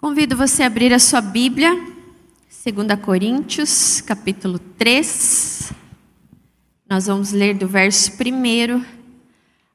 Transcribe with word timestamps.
Convido 0.00 0.34
você 0.34 0.62
a 0.62 0.66
abrir 0.66 0.94
a 0.94 0.98
sua 0.98 1.20
Bíblia, 1.20 1.74
2 1.74 2.98
Coríntios, 3.02 4.00
capítulo 4.00 4.58
3. 4.58 5.74
Nós 6.88 7.06
vamos 7.06 7.32
ler 7.32 7.54
do 7.54 7.68
verso 7.68 8.10
1 8.12 8.82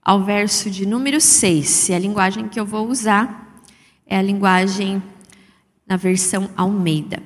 ao 0.02 0.24
verso 0.24 0.68
de 0.72 0.84
número 0.84 1.22
6. 1.22 1.90
E 1.90 1.94
a 1.94 2.00
linguagem 2.00 2.48
que 2.48 2.60
eu 2.60 2.66
vou 2.66 2.88
usar 2.88 3.62
é 4.08 4.18
a 4.18 4.22
linguagem 4.24 5.00
na 5.86 5.96
versão 5.96 6.50
Almeida. 6.58 7.22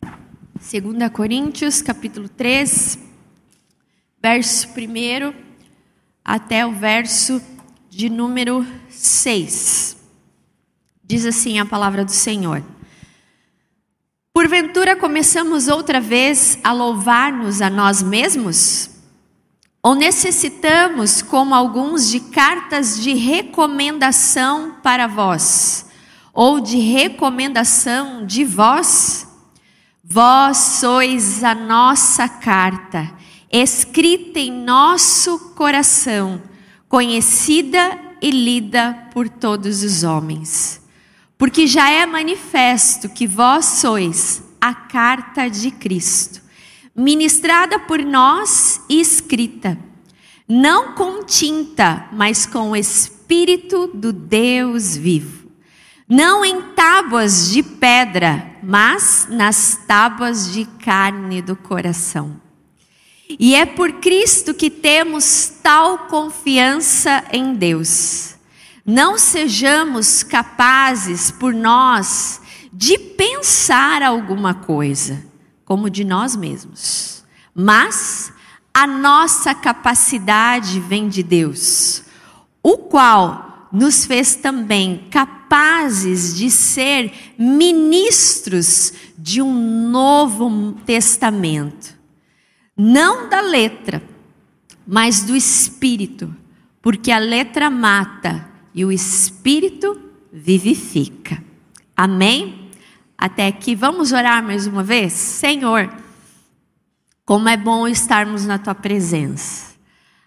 2 0.00 1.12
Coríntios, 1.12 1.82
capítulo 1.82 2.26
3, 2.26 2.98
verso 4.22 4.66
1 4.68 5.34
até 6.24 6.64
o 6.64 6.72
verso 6.72 7.42
de 7.90 8.08
número 8.08 8.66
6. 8.88 9.97
Diz 11.08 11.24
assim 11.24 11.58
a 11.58 11.64
palavra 11.64 12.04
do 12.04 12.12
Senhor. 12.12 12.62
Porventura 14.30 14.94
começamos 14.94 15.66
outra 15.66 16.02
vez 16.02 16.58
a 16.62 16.70
louvar-nos 16.70 17.62
a 17.62 17.70
nós 17.70 18.02
mesmos? 18.02 18.90
Ou 19.82 19.94
necessitamos, 19.94 21.22
como 21.22 21.54
alguns, 21.54 22.10
de 22.10 22.20
cartas 22.20 23.02
de 23.02 23.14
recomendação 23.14 24.76
para 24.82 25.06
vós? 25.06 25.86
Ou 26.34 26.60
de 26.60 26.76
recomendação 26.76 28.26
de 28.26 28.44
vós? 28.44 29.26
Vós 30.04 30.58
sois 30.58 31.42
a 31.42 31.54
nossa 31.54 32.28
carta, 32.28 33.10
escrita 33.50 34.38
em 34.38 34.52
nosso 34.52 35.54
coração, 35.54 36.42
conhecida 36.86 37.98
e 38.20 38.30
lida 38.30 39.08
por 39.14 39.26
todos 39.26 39.82
os 39.82 40.02
homens. 40.02 40.86
Porque 41.38 41.68
já 41.68 41.88
é 41.88 42.04
manifesto 42.04 43.08
que 43.08 43.24
vós 43.24 43.64
sois 43.64 44.42
a 44.60 44.74
carta 44.74 45.48
de 45.48 45.70
Cristo, 45.70 46.42
ministrada 46.94 47.78
por 47.78 48.00
nós 48.00 48.80
e 48.88 49.00
escrita, 49.00 49.78
não 50.48 50.94
com 50.94 51.22
tinta, 51.22 52.08
mas 52.10 52.44
com 52.44 52.70
o 52.70 52.76
Espírito 52.76 53.86
do 53.94 54.12
Deus 54.12 54.96
vivo. 54.96 55.48
Não 56.08 56.44
em 56.44 56.60
tábuas 56.72 57.52
de 57.52 57.62
pedra, 57.62 58.56
mas 58.60 59.28
nas 59.30 59.78
tábuas 59.86 60.52
de 60.52 60.64
carne 60.64 61.40
do 61.40 61.54
coração. 61.54 62.40
E 63.38 63.54
é 63.54 63.64
por 63.64 63.92
Cristo 64.00 64.54
que 64.54 64.70
temos 64.70 65.52
tal 65.62 66.08
confiança 66.08 67.22
em 67.30 67.54
Deus 67.54 68.37
não 68.88 69.18
sejamos 69.18 70.22
capazes 70.22 71.30
por 71.30 71.52
nós 71.52 72.40
de 72.72 72.96
pensar 72.98 74.02
alguma 74.02 74.54
coisa 74.54 75.26
como 75.62 75.90
de 75.90 76.04
nós 76.04 76.34
mesmos, 76.34 77.22
mas 77.54 78.32
a 78.72 78.86
nossa 78.86 79.54
capacidade 79.54 80.80
vem 80.80 81.06
de 81.06 81.22
Deus, 81.22 82.02
o 82.62 82.78
qual 82.78 83.68
nos 83.70 84.06
fez 84.06 84.36
também 84.36 85.06
capazes 85.10 86.34
de 86.34 86.50
ser 86.50 87.12
ministros 87.38 88.94
de 89.18 89.42
um 89.42 89.90
novo 89.90 90.72
testamento, 90.86 91.94
não 92.74 93.28
da 93.28 93.42
letra, 93.42 94.02
mas 94.86 95.24
do 95.24 95.36
espírito, 95.36 96.34
porque 96.80 97.12
a 97.12 97.18
letra 97.18 97.68
mata 97.68 98.47
e 98.78 98.84
o 98.84 98.92
Espírito 98.92 100.00
vivifica. 100.32 101.42
Amém? 101.96 102.70
Até 103.18 103.48
aqui, 103.48 103.74
vamos 103.74 104.12
orar 104.12 104.40
mais 104.40 104.68
uma 104.68 104.84
vez? 104.84 105.12
Senhor, 105.14 105.92
como 107.24 107.48
é 107.48 107.56
bom 107.56 107.88
estarmos 107.88 108.46
na 108.46 108.56
tua 108.56 108.76
presença. 108.76 109.74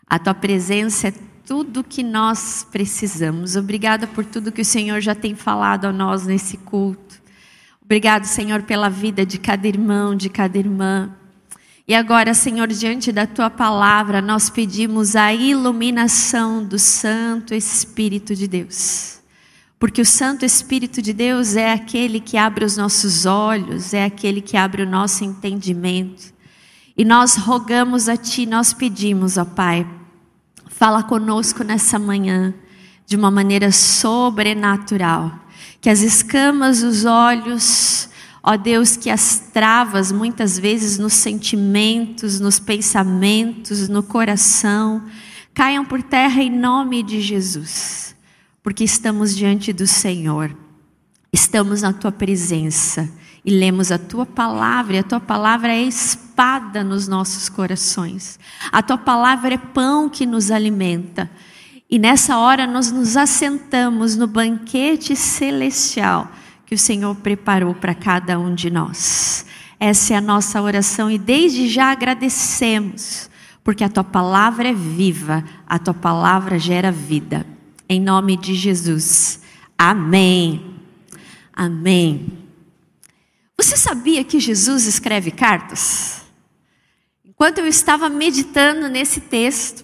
A 0.05 0.19
tua 0.19 0.33
presença 0.33 1.07
é 1.07 1.13
tudo 1.45 1.81
que 1.81 2.03
nós 2.03 2.67
precisamos. 2.69 3.55
Obrigada 3.55 4.05
por 4.05 4.25
tudo 4.25 4.51
que 4.51 4.63
o 4.63 4.65
Senhor 4.65 4.99
já 4.99 5.15
tem 5.15 5.33
falado 5.33 5.85
a 5.85 5.93
nós 5.93 6.25
nesse 6.25 6.57
culto. 6.57 7.21
Obrigado, 7.81 8.25
Senhor, 8.25 8.63
pela 8.63 8.89
vida 8.89 9.25
de 9.25 9.39
cada 9.39 9.65
irmão, 9.65 10.13
de 10.13 10.27
cada 10.27 10.57
irmã. 10.57 11.15
E 11.87 11.95
agora, 11.95 12.33
Senhor, 12.33 12.67
diante 12.67 13.11
da 13.11 13.25
tua 13.25 13.49
palavra, 13.49 14.21
nós 14.21 14.49
pedimos 14.49 15.15
a 15.15 15.33
iluminação 15.33 16.63
do 16.63 16.77
Santo 16.77 17.53
Espírito 17.55 18.35
de 18.35 18.47
Deus. 18.47 19.19
Porque 19.79 19.99
o 19.99 20.05
Santo 20.05 20.45
Espírito 20.45 21.01
de 21.01 21.11
Deus 21.11 21.55
é 21.55 21.73
aquele 21.73 22.19
que 22.19 22.37
abre 22.37 22.63
os 22.63 22.77
nossos 22.77 23.25
olhos, 23.25 23.95
é 23.95 24.05
aquele 24.05 24.39
que 24.39 24.55
abre 24.55 24.83
o 24.83 24.89
nosso 24.89 25.23
entendimento. 25.23 26.31
E 26.95 27.03
nós 27.03 27.35
rogamos 27.35 28.07
a 28.07 28.15
Ti, 28.15 28.45
nós 28.45 28.73
pedimos, 28.73 29.37
ó 29.37 29.43
Pai, 29.43 29.87
fala 30.67 31.01
conosco 31.01 31.63
nessa 31.63 31.97
manhã 31.97 32.53
de 33.07 33.15
uma 33.15 33.31
maneira 33.31 33.71
sobrenatural. 33.71 35.33
Que 35.81 35.89
as 35.89 36.01
escamas 36.01 36.81
dos 36.81 37.05
olhos 37.05 38.07
Ó 38.43 38.57
Deus, 38.57 38.97
que 38.97 39.09
as 39.09 39.39
travas, 39.53 40.11
muitas 40.11 40.57
vezes 40.57 40.97
nos 40.97 41.13
sentimentos, 41.13 42.39
nos 42.39 42.59
pensamentos, 42.59 43.87
no 43.87 44.01
coração, 44.01 45.03
caiam 45.53 45.85
por 45.85 46.01
terra 46.01 46.41
em 46.41 46.49
nome 46.49 47.03
de 47.03 47.21
Jesus, 47.21 48.15
porque 48.63 48.83
estamos 48.83 49.35
diante 49.35 49.71
do 49.71 49.85
Senhor, 49.85 50.55
estamos 51.31 51.83
na 51.83 51.93
tua 51.93 52.11
presença 52.11 53.07
e 53.45 53.51
lemos 53.51 53.91
a 53.91 53.99
tua 53.99 54.25
palavra, 54.25 54.95
e 54.95 54.99
a 54.99 55.03
tua 55.03 55.19
palavra 55.19 55.71
é 55.71 55.83
espada 55.83 56.83
nos 56.83 57.07
nossos 57.07 57.47
corações, 57.47 58.39
a 58.71 58.81
tua 58.81 58.97
palavra 58.97 59.53
é 59.53 59.57
pão 59.57 60.09
que 60.09 60.25
nos 60.25 60.49
alimenta. 60.49 61.29
E 61.87 61.99
nessa 61.99 62.37
hora 62.37 62.65
nós 62.65 62.89
nos 62.89 63.17
assentamos 63.17 64.15
no 64.15 64.25
banquete 64.25 65.13
celestial 65.15 66.31
que 66.71 66.75
o 66.75 66.79
Senhor 66.79 67.13
preparou 67.15 67.75
para 67.75 67.93
cada 67.93 68.39
um 68.39 68.55
de 68.55 68.71
nós. 68.71 69.45
Essa 69.77 70.13
é 70.13 70.15
a 70.15 70.21
nossa 70.21 70.61
oração 70.61 71.11
e 71.11 71.17
desde 71.17 71.67
já 71.67 71.91
agradecemos, 71.91 73.29
porque 73.61 73.83
a 73.83 73.89
tua 73.89 74.05
palavra 74.05 74.69
é 74.69 74.73
viva, 74.73 75.43
a 75.67 75.77
tua 75.77 75.93
palavra 75.93 76.57
gera 76.57 76.89
vida. 76.89 77.45
Em 77.89 77.99
nome 77.99 78.37
de 78.37 78.55
Jesus. 78.55 79.41
Amém. 79.77 80.77
Amém. 81.51 82.37
Você 83.57 83.75
sabia 83.75 84.23
que 84.23 84.39
Jesus 84.39 84.85
escreve 84.85 85.29
cartas? 85.29 86.21
Enquanto 87.25 87.57
eu 87.57 87.67
estava 87.67 88.07
meditando 88.07 88.87
nesse 88.87 89.19
texto, 89.19 89.83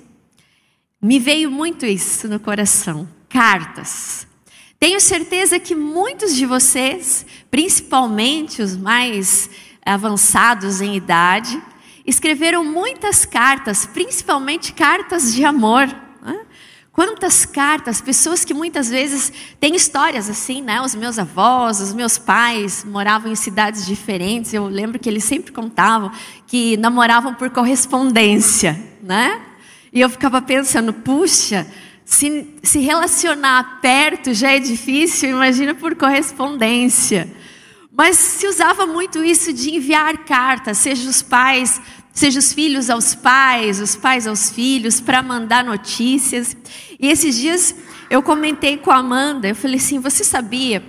me 1.02 1.20
veio 1.20 1.52
muito 1.52 1.86
isso 1.86 2.30
no 2.30 2.40
coração. 2.40 3.10
Cartas. 3.28 4.27
Tenho 4.80 5.00
certeza 5.00 5.60
que 5.60 5.74
muitos 5.74 6.36
de 6.36 6.46
vocês, 6.46 7.26
principalmente 7.50 8.62
os 8.62 8.78
mais 8.78 9.50
avançados 9.84 10.82
em 10.82 10.96
idade, 10.96 11.60
escreveram 12.06 12.64
muitas 12.64 13.26
cartas, 13.26 13.88
principalmente 13.88 14.74
cartas 14.74 15.34
de 15.34 15.44
amor. 15.44 15.88
Né? 16.22 16.42
Quantas 16.92 17.44
cartas, 17.44 18.02
pessoas 18.02 18.46
que 18.46 18.54
muitas 18.54 18.90
vezes 18.90 19.34
têm 19.60 19.76
histórias 19.76 20.30
assim, 20.30 20.62
né? 20.62 20.82
Os 20.82 20.96
meus 20.96 21.20
avós, 21.20 21.80
os 21.80 21.94
meus 21.94 22.18
pais 22.18 22.84
moravam 22.84 23.32
em 23.32 23.36
cidades 23.36 23.86
diferentes. 23.86 24.54
Eu 24.54 24.68
lembro 24.68 24.98
que 24.98 25.08
eles 25.08 25.24
sempre 25.24 25.52
contavam 25.52 26.12
que 26.48 26.76
namoravam 26.78 27.34
por 27.36 27.50
correspondência, 27.50 28.80
né? 29.02 29.42
E 29.94 30.02
eu 30.02 30.10
ficava 30.10 30.42
pensando, 30.42 30.92
puxa, 30.92 31.68
se, 32.08 32.48
se 32.64 32.80
relacionar 32.80 33.82
perto 33.82 34.34
já 34.34 34.54
é 34.54 34.60
difícil, 34.60 35.30
imagina 35.30 35.76
por 35.76 35.94
correspondência. 35.94 37.30
Mas 37.92 38.18
se 38.18 38.48
usava 38.48 38.88
muito 38.88 39.22
isso 39.22 39.52
de 39.52 39.76
enviar 39.76 40.20
cartas, 40.20 40.78
seja 40.78 41.10
os 41.10 41.22
pais, 41.22 41.82
seja 42.14 42.40
os 42.40 42.54
filhos 42.54 42.90
aos 42.90 43.14
pais, 43.14 43.82
os 43.82 43.98
pais 43.98 44.26
aos 44.26 44.50
filhos, 44.50 45.02
para 45.02 45.22
mandar 45.22 45.66
notícias. 45.66 46.56
E 46.98 47.10
esses 47.10 47.36
dias 47.36 47.76
eu 48.10 48.24
comentei 48.24 48.78
com 48.78 48.90
a 48.90 48.98
Amanda, 48.98 49.50
eu 49.50 49.56
falei 49.56 49.76
assim: 49.76 50.00
você 50.00 50.24
sabia 50.24 50.82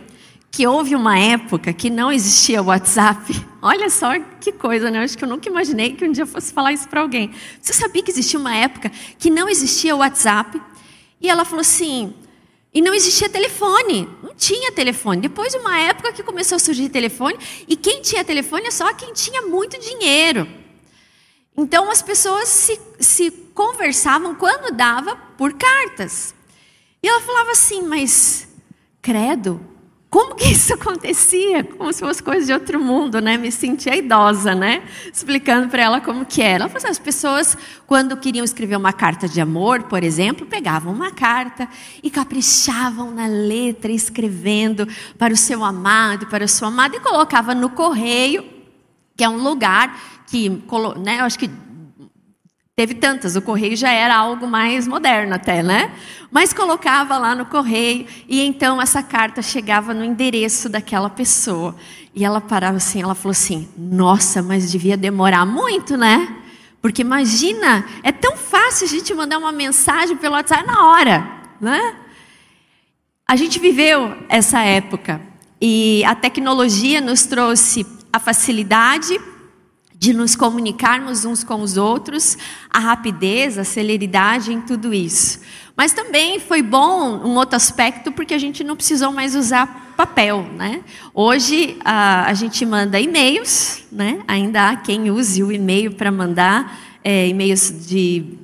que 0.53 0.69
houve 0.69 0.95
uma 0.95 1.19
época 1.19 1.73
que 1.73 1.91
não 1.91 2.13
existia 2.13 2.63
WhatsApp? 2.63 3.45
Olha 3.61 3.91
só 3.91 4.13
que 4.41 4.53
coisa, 4.53 4.89
né? 4.89 5.01
Eu 5.01 5.03
acho 5.03 5.19
que 5.19 5.25
eu 5.25 5.29
nunca 5.29 5.49
imaginei 5.49 5.95
que 5.95 6.05
um 6.05 6.13
dia 6.13 6.27
fosse 6.27 6.53
falar 6.53 6.73
isso 6.73 6.89
para 6.89 7.01
alguém. 7.01 7.33
Você 7.61 7.73
sabia 7.73 8.05
que 8.05 8.11
existia 8.13 8.39
uma 8.39 8.55
época 8.55 8.89
que 9.19 9.31
não 9.31 9.49
existia 9.49 9.97
WhatsApp? 9.97 10.61
E 11.21 11.29
ela 11.29 11.45
falou 11.45 11.61
assim: 11.61 12.15
e 12.73 12.83
não 12.83 12.95
existia 12.95 13.29
telefone, 13.29 14.09
não 14.23 14.35
tinha 14.35 14.71
telefone. 14.73 15.23
Depois 15.23 15.53
de 15.53 15.59
uma 15.59 15.79
época 15.79 16.13
que 16.13 16.23
começou 16.23 16.57
a 16.57 16.59
surgir 16.59 16.89
telefone, 16.89 17.39
e 17.67 17.75
quem 17.77 18.03
tinha 18.03 18.25
telefone 18.25 18.67
é 18.67 18.71
só 18.71 18.93
quem 18.93 19.13
tinha 19.13 19.43
muito 19.43 19.81
dinheiro. 19.81 20.47
Então 21.57 21.91
as 21.91 22.03
pessoas 22.03 22.49
se, 22.49 22.81
se 23.01 23.31
conversavam 23.53 24.35
quando 24.35 24.73
dava 24.73 25.17
por 25.37 25.55
cartas. 25.55 26.35
E 27.03 27.09
ela 27.09 27.21
falava 27.21 27.51
assim, 27.53 27.83
mas 27.83 28.47
credo, 29.01 29.61
como 30.11 30.35
que 30.35 30.49
isso 30.49 30.73
acontecia? 30.73 31.63
Como 31.63 31.93
se 31.93 32.01
fosse 32.01 32.23
coisa 32.23 32.47
de 32.47 32.53
outro 32.53 32.81
mundo, 32.81 33.21
né? 33.21 33.37
Me 33.37 33.53
sentia 33.53 33.95
idosa, 33.95 34.55
né? 34.55 34.83
Explicando 35.13 35.69
para 35.69 35.83
ela 35.83 36.01
como 36.01 36.25
que 36.25 36.41
era. 36.41 36.65
Ela 36.65 36.69
falou 36.69 36.79
assim, 36.79 36.89
as 36.89 36.99
pessoas, 36.99 37.59
quando 37.87 38.17
queriam 38.17 38.43
escrever 38.43 38.77
uma 38.77 38.93
carta 38.93 39.29
de 39.29 39.39
amor, 39.39 39.83
por 39.83 40.03
exemplo, 40.03 40.47
pegavam 40.47 40.95
uma 40.95 41.11
carta 41.11 41.69
e 42.03 42.09
caprichavam 42.09 43.11
na 43.11 43.27
letra, 43.27 43.93
escrevendo 43.93 44.89
para 45.19 45.35
o 45.35 45.37
seu 45.37 45.63
amado, 45.63 46.27
para 46.27 46.47
a 46.47 46.49
sua 46.49 46.69
amada, 46.69 46.97
e 46.97 47.01
colocava 47.01 47.55
no 47.55 47.69
correio, 47.69 48.47
que 49.15 49.23
é 49.23 49.29
um 49.29 49.43
lugar 49.43 50.25
que, 50.27 50.49
né, 51.03 51.21
eu 51.21 51.25
acho 51.25 51.39
que 51.39 51.51
Teve 52.79 52.95
tantas, 52.95 53.35
o 53.35 53.43
correio 53.43 53.77
já 53.77 53.91
era 53.91 54.15
algo 54.17 54.47
mais 54.47 54.87
moderno 54.87 55.35
até, 55.35 55.65
né? 55.65 55.91
Mas 56.31 56.53
colocava 56.53 57.19
lá 57.19 57.35
no 57.35 57.45
correio 57.45 58.07
e 58.29 58.41
então 58.41 58.81
essa 58.81 59.03
carta 59.03 59.43
chegava 59.43 59.93
no 59.93 60.05
endereço 60.05 60.69
daquela 60.69 61.11
pessoa. 61.11 61.75
E 62.15 62.25
ela 62.25 62.41
parava 62.41 62.77
assim, 62.77 63.03
ela 63.03 63.17
falou 63.17 63.33
assim: 63.33 63.69
"Nossa, 63.77 64.45
mas 64.45 64.71
devia 64.71 64.97
demorar 64.97 65.45
muito, 65.45 65.97
né? 65.97 66.37
Porque 66.81 67.03
imagina, 67.03 67.85
é 68.05 68.13
tão 68.13 68.37
fácil 68.37 68.87
a 68.87 68.89
gente 68.89 69.13
mandar 69.13 69.39
uma 69.39 69.51
mensagem 69.51 70.17
pelo 70.17 70.37
WhatsApp 70.37 70.65
na 70.65 70.87
hora, 70.87 71.29
né? 71.61 71.97
A 73.27 73.35
gente 73.35 73.59
viveu 73.59 74.17
essa 74.29 74.61
época 74.61 75.21
e 75.61 76.05
a 76.05 76.15
tecnologia 76.15 77.01
nos 77.01 77.27
trouxe 77.27 77.85
a 78.13 78.21
facilidade 78.21 79.19
de 79.99 80.13
nos 80.13 80.37
comunicarmos 80.37 81.25
uns 81.25 81.43
com 81.43 81.61
os 81.61 81.77
outros, 81.77 82.39
a 82.71 82.79
rapidez, 82.79 83.59
a 83.59 83.65
celeridade 83.65 84.53
em 84.53 84.61
tudo 84.61 84.95
isso. 84.95 85.41
Mas 85.77 85.93
também 85.93 86.39
foi 86.39 86.63
bom 86.63 87.19
um 87.25 87.35
outro 87.35 87.57
aspecto 87.57 88.13
porque 88.13 88.33
a 88.33 88.39
gente 88.39 88.63
não 88.63 88.77
precisou 88.77 89.13
mais 89.13 89.35
usar 89.35 89.93
papel, 89.97 90.43
né? 90.57 90.83
Hoje 91.13 91.77
a, 91.85 92.27
a 92.27 92.35
gente 92.35 92.65
manda 92.65 93.01
e-mails, 93.01 93.85
né? 93.91 94.21
Ainda 94.29 94.71
há 94.71 94.77
quem 94.77 95.11
use 95.11 95.43
o 95.43 95.51
e-mail 95.51 95.93
para 95.93 96.13
mandar 96.13 96.79
é, 97.03 97.29
e-mails 97.29 97.87
de 97.89 98.39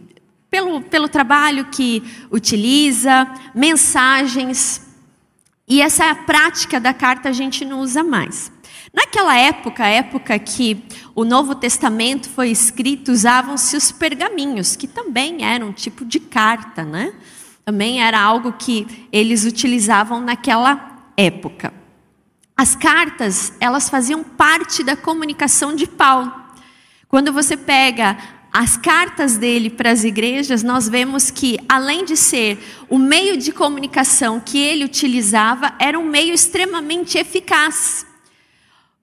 pelo, 0.50 0.80
pelo 0.82 1.08
trabalho 1.08 1.64
que 1.66 2.02
utiliza, 2.30 3.28
mensagens. 3.52 4.80
E 5.66 5.82
essa 5.82 6.14
prática 6.14 6.78
da 6.78 6.94
carta 6.94 7.28
a 7.28 7.32
gente 7.32 7.64
não 7.64 7.80
usa 7.80 8.04
mais. 8.04 8.52
Naquela 8.94 9.36
época, 9.36 9.84
época 9.84 10.38
que 10.38 10.84
o 11.16 11.24
Novo 11.24 11.56
Testamento 11.56 12.28
foi 12.30 12.50
escrito, 12.50 13.10
usavam-se 13.10 13.76
os 13.76 13.90
pergaminhos, 13.90 14.76
que 14.76 14.86
também 14.86 15.44
eram 15.44 15.68
um 15.68 15.72
tipo 15.72 16.04
de 16.04 16.20
carta, 16.20 16.84
né? 16.84 17.12
Também 17.64 18.00
era 18.00 18.20
algo 18.20 18.52
que 18.52 19.08
eles 19.10 19.44
utilizavam 19.44 20.20
naquela 20.20 21.08
época. 21.16 21.74
As 22.56 22.76
cartas, 22.76 23.52
elas 23.58 23.88
faziam 23.88 24.22
parte 24.22 24.84
da 24.84 24.94
comunicação 24.94 25.74
de 25.74 25.88
Paulo. 25.88 26.32
Quando 27.08 27.32
você 27.32 27.56
pega 27.56 28.16
as 28.52 28.76
cartas 28.76 29.36
dele 29.36 29.70
para 29.70 29.90
as 29.90 30.04
igrejas, 30.04 30.62
nós 30.62 30.88
vemos 30.88 31.32
que, 31.32 31.58
além 31.68 32.04
de 32.04 32.16
ser 32.16 32.58
o 32.88 32.96
meio 32.96 33.36
de 33.36 33.50
comunicação 33.50 34.38
que 34.38 34.56
ele 34.56 34.84
utilizava, 34.84 35.74
era 35.80 35.98
um 35.98 36.04
meio 36.04 36.32
extremamente 36.32 37.18
eficaz. 37.18 38.06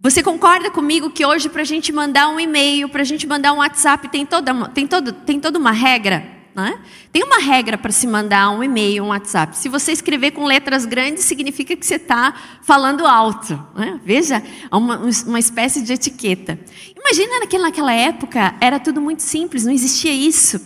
Você 0.04 0.24
concorda 0.24 0.72
comigo 0.72 1.12
que 1.12 1.24
hoje 1.24 1.48
para 1.48 1.62
a 1.62 1.66
gente 1.66 1.92
mandar 1.92 2.28
um 2.28 2.40
e-mail, 2.40 2.90
para 2.90 3.02
a 3.02 3.06
gente 3.06 3.28
mandar 3.28 3.54
um 3.54 3.58
WhatsApp, 3.58 4.08
tem 4.10 4.26
toda, 4.26 4.68
tem 4.70 4.88
todo, 4.88 5.14
tem 5.14 5.40
toda 5.40 5.60
uma 5.60 5.72
regra? 5.72 6.26
Né? 6.56 6.80
Tem 7.12 7.24
uma 7.24 7.38
regra 7.38 7.78
para 7.78 7.92
se 7.92 8.08
mandar 8.08 8.50
um 8.50 8.64
e-mail, 8.64 9.04
um 9.04 9.10
WhatsApp. 9.10 9.56
Se 9.56 9.70
você 9.70 9.92
escrever 9.92 10.32
com 10.32 10.44
letras 10.44 10.86
grandes, 10.86 11.24
significa 11.24 11.76
que 11.76 11.86
você 11.86 11.96
está 11.96 12.34
falando 12.64 13.06
alto. 13.06 13.64
Né? 13.76 14.00
Veja, 14.04 14.42
uma, 14.72 14.98
uma 14.98 15.40
espécie 15.40 15.84
de 15.84 15.94
etiqueta. 15.94 16.60
Imagina 16.98 17.40
naquela, 17.40 17.66
naquela 17.66 17.94
época, 17.94 18.56
era 18.60 18.80
tudo 18.80 19.00
muito 19.00 19.22
simples, 19.22 19.66
não 19.66 19.72
existia 19.72 20.12
isso. 20.12 20.60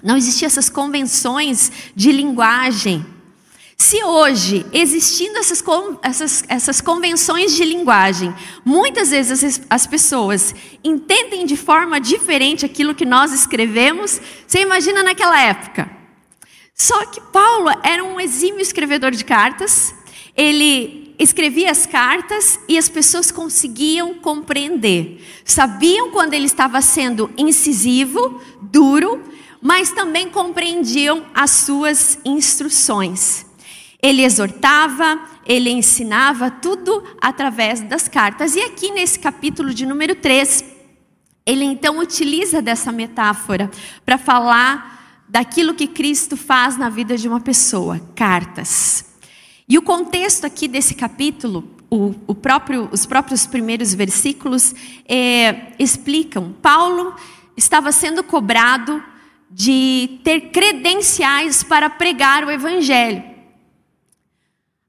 Não 0.00 0.16
existiam 0.16 0.46
essas 0.46 0.70
convenções 0.70 1.72
de 1.96 2.12
linguagem. 2.12 3.04
Se 3.78 4.02
hoje, 4.02 4.64
existindo 4.72 5.38
essas, 5.38 5.62
essas, 6.02 6.44
essas 6.48 6.80
convenções 6.80 7.54
de 7.54 7.62
linguagem, 7.62 8.34
muitas 8.64 9.10
vezes 9.10 9.44
as, 9.44 9.60
as 9.68 9.86
pessoas 9.86 10.54
entendem 10.82 11.44
de 11.44 11.56
forma 11.56 12.00
diferente 12.00 12.64
aquilo 12.64 12.94
que 12.94 13.04
nós 13.04 13.32
escrevemos, 13.32 14.20
você 14.46 14.60
imagina 14.60 15.02
naquela 15.02 15.38
época. 15.40 15.90
Só 16.74 17.04
que 17.06 17.20
Paulo 17.20 17.70
era 17.82 18.02
um 18.02 18.18
exímio 18.18 18.60
escrevedor 18.60 19.10
de 19.10 19.24
cartas, 19.24 19.94
ele 20.34 21.14
escrevia 21.18 21.70
as 21.70 21.86
cartas 21.86 22.58
e 22.68 22.76
as 22.76 22.88
pessoas 22.88 23.30
conseguiam 23.30 24.14
compreender. 24.14 25.22
Sabiam 25.44 26.10
quando 26.10 26.34
ele 26.34 26.46
estava 26.46 26.80
sendo 26.80 27.30
incisivo, 27.36 28.40
duro, 28.60 29.22
mas 29.60 29.92
também 29.92 30.28
compreendiam 30.28 31.24
as 31.34 31.50
suas 31.50 32.18
instruções. 32.24 33.45
Ele 34.06 34.22
exortava, 34.22 35.20
ele 35.44 35.68
ensinava 35.68 36.48
tudo 36.48 37.02
através 37.20 37.80
das 37.80 38.06
cartas. 38.06 38.54
E 38.54 38.60
aqui 38.60 38.92
nesse 38.92 39.18
capítulo 39.18 39.74
de 39.74 39.84
número 39.84 40.14
3, 40.14 40.64
ele 41.44 41.64
então 41.64 41.98
utiliza 41.98 42.62
dessa 42.62 42.92
metáfora 42.92 43.68
para 44.04 44.16
falar 44.16 45.24
daquilo 45.28 45.74
que 45.74 45.88
Cristo 45.88 46.36
faz 46.36 46.76
na 46.76 46.88
vida 46.88 47.16
de 47.16 47.26
uma 47.26 47.40
pessoa, 47.40 48.00
cartas. 48.14 49.04
E 49.68 49.76
o 49.76 49.82
contexto 49.82 50.44
aqui 50.44 50.68
desse 50.68 50.94
capítulo, 50.94 51.68
o, 51.90 52.14
o 52.28 52.34
próprio, 52.36 52.88
os 52.92 53.06
próprios 53.06 53.44
primeiros 53.44 53.92
versículos 53.92 54.72
é, 55.08 55.72
explicam. 55.80 56.54
Paulo 56.62 57.12
estava 57.56 57.90
sendo 57.90 58.22
cobrado 58.22 59.02
de 59.50 60.20
ter 60.22 60.52
credenciais 60.52 61.64
para 61.64 61.90
pregar 61.90 62.44
o 62.44 62.52
evangelho. 62.52 63.34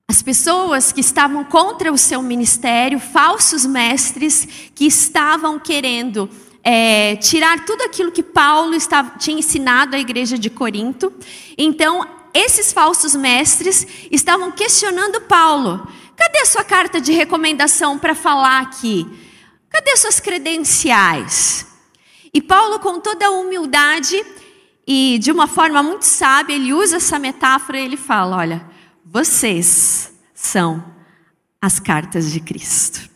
As 0.10 0.22
pessoas 0.22 0.94
que 0.94 1.02
estavam 1.02 1.44
contra 1.44 1.92
o 1.92 1.98
seu 1.98 2.22
ministério, 2.22 2.98
falsos 2.98 3.66
mestres 3.66 4.48
que 4.74 4.86
estavam 4.86 5.60
querendo 5.60 6.30
é, 6.64 7.18
tirar 7.18 7.66
tudo 7.66 7.82
aquilo 7.82 8.10
que 8.10 8.24
Paulo 8.24 8.74
estava, 8.74 9.18
tinha 9.20 9.38
ensinado 9.38 9.98
à 9.98 10.00
igreja 10.00 10.38
de 10.38 10.50
Corinto. 10.50 11.12
Então, 11.58 12.08
esses 12.34 12.72
falsos 12.72 13.16
mestres 13.16 13.86
estavam 14.10 14.50
questionando 14.50 15.20
Paulo: 15.24 15.86
cadê 16.16 16.40
a 16.40 16.46
sua 16.46 16.64
carta 16.64 17.02
de 17.02 17.12
recomendação 17.12 18.00
para 18.00 18.16
falar 18.16 18.62
aqui? 18.62 19.06
Cadê 19.70 19.98
suas 19.98 20.22
credenciais? 20.22 21.68
E 22.34 22.42
Paulo, 22.42 22.80
com 22.80 22.98
toda 23.02 23.28
a 23.28 23.32
humildade 23.32 24.26
e 24.88 25.20
de 25.20 25.34
uma 25.34 25.48
forma 25.48 25.84
muito 25.84 26.04
sábia, 26.04 26.56
ele 26.56 26.72
usa 26.72 26.96
essa 26.96 27.20
metáfora 27.20 27.78
e 27.78 27.84
ele 27.84 27.98
fala: 27.98 28.38
olha 28.38 28.77
vocês 29.10 30.12
são 30.34 30.84
as 31.62 31.80
cartas 31.80 32.32
de 32.32 32.40
Cristo. 32.40 33.10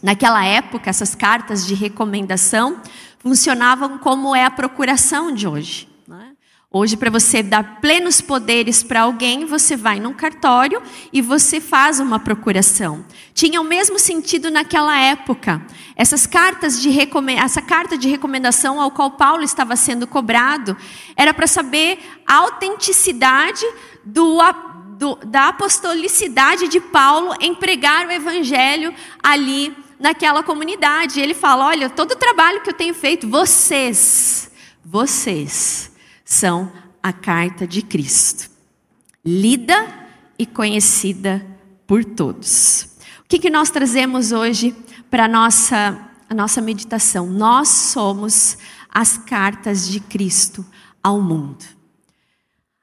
Naquela 0.00 0.44
época, 0.44 0.88
essas 0.88 1.14
cartas 1.14 1.66
de 1.66 1.74
recomendação 1.74 2.80
funcionavam 3.18 3.98
como 3.98 4.34
é 4.34 4.44
a 4.44 4.50
procuração 4.50 5.32
de 5.32 5.46
hoje. 5.48 5.88
Né? 6.06 6.34
Hoje, 6.70 6.96
para 6.96 7.10
você 7.10 7.42
dar 7.42 7.80
plenos 7.80 8.20
poderes 8.20 8.84
para 8.84 9.00
alguém, 9.00 9.44
você 9.44 9.76
vai 9.76 9.98
num 9.98 10.14
cartório 10.14 10.80
e 11.12 11.20
você 11.20 11.60
faz 11.60 11.98
uma 11.98 12.20
procuração. 12.20 13.04
Tinha 13.34 13.60
o 13.60 13.64
mesmo 13.64 13.98
sentido 13.98 14.52
naquela 14.52 14.96
época. 14.96 15.60
Essas 15.96 16.28
cartas 16.28 16.80
de 16.80 16.90
essa 17.36 17.60
carta 17.60 17.98
de 17.98 18.08
recomendação 18.08 18.80
ao 18.80 18.92
qual 18.92 19.10
Paulo 19.10 19.42
estava 19.42 19.74
sendo 19.74 20.06
cobrado 20.06 20.76
era 21.16 21.34
para 21.34 21.48
saber 21.48 21.98
a 22.24 22.36
autenticidade 22.36 23.66
do 24.04 24.40
do, 24.98 25.14
da 25.24 25.48
apostolicidade 25.48 26.66
de 26.66 26.80
Paulo 26.80 27.32
em 27.40 27.54
pregar 27.54 28.06
o 28.06 28.10
evangelho 28.10 28.92
ali 29.22 29.74
naquela 29.98 30.42
comunidade. 30.42 31.20
Ele 31.20 31.34
fala: 31.34 31.66
olha, 31.66 31.88
todo 31.88 32.12
o 32.12 32.16
trabalho 32.16 32.60
que 32.62 32.70
eu 32.70 32.74
tenho 32.74 32.92
feito, 32.92 33.28
vocês, 33.28 34.50
vocês 34.84 35.92
são 36.24 36.70
a 37.00 37.12
carta 37.12 37.66
de 37.66 37.80
Cristo, 37.80 38.50
lida 39.24 39.86
e 40.36 40.44
conhecida 40.44 41.46
por 41.86 42.04
todos. 42.04 42.88
O 43.20 43.28
que, 43.28 43.38
que 43.38 43.50
nós 43.50 43.70
trazemos 43.70 44.32
hoje 44.32 44.74
para 45.08 45.26
a 45.26 45.28
nossa, 45.28 46.10
a 46.28 46.34
nossa 46.34 46.60
meditação? 46.60 47.26
Nós 47.26 47.68
somos 47.68 48.58
as 48.90 49.16
cartas 49.16 49.88
de 49.88 50.00
Cristo 50.00 50.66
ao 51.00 51.20
mundo. 51.20 51.64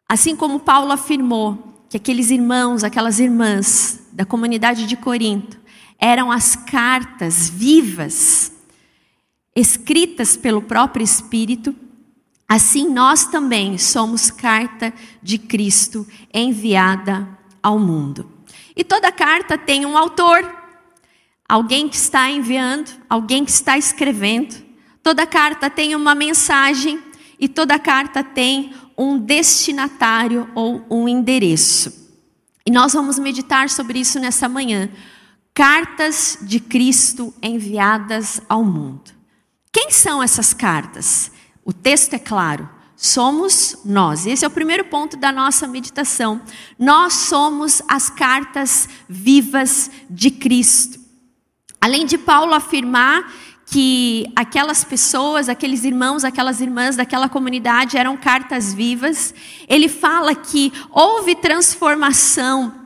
Assim 0.07 0.35
como 0.35 0.59
Paulo 0.59 0.91
afirmou 0.91 1.74
que 1.89 1.97
aqueles 1.97 2.31
irmãos, 2.31 2.83
aquelas 2.83 3.19
irmãs 3.19 3.99
da 4.11 4.25
comunidade 4.25 4.85
de 4.85 4.95
Corinto 4.95 5.59
eram 5.99 6.31
as 6.31 6.55
cartas 6.55 7.49
vivas, 7.49 8.51
escritas 9.55 10.35
pelo 10.35 10.61
próprio 10.61 11.03
Espírito, 11.03 11.75
assim 12.47 12.89
nós 12.89 13.25
também 13.25 13.77
somos 13.77 14.29
carta 14.29 14.93
de 15.21 15.37
Cristo 15.37 16.05
enviada 16.33 17.27
ao 17.63 17.79
mundo. 17.79 18.29
E 18.75 18.83
toda 18.83 19.11
carta 19.11 19.57
tem 19.57 19.85
um 19.85 19.97
autor, 19.97 20.43
alguém 21.47 21.87
que 21.87 21.95
está 21.95 22.29
enviando, 22.29 22.91
alguém 23.09 23.45
que 23.45 23.51
está 23.51 23.77
escrevendo. 23.77 24.55
Toda 25.01 25.25
carta 25.25 25.69
tem 25.69 25.95
uma 25.95 26.13
mensagem 26.13 27.01
e 27.39 27.47
toda 27.47 27.79
carta 27.79 28.23
tem 28.23 28.73
um 28.97 29.17
destinatário 29.17 30.49
ou 30.55 30.85
um 30.89 31.07
endereço. 31.07 32.05
E 32.65 32.71
nós 32.71 32.93
vamos 32.93 33.19
meditar 33.19 33.69
sobre 33.69 33.99
isso 33.99 34.19
nessa 34.19 34.49
manhã. 34.49 34.89
Cartas 35.53 36.37
de 36.41 36.59
Cristo 36.59 37.33
enviadas 37.41 38.41
ao 38.49 38.63
mundo. 38.63 39.11
Quem 39.71 39.91
são 39.91 40.23
essas 40.23 40.53
cartas? 40.53 41.31
O 41.63 41.71
texto 41.71 42.13
é 42.13 42.19
claro. 42.19 42.69
Somos 42.95 43.79
nós. 43.83 44.25
Esse 44.25 44.45
é 44.45 44.47
o 44.47 44.51
primeiro 44.51 44.85
ponto 44.85 45.17
da 45.17 45.31
nossa 45.31 45.67
meditação. 45.67 46.41
Nós 46.79 47.13
somos 47.13 47.81
as 47.87 48.09
cartas 48.09 48.87
vivas 49.07 49.91
de 50.09 50.31
Cristo. 50.31 50.99
Além 51.79 52.05
de 52.05 52.17
Paulo 52.17 52.53
afirmar 52.53 53.31
que 53.65 54.25
aquelas 54.35 54.83
pessoas, 54.83 55.49
aqueles 55.49 55.83
irmãos, 55.83 56.23
aquelas 56.23 56.61
irmãs 56.61 56.95
daquela 56.95 57.27
comunidade 57.27 57.97
eram 57.97 58.15
cartas 58.15 58.73
vivas, 58.73 59.33
ele 59.67 59.89
fala 59.89 60.35
que 60.35 60.71
houve 60.91 61.35
transformação 61.35 62.85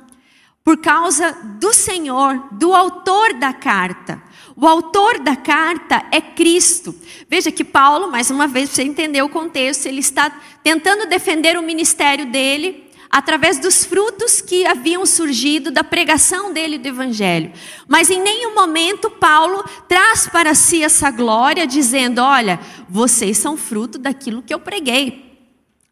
por 0.63 0.77
causa 0.77 1.35
do 1.59 1.73
Senhor, 1.73 2.47
do 2.51 2.73
autor 2.73 3.33
da 3.33 3.51
carta. 3.53 4.21
O 4.55 4.67
autor 4.67 5.19
da 5.19 5.35
carta 5.35 6.05
é 6.11 6.19
Cristo. 6.19 6.93
Veja 7.29 7.51
que 7.51 7.63
Paulo, 7.63 8.11
mais 8.11 8.29
uma 8.29 8.45
vez, 8.45 8.69
você 8.69 8.83
entender 8.83 9.21
o 9.21 9.29
contexto, 9.29 9.85
ele 9.85 9.99
está 9.99 10.29
tentando 10.61 11.07
defender 11.07 11.57
o 11.57 11.61
ministério 11.61 12.25
dele 12.25 12.88
através 13.09 13.57
dos 13.57 13.83
frutos 13.83 14.39
que 14.39 14.65
haviam 14.65 15.05
surgido 15.05 15.71
da 15.71 15.83
pregação 15.83 16.53
dele 16.53 16.77
do 16.77 16.87
evangelho. 16.87 17.51
Mas 17.87 18.09
em 18.09 18.21
nenhum 18.21 18.53
momento 18.53 19.09
Paulo 19.09 19.63
traz 19.87 20.27
para 20.27 20.53
si 20.53 20.83
essa 20.83 21.09
glória 21.09 21.65
dizendo: 21.65 22.19
"Olha, 22.21 22.59
vocês 22.87 23.37
são 23.37 23.57
fruto 23.57 23.97
daquilo 23.97 24.43
que 24.43 24.53
eu 24.53 24.59
preguei". 24.59 25.27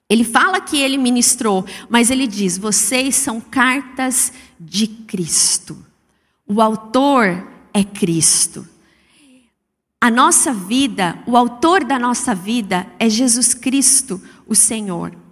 Ele 0.09 0.23
fala 0.23 0.61
que 0.61 0.77
ele 0.77 0.97
ministrou, 0.97 1.65
mas 1.89 2.11
ele 2.11 2.27
diz: 2.27 2.57
"Vocês 2.57 3.15
são 3.15 3.41
cartas 3.41 4.31
de 4.59 4.87
Cristo". 4.87 5.77
O 6.45 6.61
autor 6.61 7.47
é 7.73 7.83
Cristo. 7.83 8.65
A 9.99 10.11
nossa 10.11 10.53
vida, 10.53 11.17
o 11.25 11.35
autor 11.35 11.83
da 11.83 11.97
nossa 11.97 12.35
vida 12.35 12.85
é 12.99 13.09
Jesus 13.09 13.55
Cristo, 13.55 14.21
o 14.47 14.53
Senhor. 14.53 15.26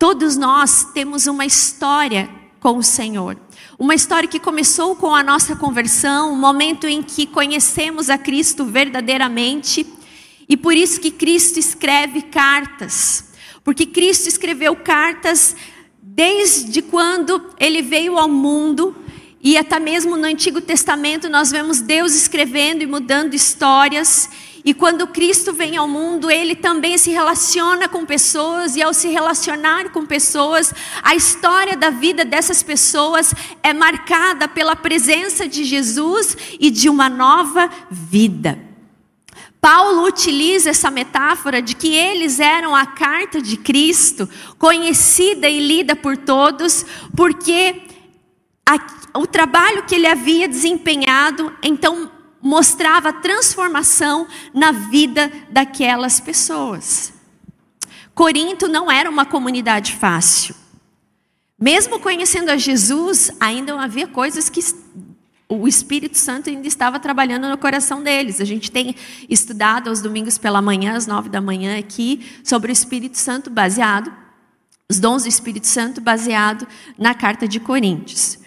Todos 0.00 0.34
nós 0.34 0.86
temos 0.94 1.26
uma 1.26 1.44
história 1.44 2.26
com 2.58 2.78
o 2.78 2.82
Senhor. 2.82 3.38
Uma 3.78 3.94
história 3.94 4.26
que 4.26 4.40
começou 4.40 4.96
com 4.96 5.14
a 5.14 5.22
nossa 5.22 5.54
conversão, 5.54 6.32
o 6.32 6.36
momento 6.36 6.86
em 6.86 7.02
que 7.02 7.26
conhecemos 7.26 8.08
a 8.08 8.16
Cristo 8.16 8.64
verdadeiramente, 8.64 9.86
e 10.48 10.56
por 10.56 10.74
isso 10.74 11.02
que 11.02 11.10
Cristo 11.10 11.58
escreve 11.58 12.22
cartas. 12.22 13.30
Porque 13.62 13.84
Cristo 13.84 14.26
escreveu 14.26 14.74
cartas 14.74 15.54
desde 16.02 16.80
quando 16.80 17.50
ele 17.60 17.82
veio 17.82 18.16
ao 18.16 18.26
mundo 18.26 18.96
e 19.42 19.56
até 19.56 19.78
mesmo 19.78 20.16
no 20.16 20.26
Antigo 20.26 20.60
Testamento 20.60 21.28
nós 21.28 21.50
vemos 21.50 21.80
Deus 21.80 22.14
escrevendo 22.14 22.82
e 22.82 22.86
mudando 22.86 23.34
histórias. 23.34 24.28
E 24.64 24.74
quando 24.74 25.06
Cristo 25.06 25.52
vem 25.52 25.76
ao 25.76 25.88
mundo, 25.88 26.30
ele 26.30 26.54
também 26.54 26.98
se 26.98 27.10
relaciona 27.10 27.88
com 27.88 28.04
pessoas, 28.04 28.76
e 28.76 28.82
ao 28.82 28.92
se 28.92 29.08
relacionar 29.08 29.90
com 29.90 30.04
pessoas, 30.04 30.72
a 31.02 31.14
história 31.14 31.76
da 31.76 31.90
vida 31.90 32.24
dessas 32.24 32.62
pessoas 32.62 33.32
é 33.62 33.72
marcada 33.72 34.46
pela 34.46 34.76
presença 34.76 35.48
de 35.48 35.64
Jesus 35.64 36.36
e 36.58 36.70
de 36.70 36.88
uma 36.88 37.08
nova 37.08 37.70
vida. 37.90 38.58
Paulo 39.60 40.06
utiliza 40.06 40.70
essa 40.70 40.90
metáfora 40.90 41.60
de 41.60 41.76
que 41.76 41.94
eles 41.94 42.40
eram 42.40 42.74
a 42.74 42.86
carta 42.86 43.42
de 43.42 43.58
Cristo, 43.58 44.28
conhecida 44.58 45.48
e 45.48 45.60
lida 45.60 45.94
por 45.94 46.16
todos, 46.16 46.84
porque 47.14 47.82
a, 48.66 49.18
o 49.18 49.26
trabalho 49.26 49.84
que 49.84 49.94
ele 49.94 50.06
havia 50.06 50.48
desempenhado, 50.48 51.52
então 51.62 52.10
mostrava 52.42 53.12
transformação 53.12 54.26
na 54.52 54.72
vida 54.72 55.30
daquelas 55.50 56.20
pessoas. 56.20 57.12
Corinto 58.14 58.68
não 58.68 58.90
era 58.90 59.08
uma 59.08 59.24
comunidade 59.24 59.94
fácil. 59.94 60.54
Mesmo 61.58 62.00
conhecendo 62.00 62.50
a 62.50 62.56
Jesus, 62.56 63.30
ainda 63.38 63.78
havia 63.80 64.06
coisas 64.06 64.48
que 64.48 64.60
o 65.48 65.66
Espírito 65.66 66.16
Santo 66.16 66.48
ainda 66.48 66.66
estava 66.66 67.00
trabalhando 67.00 67.48
no 67.48 67.58
coração 67.58 68.02
deles. 68.02 68.40
A 68.40 68.44
gente 68.44 68.70
tem 68.70 68.94
estudado 69.28 69.88
aos 69.88 70.00
domingos 70.00 70.38
pela 70.38 70.62
manhã, 70.62 70.94
às 70.94 71.06
nove 71.06 71.28
da 71.28 71.40
manhã, 71.40 71.78
aqui, 71.78 72.24
sobre 72.44 72.70
o 72.70 72.72
Espírito 72.72 73.18
Santo 73.18 73.50
baseado, 73.50 74.12
os 74.88 74.98
dons 74.98 75.24
do 75.24 75.28
Espírito 75.28 75.66
Santo 75.66 76.00
baseado 76.00 76.66
na 76.96 77.14
carta 77.14 77.48
de 77.48 77.58
Coríntios. 77.58 78.38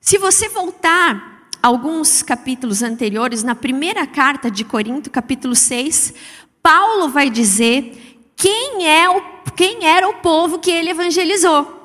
Se 0.00 0.18
você 0.18 0.48
voltar 0.48 1.29
alguns 1.62 2.22
capítulos 2.22 2.82
anteriores, 2.82 3.42
na 3.42 3.54
primeira 3.54 4.06
carta 4.06 4.50
de 4.50 4.64
Corinto, 4.64 5.10
capítulo 5.10 5.54
6, 5.54 6.14
Paulo 6.62 7.08
vai 7.08 7.30
dizer 7.30 8.22
quem, 8.36 8.86
é 8.86 9.08
o, 9.08 9.22
quem 9.54 9.86
era 9.86 10.08
o 10.08 10.14
povo 10.14 10.58
que 10.58 10.70
ele 10.70 10.90
evangelizou. 10.90 11.78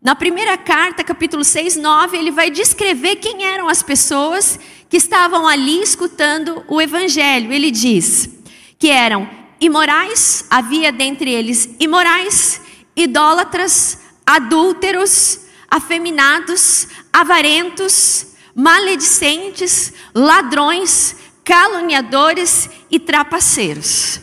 Na 0.00 0.14
primeira 0.14 0.56
carta, 0.56 1.02
capítulo 1.02 1.42
6, 1.42 1.76
9, 1.76 2.16
ele 2.16 2.30
vai 2.30 2.50
descrever 2.50 3.16
quem 3.16 3.44
eram 3.44 3.68
as 3.68 3.82
pessoas 3.82 4.58
que 4.88 4.96
estavam 4.96 5.46
ali 5.46 5.82
escutando 5.82 6.64
o 6.68 6.80
evangelho. 6.80 7.52
Ele 7.52 7.70
diz 7.70 8.30
que 8.78 8.90
eram 8.90 9.28
imorais, 9.60 10.44
havia 10.48 10.92
dentre 10.92 11.30
eles 11.30 11.74
imorais, 11.80 12.60
idólatras, 12.94 13.98
adúlteros, 14.24 15.40
afeminados, 15.68 16.86
avarentos, 17.12 18.27
maledicentes, 18.58 19.92
ladrões, 20.12 21.14
caluniadores 21.44 22.68
e 22.90 22.98
trapaceiros. 22.98 24.20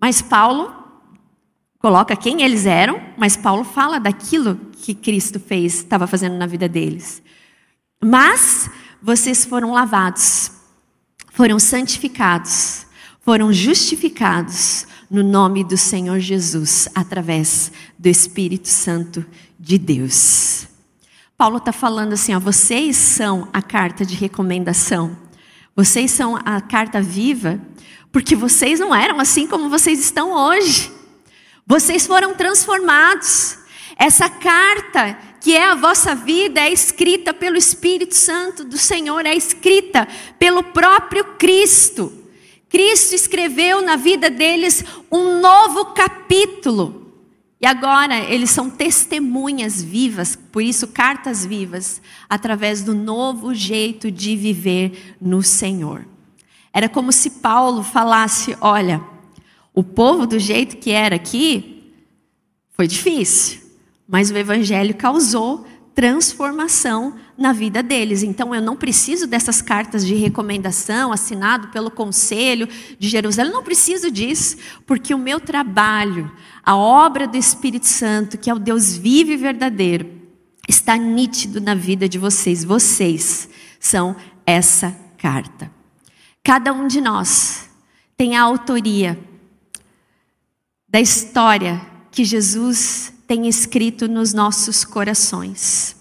Mas 0.00 0.22
Paulo 0.22 0.74
coloca 1.78 2.16
quem 2.16 2.40
eles 2.40 2.64
eram, 2.64 2.98
mas 3.18 3.36
Paulo 3.36 3.64
fala 3.64 4.00
daquilo 4.00 4.56
que 4.80 4.94
Cristo 4.94 5.38
fez, 5.38 5.74
estava 5.74 6.06
fazendo 6.06 6.38
na 6.38 6.46
vida 6.46 6.66
deles. 6.66 7.22
Mas 8.02 8.70
vocês 9.02 9.44
foram 9.44 9.72
lavados, 9.72 10.50
foram 11.34 11.58
santificados, 11.58 12.86
foram 13.20 13.52
justificados 13.52 14.86
no 15.10 15.22
nome 15.22 15.64
do 15.64 15.76
Senhor 15.76 16.18
Jesus, 16.18 16.88
através 16.94 17.70
do 17.98 18.08
Espírito 18.08 18.68
Santo 18.68 19.22
de 19.58 19.76
Deus. 19.76 20.66
Paulo 21.40 21.56
está 21.56 21.72
falando 21.72 22.12
assim: 22.12 22.34
ó, 22.34 22.38
vocês 22.38 22.98
são 22.98 23.48
a 23.50 23.62
carta 23.62 24.04
de 24.04 24.14
recomendação, 24.14 25.16
vocês 25.74 26.10
são 26.10 26.36
a 26.36 26.60
carta 26.60 27.00
viva, 27.00 27.58
porque 28.12 28.36
vocês 28.36 28.78
não 28.78 28.94
eram 28.94 29.18
assim 29.18 29.46
como 29.46 29.70
vocês 29.70 29.98
estão 30.00 30.34
hoje. 30.34 30.92
Vocês 31.66 32.06
foram 32.06 32.34
transformados. 32.34 33.56
Essa 33.96 34.28
carta, 34.28 35.16
que 35.40 35.56
é 35.56 35.64
a 35.64 35.74
vossa 35.74 36.14
vida, 36.14 36.60
é 36.60 36.70
escrita 36.70 37.32
pelo 37.32 37.56
Espírito 37.56 38.14
Santo 38.14 38.62
do 38.62 38.76
Senhor, 38.76 39.24
é 39.24 39.34
escrita 39.34 40.06
pelo 40.38 40.62
próprio 40.62 41.24
Cristo. 41.38 42.12
Cristo 42.68 43.14
escreveu 43.14 43.80
na 43.80 43.96
vida 43.96 44.28
deles 44.28 44.84
um 45.10 45.40
novo 45.40 45.86
capítulo. 45.94 47.09
E 47.60 47.66
agora 47.66 48.18
eles 48.18 48.50
são 48.50 48.70
testemunhas 48.70 49.82
vivas, 49.82 50.34
por 50.34 50.62
isso 50.62 50.88
cartas 50.88 51.44
vivas, 51.44 52.00
através 52.28 52.82
do 52.82 52.94
novo 52.94 53.54
jeito 53.54 54.10
de 54.10 54.34
viver 54.34 55.16
no 55.20 55.42
Senhor. 55.42 56.06
Era 56.72 56.88
como 56.88 57.12
se 57.12 57.30
Paulo 57.30 57.82
falasse: 57.82 58.56
olha, 58.62 59.04
o 59.74 59.84
povo 59.84 60.26
do 60.26 60.38
jeito 60.38 60.78
que 60.78 60.90
era 60.90 61.16
aqui 61.16 61.92
foi 62.70 62.86
difícil, 62.86 63.60
mas 64.08 64.30
o 64.30 64.36
evangelho 64.38 64.94
causou 64.94 65.66
transformação 65.94 67.14
na 67.36 67.52
vida 67.52 67.82
deles. 67.82 68.22
Então 68.22 68.54
eu 68.54 68.62
não 68.62 68.76
preciso 68.76 69.26
dessas 69.26 69.60
cartas 69.60 70.06
de 70.06 70.14
recomendação 70.14 71.12
assinado 71.12 71.68
pelo 71.68 71.90
Conselho 71.90 72.68
de 72.98 73.08
Jerusalém, 73.08 73.50
eu 73.50 73.56
não 73.56 73.64
preciso 73.64 74.10
disso, 74.10 74.56
porque 74.86 75.14
o 75.14 75.18
meu 75.18 75.40
trabalho, 75.40 76.30
a 76.62 76.76
obra 76.76 77.26
do 77.26 77.36
Espírito 77.36 77.86
Santo, 77.86 78.38
que 78.38 78.50
é 78.50 78.54
o 78.54 78.58
Deus 78.58 78.96
vivo 78.96 79.32
e 79.32 79.36
verdadeiro, 79.36 80.20
está 80.68 80.96
nítido 80.96 81.60
na 81.60 81.74
vida 81.74 82.08
de 82.08 82.18
vocês. 82.18 82.64
Vocês 82.64 83.48
são 83.78 84.14
essa 84.46 84.96
carta. 85.18 85.70
Cada 86.42 86.72
um 86.72 86.86
de 86.86 87.00
nós 87.00 87.68
tem 88.16 88.36
a 88.36 88.42
autoria 88.42 89.18
da 90.88 91.00
história 91.00 91.80
que 92.10 92.24
Jesus 92.24 93.12
tem 93.30 93.46
escrito 93.46 94.08
nos 94.08 94.34
nossos 94.34 94.84
corações. 94.84 95.94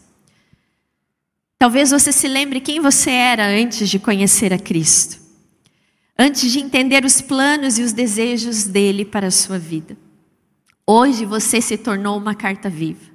Talvez 1.60 1.92
você 1.92 2.12
se 2.12 2.28
lembre 2.28 2.60
quem 2.60 2.80
você 2.80 3.12
era 3.12 3.46
antes 3.46 3.88
de 3.88 4.00
conhecer 4.00 4.52
a 4.52 4.58
Cristo, 4.58 5.20
antes 6.18 6.52
de 6.52 6.60
entender 6.60 7.06
os 7.06 7.22
planos 7.22 7.78
e 7.78 7.84
os 7.84 7.94
desejos 7.94 8.64
dele 8.64 9.06
para 9.06 9.28
a 9.28 9.32
sua 9.32 9.60
vida. 9.60 9.96
Hoje 10.88 11.24
você 11.24 11.62
se 11.62 11.78
tornou 11.78 12.18
uma 12.18 12.34
carta 12.34 12.68
viva. 12.68 13.06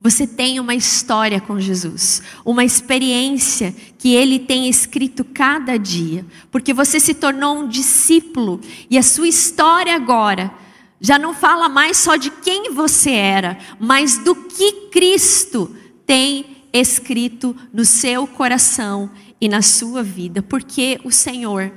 Você 0.00 0.26
tem 0.26 0.58
uma 0.58 0.74
história 0.74 1.40
com 1.40 1.60
Jesus, 1.60 2.22
uma 2.44 2.64
experiência 2.64 3.72
que 3.96 4.16
ele 4.16 4.40
tem 4.40 4.68
escrito 4.68 5.24
cada 5.24 5.78
dia, 5.78 6.26
porque 6.50 6.74
você 6.74 6.98
se 6.98 7.14
tornou 7.14 7.58
um 7.58 7.68
discípulo 7.68 8.60
e 8.90 8.98
a 8.98 9.02
sua 9.02 9.28
história 9.28 9.94
agora 9.94 10.63
já 11.04 11.18
não 11.18 11.34
fala 11.34 11.68
mais 11.68 11.98
só 11.98 12.16
de 12.16 12.30
quem 12.30 12.72
você 12.72 13.10
era, 13.10 13.58
mas 13.78 14.16
do 14.16 14.34
que 14.34 14.88
Cristo 14.90 15.76
tem 16.06 16.64
escrito 16.72 17.54
no 17.74 17.84
seu 17.84 18.26
coração 18.26 19.10
e 19.38 19.46
na 19.46 19.60
sua 19.60 20.02
vida, 20.02 20.42
porque 20.42 20.98
o 21.04 21.10
Senhor, 21.10 21.70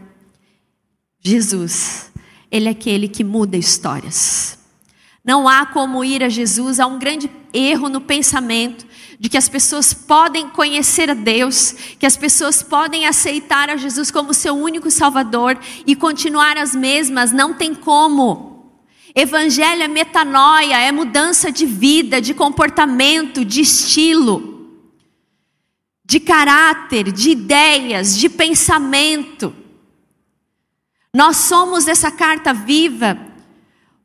Jesus, 1.19 2.09
Ele 2.49 2.69
é 2.69 2.71
aquele 2.71 3.09
que 3.09 3.21
muda 3.21 3.57
histórias. 3.57 4.57
Não 5.25 5.45
há 5.45 5.65
como 5.65 6.05
ir 6.05 6.23
a 6.23 6.29
Jesus, 6.29 6.79
há 6.79 6.87
um 6.87 6.97
grande 6.97 7.29
erro 7.53 7.89
no 7.89 7.99
pensamento 7.99 8.87
de 9.19 9.27
que 9.27 9.35
as 9.35 9.49
pessoas 9.49 9.93
podem 9.93 10.47
conhecer 10.47 11.09
a 11.09 11.13
Deus, 11.13 11.75
que 11.99 12.05
as 12.05 12.15
pessoas 12.15 12.63
podem 12.63 13.05
aceitar 13.05 13.69
a 13.69 13.75
Jesus 13.75 14.09
como 14.09 14.33
seu 14.33 14.55
único 14.55 14.89
Salvador 14.89 15.59
e 15.85 15.97
continuar 15.97 16.57
as 16.57 16.73
mesmas, 16.73 17.33
não 17.33 17.53
tem 17.53 17.75
como. 17.75 18.56
Evangelho 19.19 19.83
é 19.83 19.87
metanoia, 19.87 20.79
é 20.79 20.91
mudança 20.91 21.51
de 21.51 21.65
vida, 21.65 22.21
de 22.21 22.33
comportamento, 22.33 23.43
de 23.43 23.61
estilo 23.61 24.57
de 26.07 26.21
caráter, 26.21 27.11
de 27.11 27.31
ideias, 27.31 28.15
de 28.17 28.29
pensamento. 28.29 29.53
Nós 31.13 31.35
somos 31.35 31.85
essa 31.85 32.09
carta 32.09 32.53
viva 32.53 33.19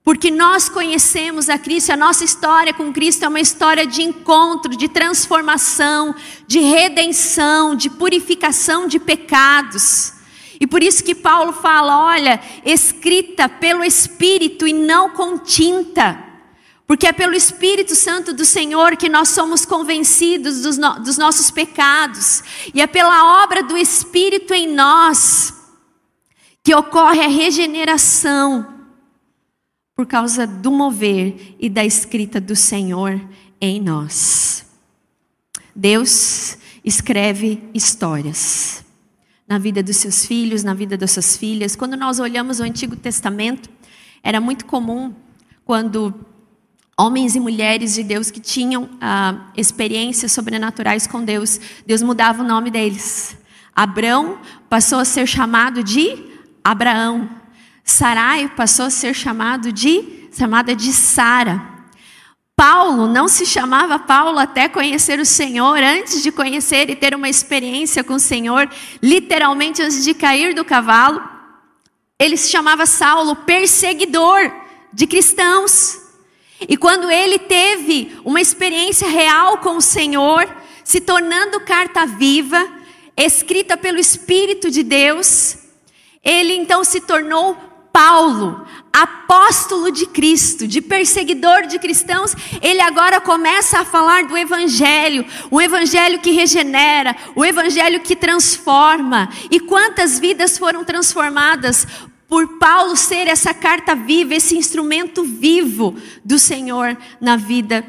porque 0.02 0.28
nós 0.32 0.68
conhecemos 0.68 1.48
a 1.48 1.56
Cristo, 1.56 1.92
a 1.92 1.96
nossa 1.96 2.24
história 2.24 2.74
com 2.74 2.92
Cristo 2.92 3.24
é 3.24 3.28
uma 3.28 3.38
história 3.38 3.86
de 3.86 4.02
encontro, 4.02 4.76
de 4.76 4.88
transformação, 4.88 6.12
de 6.44 6.58
redenção, 6.58 7.76
de 7.76 7.88
purificação 7.88 8.88
de 8.88 8.98
pecados. 8.98 10.14
E 10.62 10.66
por 10.68 10.80
isso 10.80 11.02
que 11.02 11.12
Paulo 11.12 11.52
fala: 11.52 12.06
olha, 12.06 12.40
escrita 12.64 13.48
pelo 13.48 13.82
Espírito 13.82 14.64
e 14.64 14.72
não 14.72 15.10
com 15.10 15.36
tinta. 15.36 16.24
Porque 16.86 17.04
é 17.04 17.12
pelo 17.12 17.34
Espírito 17.34 17.96
Santo 17.96 18.32
do 18.32 18.44
Senhor 18.44 18.96
que 18.96 19.08
nós 19.08 19.30
somos 19.30 19.64
convencidos 19.64 20.62
dos, 20.62 20.78
no, 20.78 21.00
dos 21.00 21.18
nossos 21.18 21.50
pecados, 21.50 22.44
e 22.72 22.80
é 22.80 22.86
pela 22.86 23.42
obra 23.42 23.64
do 23.64 23.76
Espírito 23.76 24.54
em 24.54 24.72
nós 24.72 25.52
que 26.62 26.72
ocorre 26.76 27.22
a 27.22 27.28
regeneração, 27.28 28.64
por 29.96 30.06
causa 30.06 30.46
do 30.46 30.70
mover 30.70 31.56
e 31.58 31.68
da 31.68 31.84
escrita 31.84 32.40
do 32.40 32.54
Senhor 32.54 33.20
em 33.60 33.80
nós. 33.80 34.64
Deus 35.74 36.56
escreve 36.84 37.68
histórias 37.74 38.84
na 39.52 39.58
vida 39.58 39.82
dos 39.82 39.96
seus 39.98 40.24
filhos, 40.24 40.64
na 40.64 40.72
vida 40.72 40.96
das 40.96 41.10
suas 41.10 41.36
filhas. 41.36 41.76
Quando 41.76 41.94
nós 41.94 42.18
olhamos 42.18 42.58
o 42.58 42.62
Antigo 42.62 42.96
Testamento, 42.96 43.68
era 44.22 44.40
muito 44.40 44.64
comum 44.64 45.12
quando 45.62 46.14
homens 46.98 47.36
e 47.36 47.40
mulheres 47.40 47.92
de 47.92 48.02
Deus 48.02 48.30
que 48.30 48.40
tinham 48.40 48.88
ah, 48.98 49.50
experiências 49.54 50.32
sobrenaturais 50.32 51.06
com 51.06 51.22
Deus, 51.22 51.60
Deus 51.86 52.00
mudava 52.00 52.42
o 52.42 52.46
nome 52.46 52.70
deles. 52.70 53.36
Abrão 53.76 54.38
passou 54.70 55.00
a 55.00 55.04
ser 55.04 55.26
chamado 55.26 55.82
de 55.82 56.16
Abraão. 56.64 57.28
Sarai 57.84 58.48
passou 58.56 58.86
a 58.86 58.90
ser 58.90 59.12
chamado 59.12 59.70
de 59.70 60.30
chamada 60.34 60.74
de 60.74 60.94
Sara. 60.94 61.71
Paulo 62.56 63.06
não 63.06 63.28
se 63.28 63.46
chamava 63.46 63.98
Paulo 63.98 64.38
até 64.38 64.68
conhecer 64.68 65.18
o 65.18 65.24
Senhor, 65.26 65.82
antes 65.82 66.22
de 66.22 66.30
conhecer 66.30 66.90
e 66.90 66.96
ter 66.96 67.14
uma 67.14 67.28
experiência 67.28 68.04
com 68.04 68.14
o 68.14 68.20
Senhor, 68.20 68.70
literalmente 69.02 69.82
antes 69.82 70.04
de 70.04 70.14
cair 70.14 70.54
do 70.54 70.64
cavalo, 70.64 71.22
ele 72.18 72.36
se 72.36 72.50
chamava 72.50 72.86
Saulo, 72.86 73.34
perseguidor 73.34 74.52
de 74.92 75.06
cristãos. 75.06 76.00
E 76.68 76.76
quando 76.76 77.10
ele 77.10 77.38
teve 77.38 78.16
uma 78.24 78.40
experiência 78.40 79.08
real 79.08 79.58
com 79.58 79.76
o 79.76 79.82
Senhor, 79.82 80.48
se 80.84 81.00
tornando 81.00 81.60
carta 81.60 82.06
viva, 82.06 82.64
escrita 83.16 83.76
pelo 83.76 83.98
Espírito 83.98 84.70
de 84.70 84.82
Deus, 84.82 85.58
ele 86.22 86.54
então 86.54 86.84
se 86.84 87.00
tornou 87.00 87.56
Paulo, 87.92 88.64
apóstolo 88.92 89.90
de 89.90 90.04
Cristo, 90.06 90.68
de 90.68 90.82
perseguidor 90.82 91.66
de 91.66 91.78
cristãos, 91.78 92.36
ele 92.60 92.80
agora 92.80 93.20
começa 93.20 93.80
a 93.80 93.84
falar 93.84 94.24
do 94.24 94.36
Evangelho, 94.36 95.24
o 95.50 95.60
Evangelho 95.60 96.18
que 96.18 96.30
regenera, 96.30 97.16
o 97.34 97.44
Evangelho 97.44 98.00
que 98.00 98.14
transforma. 98.14 99.30
E 99.50 99.58
quantas 99.58 100.18
vidas 100.18 100.58
foram 100.58 100.84
transformadas 100.84 101.86
por 102.28 102.58
Paulo 102.58 102.96
ser 102.96 103.28
essa 103.28 103.54
carta 103.54 103.94
viva, 103.94 104.34
esse 104.34 104.56
instrumento 104.56 105.24
vivo 105.24 105.96
do 106.24 106.38
Senhor 106.38 106.96
na 107.20 107.36
vida, 107.36 107.84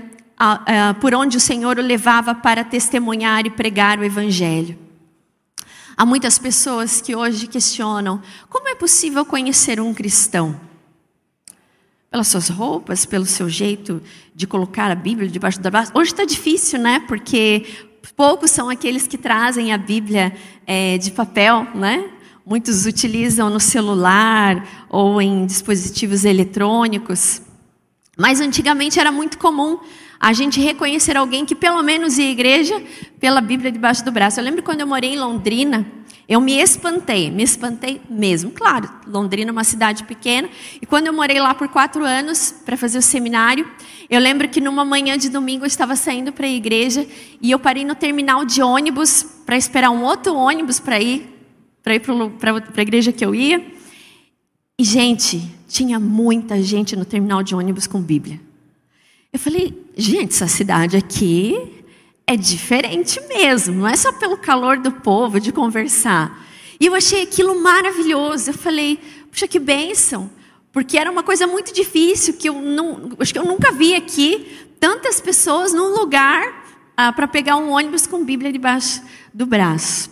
por 1.01 1.13
onde 1.13 1.37
o 1.37 1.41
Senhor 1.41 1.77
o 1.77 1.81
levava 1.81 2.33
para 2.33 2.63
testemunhar 2.63 3.45
e 3.45 3.49
pregar 3.49 3.99
o 3.99 4.03
Evangelho. 4.03 4.77
Há 5.95 6.05
muitas 6.05 6.39
pessoas 6.39 7.01
que 7.01 7.15
hoje 7.15 7.45
questionam: 7.45 8.21
como 8.49 8.67
é 8.67 8.75
possível 8.75 9.25
conhecer 9.25 9.79
um 9.79 9.93
cristão? 9.93 10.72
Pelas 12.13 12.27
suas 12.27 12.47
roupas, 12.47 13.07
pelo 13.07 13.25
seu 13.25 13.49
jeito 13.49 13.99
de 14.35 14.45
colocar 14.45 14.91
a 14.91 14.95
Bíblia 14.95 15.27
debaixo 15.27 15.59
da 15.59 15.71
braço. 15.71 15.91
Hoje 15.95 16.11
está 16.11 16.23
difícil, 16.23 16.77
né? 16.77 16.99
Porque 17.07 17.65
poucos 18.15 18.51
são 18.51 18.69
aqueles 18.69 19.07
que 19.07 19.17
trazem 19.17 19.73
a 19.73 19.79
Bíblia 19.79 20.31
é, 20.67 20.99
de 20.99 21.09
papel, 21.09 21.67
né? 21.73 22.07
muitos 22.45 22.85
utilizam 22.85 23.49
no 23.49 23.59
celular 23.59 24.85
ou 24.89 25.19
em 25.19 25.47
dispositivos 25.47 26.23
eletrônicos. 26.23 27.41
Mas 28.15 28.39
antigamente 28.39 28.99
era 28.99 29.11
muito 29.11 29.39
comum 29.39 29.79
a 30.19 30.33
gente 30.33 30.59
reconhecer 30.61 31.17
alguém 31.17 31.45
que 31.45 31.55
pelo 31.55 31.81
menos 31.81 32.19
ia 32.19 32.27
à 32.27 32.29
igreja 32.29 32.79
pela 33.19 33.41
Bíblia 33.41 33.71
debaixo 33.71 34.05
do 34.05 34.11
braço. 34.11 34.39
Eu 34.39 34.43
lembro 34.43 34.61
quando 34.61 34.81
eu 34.81 34.87
morei 34.87 35.15
em 35.15 35.19
Londrina, 35.19 35.83
eu 36.27 36.39
me 36.39 36.53
espantei, 36.53 37.29
me 37.29 37.43
espantei 37.43 37.99
mesmo. 38.09 38.51
Claro, 38.51 38.89
Londrina 39.05 39.49
é 39.49 39.51
uma 39.51 39.63
cidade 39.63 40.03
pequena. 40.05 40.49
E 40.81 40.85
quando 40.85 41.07
eu 41.07 41.13
morei 41.13 41.39
lá 41.39 41.53
por 41.53 41.67
quatro 41.67 42.03
anos 42.05 42.53
para 42.65 42.77
fazer 42.77 42.97
o 42.97 43.01
seminário, 43.01 43.69
eu 44.09 44.19
lembro 44.19 44.47
que 44.47 44.61
numa 44.61 44.85
manhã 44.85 45.17
de 45.17 45.29
domingo 45.29 45.63
eu 45.63 45.67
estava 45.67 45.95
saindo 45.95 46.31
para 46.31 46.45
a 46.45 46.49
igreja 46.49 47.05
e 47.41 47.51
eu 47.51 47.59
parei 47.59 47.83
no 47.83 47.93
terminal 47.93 48.45
de 48.45 48.61
ônibus 48.61 49.23
para 49.45 49.57
esperar 49.57 49.89
um 49.89 50.03
outro 50.03 50.33
ônibus 50.33 50.79
para 50.79 50.99
ir 50.99 51.29
para 51.83 51.95
ir 51.95 51.99
para 51.99 52.53
a 52.77 52.81
igreja 52.81 53.11
que 53.11 53.25
eu 53.25 53.35
ia. 53.35 53.61
E, 54.79 54.83
gente, 54.85 55.43
tinha 55.67 55.99
muita 55.99 56.61
gente 56.63 56.95
no 56.95 57.03
terminal 57.03 57.43
de 57.43 57.53
ônibus 57.53 57.85
com 57.85 58.01
Bíblia. 58.01 58.39
Eu 59.31 59.37
falei, 59.37 59.77
gente, 59.97 60.31
essa 60.31 60.47
cidade 60.47 60.95
aqui 60.95 61.82
é 62.25 62.37
diferente 62.37 63.19
mesmo, 63.27 63.81
não 63.81 63.87
é 63.87 63.95
só 63.95 64.11
pelo 64.13 64.37
calor 64.37 64.77
do 64.77 64.91
povo, 64.91 65.39
de 65.39 65.51
conversar. 65.51 66.43
E 66.79 66.85
eu 66.85 66.95
achei 66.95 67.21
aquilo 67.21 67.61
maravilhoso. 67.61 68.49
Eu 68.49 68.53
falei, 68.53 68.99
puxa, 69.31 69.47
que 69.47 69.59
bênção. 69.59 70.29
Porque 70.71 70.97
era 70.97 71.11
uma 71.11 71.23
coisa 71.23 71.45
muito 71.45 71.73
difícil, 71.73 72.33
que 72.33 72.49
eu 72.49 72.61
não, 72.61 73.11
acho 73.19 73.31
que 73.31 73.39
eu 73.39 73.45
nunca 73.45 73.71
vi 73.71 73.93
aqui 73.93 74.67
tantas 74.79 75.21
pessoas 75.21 75.73
num 75.73 75.93
lugar 75.93 76.65
ah, 76.97 77.13
para 77.13 77.27
pegar 77.27 77.57
um 77.57 77.71
ônibus 77.71 78.07
com 78.07 78.25
Bíblia 78.25 78.51
debaixo 78.51 79.01
do 79.33 79.45
braço. 79.45 80.11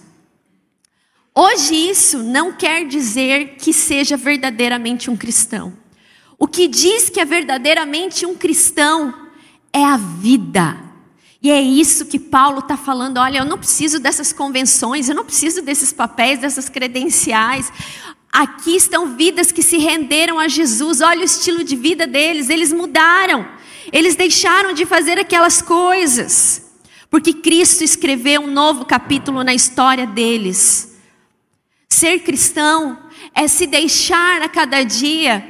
Hoje 1.33 1.73
isso 1.75 2.19
não 2.19 2.51
quer 2.51 2.85
dizer 2.85 3.55
que 3.57 3.73
seja 3.73 4.17
verdadeiramente 4.17 5.09
um 5.09 5.15
cristão. 5.15 5.73
O 6.37 6.47
que 6.47 6.67
diz 6.67 7.09
que 7.09 7.19
é 7.19 7.25
verdadeiramente 7.25 8.25
um 8.25 8.35
cristão 8.35 9.29
é 9.71 9.83
a 9.83 9.97
vida. 9.97 10.90
E 11.43 11.49
é 11.49 11.59
isso 11.59 12.05
que 12.05 12.19
Paulo 12.19 12.59
está 12.59 12.77
falando. 12.77 13.17
Olha, 13.17 13.39
eu 13.39 13.45
não 13.45 13.57
preciso 13.57 13.99
dessas 13.99 14.31
convenções, 14.31 15.09
eu 15.09 15.15
não 15.15 15.25
preciso 15.25 15.61
desses 15.61 15.91
papéis, 15.91 16.39
dessas 16.39 16.69
credenciais. 16.69 17.71
Aqui 18.31 18.75
estão 18.75 19.15
vidas 19.15 19.51
que 19.51 19.63
se 19.63 19.77
renderam 19.77 20.37
a 20.37 20.47
Jesus. 20.47 21.01
Olha 21.01 21.21
o 21.21 21.25
estilo 21.25 21.63
de 21.63 21.75
vida 21.75 22.05
deles, 22.05 22.49
eles 22.49 22.71
mudaram. 22.71 23.47
Eles 23.91 24.15
deixaram 24.15 24.73
de 24.73 24.85
fazer 24.85 25.17
aquelas 25.17 25.61
coisas. 25.61 26.71
Porque 27.09 27.33
Cristo 27.33 27.83
escreveu 27.83 28.41
um 28.41 28.47
novo 28.47 28.85
capítulo 28.85 29.43
na 29.43 29.53
história 29.53 30.05
deles. 30.05 30.95
Ser 31.89 32.19
cristão 32.19 32.97
é 33.35 33.47
se 33.47 33.67
deixar 33.67 34.41
a 34.41 34.47
cada 34.47 34.83
dia, 34.83 35.45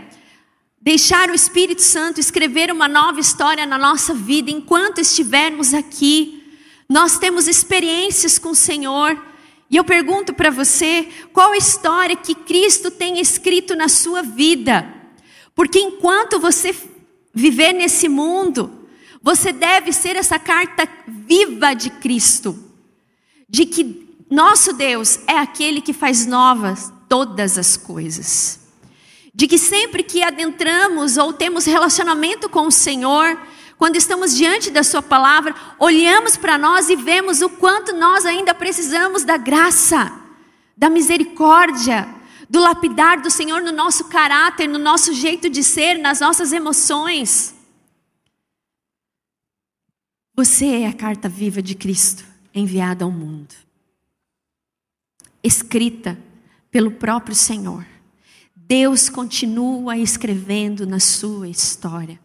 deixar 0.82 1.30
o 1.30 1.36
Espírito 1.36 1.82
Santo 1.82 2.20
escrever 2.20 2.72
uma 2.72 2.88
nova 2.88 3.20
história 3.20 3.65
na 3.65 3.78
nossa 3.78 4.13
vida 4.13 4.50
enquanto 4.50 5.00
estivermos 5.00 5.74
aqui. 5.74 6.44
Nós 6.89 7.20
temos 7.20 7.48
experiências 7.48 8.39
com 8.39 8.50
o 8.50 8.56
Senhor. 8.56 9.22
E 9.70 9.78
eu 9.78 9.84
pergunto 9.84 10.34
para 10.34 10.50
você, 10.50 11.08
qual 11.32 11.52
a 11.52 11.58
história 11.58 12.15
que 12.15 12.34
Cristo 12.34 12.89
tem 12.89 13.20
escrito 13.20 13.76
na 13.76 13.88
sua 13.88 14.22
vida? 14.22 14.91
Porque 15.56 15.80
enquanto 15.80 16.39
você 16.39 16.76
viver 17.34 17.72
nesse 17.72 18.10
mundo, 18.10 18.88
você 19.22 19.54
deve 19.54 19.94
ser 19.94 20.15
essa 20.15 20.39
carta 20.39 20.89
viva 21.08 21.74
de 21.74 21.89
Cristo, 21.89 22.58
de 23.48 23.65
que 23.65 24.10
nosso 24.30 24.74
Deus 24.74 25.20
é 25.28 25.38
aquele 25.38 25.80
que 25.80 25.94
faz 25.94 26.26
novas 26.26 26.91
todas 27.08 27.58
as 27.58 27.78
coisas. 27.78 28.61
De 29.34 29.48
que 29.48 29.58
sempre 29.58 30.04
que 30.04 30.24
adentramos 30.24 31.17
ou 31.17 31.32
temos 31.32 31.65
relacionamento 31.65 32.50
com 32.50 32.67
o 32.67 32.72
Senhor, 32.72 33.38
quando 33.78 33.96
estamos 33.96 34.36
diante 34.36 34.70
da 34.70 34.84
Sua 34.84 35.02
palavra, 35.02 35.56
olhamos 35.80 36.38
para 36.38 36.58
nós 36.58 36.89
e 36.89 36.96
vemos 36.96 37.41
o 37.41 37.50
quanto 37.50 37.96
nós 37.96 38.26
ainda 38.26 38.54
precisamos 38.54 39.24
da 39.24 39.38
graça, 39.38 40.12
da 40.76 40.89
misericórdia, 40.89 42.08
do 42.50 42.60
lapidar 42.60 43.22
do 43.22 43.32
Senhor 43.32 43.62
no 43.62 43.72
nosso 43.72 44.10
caráter, 44.10 44.67
no 44.67 44.78
nosso 44.78 45.13
jeito 45.13 45.50
de 45.50 45.63
ser, 45.63 45.98
nas 45.98 46.20
nossas 46.20 46.52
emoções. 46.52 47.56
Você 50.36 50.65
é 50.65 50.88
a 50.88 50.94
carta 50.94 51.30
viva 51.30 51.62
de 51.62 51.76
Cristo 51.76 52.26
enviada 52.54 53.06
ao 53.06 53.12
mundo, 53.12 53.56
escrita 55.41 56.17
pelo 56.70 56.91
próprio 56.91 57.36
Senhor. 57.36 57.86
Deus 58.71 59.10
continua 59.10 59.97
escrevendo 59.97 60.88
na 60.88 60.97
sua 60.97 61.49
história. 61.49 62.17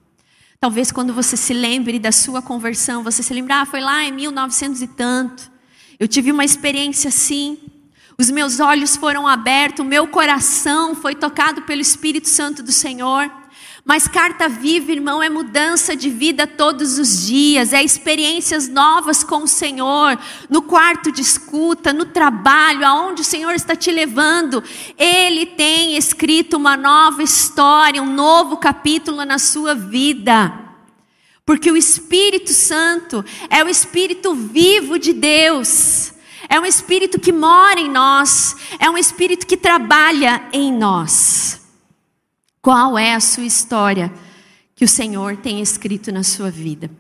Talvez 0.61 0.93
quando 0.93 1.13
você 1.13 1.37
se 1.37 1.53
lembre 1.53 1.99
da 1.99 2.13
sua 2.13 2.41
conversão, 2.41 3.03
você 3.03 3.21
se 3.21 3.35
lembrar, 3.35 3.63
ah, 3.63 3.67
foi 3.67 3.81
lá 3.81 4.05
em 4.05 4.13
1900 4.13 4.81
e 4.81 4.87
tanto. 4.87 5.51
Eu 5.99 6.07
tive 6.07 6.31
uma 6.31 6.45
experiência 6.45 7.09
assim. 7.09 7.59
Os 8.17 8.31
meus 8.31 8.61
olhos 8.61 8.97
foram 8.97 9.27
abertos, 9.27 9.85
o 9.85 9.89
meu 9.89 10.07
coração 10.07 10.95
foi 10.95 11.17
tocado 11.17 11.63
pelo 11.63 11.81
Espírito 11.81 12.29
Santo 12.29 12.63
do 12.63 12.71
Senhor. 12.71 13.29
Mas 13.89 14.09
carta 14.09 14.49
viva, 14.49 14.91
irmão, 14.91 15.23
é 15.23 15.31
mudança 15.31 15.95
de 15.95 16.11
vida 16.11 16.45
todos 16.45 16.99
os 16.99 17.25
dias, 17.25 17.73
é 17.73 17.81
experiências 17.85 18.69
novas 18.69 19.23
com 19.23 19.45
o 19.45 19.47
Senhor, 19.47 20.19
no 20.51 20.61
quarto 20.61 21.13
de 21.13 21.23
escuta, 21.23 21.93
no 21.93 22.05
trabalho, 22.05 22.85
aonde 22.85 23.23
o 23.23 23.25
Senhor 23.25 23.55
está 23.55 23.77
te 23.77 23.93
levando. 23.93 24.61
Ele 24.99 25.47
tem 25.47 25.97
escrito 25.97 26.57
uma 26.57 26.77
nova 26.77 27.23
história, 27.23 28.03
um 28.03 28.13
novo 28.13 28.57
capítulo 28.57 29.25
na 29.25 29.39
sua 29.39 29.73
vida. 29.73 30.53
Porque 31.45 31.71
o 31.71 31.77
Espírito 31.77 32.53
Santo 32.53 33.25
é 33.49 33.63
o 33.63 33.69
Espírito 33.69 34.35
vivo 34.35 34.99
de 34.99 35.13
Deus. 35.13 36.13
É 36.49 36.59
um 36.59 36.67
espírito 36.67 37.21
que 37.21 37.33
mora 37.33 37.79
em 37.79 37.91
nós, 37.91 38.57
é 38.79 38.89
um 38.89 38.97
espírito 38.97 39.47
que 39.47 39.57
trabalha 39.57 40.45
em 40.53 40.73
nós. 40.73 41.66
Qual 42.67 42.99
é 42.99 43.15
a 43.15 43.21
sua 43.21 43.45
história 43.45 44.13
que 44.75 44.85
o 44.85 44.89
Senhor 44.89 45.37
tem 45.37 45.61
escrito 45.61 46.11
na 46.11 46.25
sua 46.25 46.51
vida? 46.51 46.91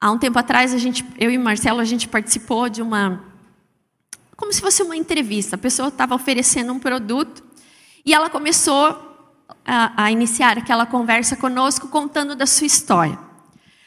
Há 0.00 0.10
um 0.10 0.16
tempo 0.16 0.38
atrás, 0.38 0.72
a 0.72 0.78
gente, 0.78 1.04
eu 1.18 1.30
e 1.30 1.36
Marcelo, 1.36 1.80
a 1.80 1.84
gente 1.84 2.08
participou 2.08 2.70
de 2.70 2.80
uma. 2.80 3.22
Como 4.34 4.50
se 4.50 4.62
fosse 4.62 4.82
uma 4.82 4.96
entrevista. 4.96 5.56
A 5.56 5.58
pessoa 5.58 5.88
estava 5.88 6.14
oferecendo 6.14 6.72
um 6.72 6.78
produto 6.78 7.44
e 8.06 8.14
ela 8.14 8.30
começou 8.30 8.96
a, 9.66 10.04
a 10.04 10.10
iniciar 10.10 10.56
aquela 10.56 10.86
conversa 10.86 11.36
conosco, 11.36 11.88
contando 11.88 12.34
da 12.34 12.46
sua 12.46 12.66
história. 12.66 13.18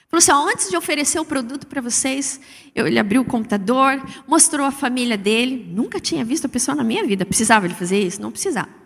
Falou 0.07 0.19
assim: 0.19 0.31
antes 0.31 0.69
de 0.69 0.77
oferecer 0.77 1.19
o 1.19 1.25
produto 1.25 1.65
para 1.65 1.81
vocês, 1.81 2.39
eu, 2.75 2.85
ele 2.85 2.99
abriu 2.99 3.23
o 3.23 3.25
computador, 3.25 3.99
mostrou 4.27 4.67
a 4.67 4.71
família 4.71 5.17
dele. 5.17 5.67
Nunca 5.73 5.99
tinha 5.99 6.23
visto 6.23 6.45
a 6.45 6.49
pessoa 6.49 6.75
na 6.75 6.83
minha 6.83 7.03
vida. 7.03 7.25
Precisava 7.25 7.65
ele 7.65 7.73
fazer 7.73 7.99
isso? 7.99 8.21
Não 8.21 8.29
precisava. 8.29 8.84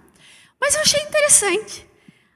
Mas 0.60 0.76
eu 0.76 0.82
achei 0.82 1.02
interessante 1.02 1.88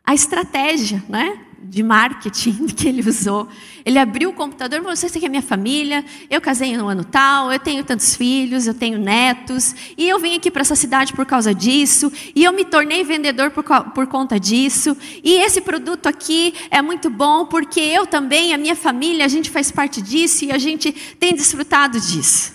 a 0.05 0.13
estratégia 0.13 1.03
né, 1.07 1.39
de 1.63 1.81
marketing 1.81 2.67
que 2.75 2.87
ele 2.87 3.07
usou. 3.07 3.47
Ele 3.85 3.97
abriu 3.97 4.29
o 4.29 4.33
computador 4.33 4.79
e 4.79 4.81
falou: 4.81 4.95
Você 4.95 5.05
aqui 5.07 5.25
é 5.25 5.29
minha 5.29 5.41
família, 5.41 6.03
eu 6.29 6.41
casei 6.41 6.75
no 6.75 6.87
ano 6.87 7.03
tal, 7.03 7.51
eu 7.51 7.59
tenho 7.59 7.83
tantos 7.83 8.15
filhos, 8.15 8.67
eu 8.67 8.73
tenho 8.73 8.99
netos, 8.99 9.73
e 9.97 10.07
eu 10.07 10.19
vim 10.19 10.35
aqui 10.35 10.51
para 10.51 10.61
essa 10.61 10.75
cidade 10.75 11.13
por 11.13 11.25
causa 11.25 11.53
disso, 11.53 12.11
e 12.35 12.43
eu 12.43 12.51
me 12.51 12.65
tornei 12.65 13.03
vendedor 13.03 13.51
por, 13.51 13.63
por 13.63 14.07
conta 14.07 14.39
disso, 14.39 14.95
e 15.23 15.33
esse 15.35 15.61
produto 15.61 16.07
aqui 16.07 16.53
é 16.69 16.81
muito 16.81 17.09
bom 17.09 17.45
porque 17.45 17.79
eu 17.79 18.05
também, 18.05 18.53
a 18.53 18.57
minha 18.57 18.75
família, 18.75 19.25
a 19.25 19.29
gente 19.29 19.49
faz 19.49 19.71
parte 19.71 20.01
disso 20.01 20.45
e 20.45 20.51
a 20.51 20.57
gente 20.57 20.91
tem 21.19 21.33
desfrutado 21.33 21.99
disso. 21.99 22.53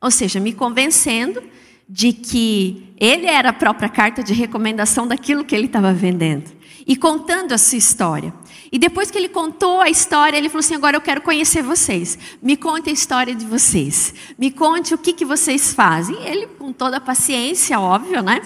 Ou 0.00 0.10
seja, 0.10 0.38
me 0.38 0.52
convencendo 0.52 1.42
de 1.88 2.12
que 2.12 2.94
ele 2.98 3.26
era 3.26 3.50
a 3.50 3.52
própria 3.52 3.88
carta 3.88 4.22
de 4.22 4.32
recomendação 4.32 5.06
daquilo 5.06 5.44
que 5.44 5.54
ele 5.54 5.66
estava 5.66 5.92
vendendo 5.92 6.50
e 6.86 6.96
contando 6.96 7.52
a 7.52 7.58
sua 7.58 7.78
história. 7.78 8.32
E 8.70 8.78
depois 8.78 9.10
que 9.10 9.16
ele 9.16 9.28
contou 9.28 9.80
a 9.80 9.88
história, 9.88 10.36
ele 10.36 10.48
falou 10.48 10.60
assim: 10.60 10.74
Agora 10.74 10.96
eu 10.96 11.00
quero 11.00 11.20
conhecer 11.20 11.62
vocês. 11.62 12.18
Me 12.42 12.56
conte 12.56 12.90
a 12.90 12.92
história 12.92 13.34
de 13.34 13.44
vocês. 13.46 14.14
Me 14.38 14.50
conte 14.50 14.92
o 14.94 14.98
que, 14.98 15.12
que 15.12 15.24
vocês 15.24 15.72
fazem. 15.72 16.16
E 16.16 16.26
ele, 16.26 16.46
com 16.46 16.72
toda 16.72 16.96
a 16.96 17.00
paciência, 17.00 17.78
óbvio, 17.78 18.22
né? 18.22 18.40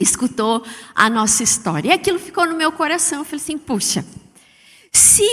Escutou 0.00 0.64
a 0.94 1.08
nossa 1.08 1.42
história. 1.42 1.90
E 1.90 1.92
aquilo 1.92 2.18
ficou 2.18 2.46
no 2.46 2.56
meu 2.56 2.72
coração. 2.72 3.20
Eu 3.20 3.24
falei 3.24 3.40
assim: 3.40 3.58
Puxa, 3.58 4.04
se 4.90 5.28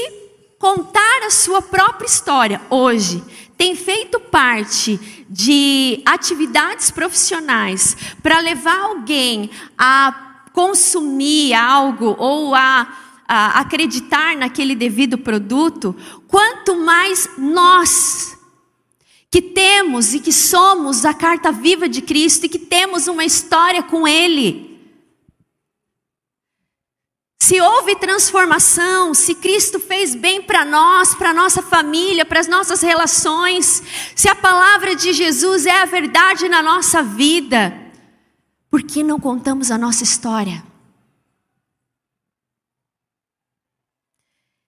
contar 0.60 1.23
a 1.25 1.32
sua 1.32 1.62
própria 1.62 2.06
história 2.06 2.62
hoje 2.69 3.23
tem 3.60 3.76
feito 3.76 4.22
parte 4.22 5.26
de 5.30 6.02
atividades 6.06 6.89
profissionais 6.91 7.98
para 8.24 8.39
levar 8.39 8.80
alguém 8.80 9.50
a 9.78 10.48
consumir 10.54 11.54
algo 11.54 12.15
ou 12.17 12.56
a, 12.56 12.88
a 13.28 13.60
acreditar 13.60 14.38
naquele 14.38 14.76
devido 14.76 15.17
produto, 15.17 15.93
quanto 16.26 16.78
mais 16.78 17.30
nós 17.38 18.39
que 19.30 19.41
temos 19.41 20.13
e 20.13 20.22
que 20.22 20.32
somos 20.32 21.04
a 21.04 21.13
carta 21.13 21.52
viva 21.52 21.89
de 21.89 22.02
Cristo 22.02 22.45
e 22.45 22.50
que 22.50 22.60
temos 22.60 23.08
uma 23.10 23.26
história 23.26 23.84
com 23.84 24.08
Ele 24.08 24.68
se 27.41 27.62
houve 27.62 27.95
transformação, 27.95 29.13
se 29.13 29.34
Cristo 29.34 29.80
fez 29.80 30.13
bem 30.13 30.41
para 30.41 30.65
nós, 30.65 31.15
para 31.15 31.34
nossa 31.34 31.62
família, 31.62 32.25
para 32.25 32.39
as 32.39 32.47
nossas 32.47 32.82
relações, 32.82 33.82
se 34.13 34.28
a 34.28 34.36
palavra 34.36 34.95
de 34.95 35.13
Jesus 35.13 35.65
é 35.65 35.82
a 35.82 35.86
verdade 35.86 36.49
na 36.49 36.62
nossa 36.62 37.02
vida, 37.02 37.73
por 38.69 38.84
que 38.84 39.04
não 39.04 39.19
contamos 39.19 39.71
a 39.71 39.78
nossa 39.78 40.04
história? 40.04 40.63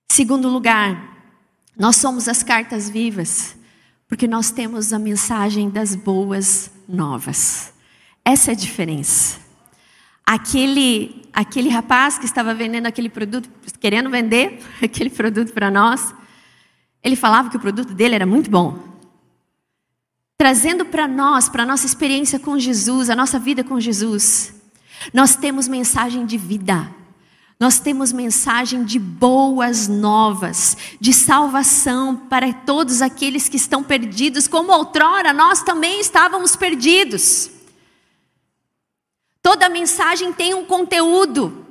Segundo 0.10 0.48
lugar, 0.48 1.18
nós 1.78 1.98
somos 1.98 2.28
as 2.28 2.42
cartas 2.42 2.90
vivas, 2.90 3.56
porque 4.08 4.28
nós 4.28 4.50
temos 4.50 4.94
a 4.94 5.00
mensagem 5.00 5.70
das 5.70 5.94
boas 5.94 6.72
novas. 6.88 7.74
Essa 8.24 8.52
é 8.52 8.54
a 8.54 8.58
diferença. 8.58 9.41
Aquele, 10.26 11.28
aquele 11.34 11.70
rapaz 11.70 12.18
que 12.18 12.26
estava 12.26 12.54
vendendo 12.54 12.86
aquele 12.86 13.10
produto, 13.10 13.50
querendo 13.80 14.10
vender 14.10 14.60
aquele 14.82 15.10
produto 15.10 15.54
para 15.54 15.70
nós, 15.70 16.14
ele 17.04 17.16
falava 17.16 17.50
que 17.50 17.58
o 17.58 17.60
produto 17.60 17.94
dele 17.94 18.16
era 18.16 18.26
muito 18.26 18.50
bom. 18.50 18.78
Trazendo 20.38 20.86
para 20.86 21.08
nós, 21.08 21.50
para 21.50 21.64
a 21.64 21.66
nossa 21.66 21.86
experiência 21.86 22.40
com 22.40 22.58
Jesus, 22.58 23.10
a 23.10 23.16
nossa 23.16 23.38
vida 23.38 23.64
com 23.64 23.80
Jesus, 23.80 24.54
nós 25.14 25.36
temos 25.36 25.68
mensagem 25.68 26.26
de 26.26 26.38
vida. 26.38 26.90
Nós 27.60 27.80
temos 27.80 28.12
mensagem 28.12 28.84
de 28.84 28.98
boas 28.98 29.88
novas, 29.88 30.76
de 31.00 31.14
salvação 31.14 32.16
para 32.16 32.52
todos 32.52 33.04
aqueles 33.04 33.48
que 33.48 33.56
estão 33.56 33.84
perdidos, 33.84 34.48
como 34.48 34.72
outrora 34.74 35.32
nós 35.32 35.62
também 35.62 36.00
estávamos 36.00 36.56
perdidos. 36.56 37.52
Toda 39.42 39.70
mensagem 39.70 40.32
tem 40.32 40.54
um 40.54 40.66
conteúdo. 40.66 41.66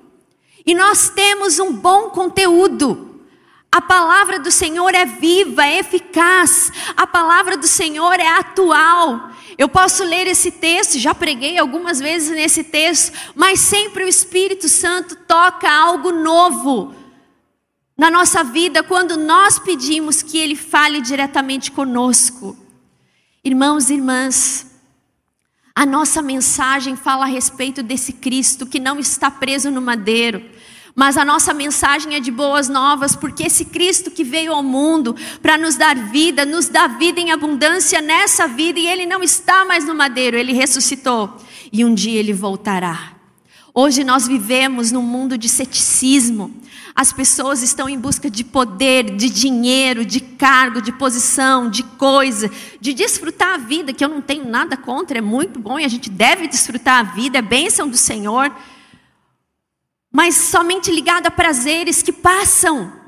E 0.67 0.75
nós 0.75 1.09
temos 1.09 1.59
um 1.59 1.73
bom 1.73 2.11
conteúdo. 2.11 3.23
A 3.73 3.81
palavra 3.81 4.39
do 4.41 4.51
Senhor 4.51 4.95
é 4.95 5.07
viva, 5.07 5.65
é 5.65 5.79
eficaz. 5.79 6.73
A 6.97 7.07
palavra 7.07 7.57
do 7.57 7.69
Senhor 7.69 8.19
é 8.19 8.27
atual. 8.27 9.31
Eu 9.57 9.69
posso 9.69 10.03
ler 10.03 10.27
esse 10.27 10.51
texto, 10.51 10.99
já 10.99 11.15
preguei 11.15 11.59
algumas 11.59 12.01
vezes 12.01 12.31
nesse 12.31 12.65
texto, 12.65 13.13
mas 13.35 13.61
sempre 13.61 14.05
o 14.05 14.09
Espírito 14.09 14.69
Santo 14.69 15.15
toca 15.15 15.71
algo 15.71 16.11
novo 16.11 16.95
na 17.97 18.11
nossa 18.11 18.43
vida 18.43 18.83
quando 18.83 19.19
nós 19.19 19.59
pedimos 19.59 20.23
que 20.23 20.39
Ele 20.39 20.57
fale 20.57 21.03
diretamente 21.03 21.71
conosco. 21.71 22.57
Irmãos 23.45 23.91
e 23.91 23.95
irmãs, 23.95 24.70
a 25.81 25.87
nossa 25.87 26.21
mensagem 26.21 26.95
fala 26.95 27.25
a 27.25 27.27
respeito 27.27 27.83
desse 27.83 28.13
Cristo 28.13 28.67
que 28.67 28.79
não 28.79 28.99
está 28.99 29.31
preso 29.31 29.71
no 29.71 29.81
madeiro, 29.81 30.45
Mas 30.95 31.17
a 31.17 31.25
nossa 31.25 31.55
mensagem 31.55 32.15
é 32.15 32.21
de 32.21 32.31
boas 32.31 32.69
novas, 32.69 33.15
porque 33.15 33.45
esse 33.45 33.65
Cristo 33.65 34.11
que 34.11 34.25
veio 34.25 34.53
ao 34.53 34.63
mundo 34.63 35.15
para 35.41 35.57
nos 35.57 35.77
dar 35.77 35.97
vida, 35.97 36.45
nos 36.45 36.69
dá 36.69 36.87
vida 36.87 37.21
em 37.21 37.31
abundância 37.31 38.01
nessa 38.01 38.47
vida, 38.47 38.79
e 38.79 38.87
Ele 38.87 39.07
não 39.07 39.23
está 39.23 39.65
mais 39.65 39.87
no 39.87 39.95
madeiro, 39.95 40.37
Ele 40.37 40.53
ressuscitou, 40.53 41.37
e 41.73 41.85
um 41.85 41.95
dia 41.95 42.19
Ele 42.19 42.33
voltará. 42.33 43.13
Hoje 43.73 44.03
nós 44.03 44.27
vivemos 44.27 44.91
num 44.91 45.03
mundo 45.03 45.39
de 45.39 45.49
ceticismo. 45.49 46.53
As 47.01 47.13
pessoas 47.13 47.63
estão 47.63 47.89
em 47.89 47.99
busca 47.99 48.29
de 48.29 48.45
poder, 48.45 49.17
de 49.17 49.31
dinheiro, 49.31 50.05
de 50.05 50.21
cargo, 50.21 50.83
de 50.83 50.93
posição, 50.93 51.71
de 51.71 51.83
coisa, 51.83 52.51
de 52.79 52.93
desfrutar 52.93 53.55
a 53.55 53.57
vida, 53.57 53.93
que 53.93 54.05
eu 54.05 54.09
não 54.09 54.21
tenho 54.21 54.45
nada 54.45 54.77
contra, 54.77 55.17
é 55.17 55.23
muito 55.23 55.59
bom 55.59 55.79
e 55.79 55.85
a 55.85 55.89
gente 55.89 56.11
deve 56.11 56.47
desfrutar 56.47 56.99
a 56.99 57.03
vida, 57.03 57.39
é 57.39 57.43
bênção 57.43 57.89
do 57.89 57.97
Senhor 57.97 58.53
mas 60.11 60.35
somente 60.35 60.91
ligado 60.91 61.27
a 61.27 61.31
prazeres 61.31 62.03
que 62.03 62.13
passam. 62.13 62.99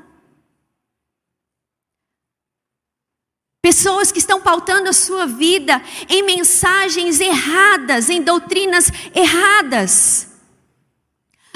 Pessoas 3.61 4.11
que 4.11 4.19
estão 4.19 4.41
pautando 4.41 4.89
a 4.89 4.93
sua 4.93 5.25
vida 5.25 5.81
em 6.09 6.23
mensagens 6.23 7.19
erradas, 7.19 8.09
em 8.09 8.21
doutrinas 8.21 8.91
erradas. 9.13 10.32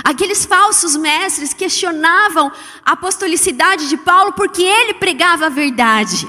Aqueles 0.08 0.46
falsos 0.46 0.96
mestres 0.96 1.54
questionavam 1.54 2.50
a 2.86 2.93
apostolicidade 2.93 3.89
de 3.89 3.98
Paulo 3.98 4.32
porque 4.32 4.63
ele 4.63 4.93
pregava 4.93 5.48
a 5.48 5.50
verdade. 5.50 6.26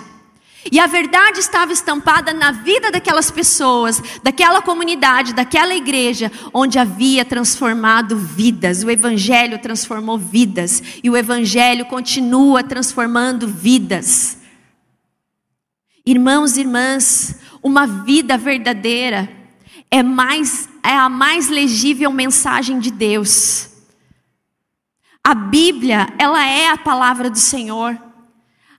E 0.73 0.81
a 0.81 0.89
verdade 0.89 1.39
estava 1.39 1.73
estampada 1.73 2.33
na 2.33 2.51
vida 2.51 2.91
daquelas 2.91 3.31
pessoas, 3.31 4.03
daquela 4.21 4.61
comunidade, 4.61 5.33
daquela 5.33 5.77
igreja, 5.77 6.33
onde 6.53 6.77
havia 6.77 7.25
transformado 7.25 8.17
vidas. 8.17 8.83
O 8.83 8.91
Evangelho 8.91 9.61
transformou 9.61 10.19
vidas. 10.19 10.83
E 11.01 11.09
o 11.09 11.17
Evangelho 11.17 11.87
continua 11.87 12.65
transformando 12.65 13.47
vidas. 13.47 14.39
Irmãos 16.05 16.57
e 16.57 16.63
irmãs, 16.63 17.39
uma 17.63 17.87
vida 17.87 18.37
verdadeira 18.37 19.39
é, 19.89 20.03
mais, 20.03 20.69
é 20.83 20.93
a 20.93 21.09
mais 21.09 21.49
legível 21.49 22.11
mensagem 22.13 22.79
de 22.79 22.91
Deus. 22.91 23.68
A 25.25 25.35
Bíblia, 25.35 26.09
ela 26.19 26.45
é 26.47 26.69
a 26.69 26.79
palavra 26.79 27.29
do 27.29 27.39
Senhor. 27.39 27.99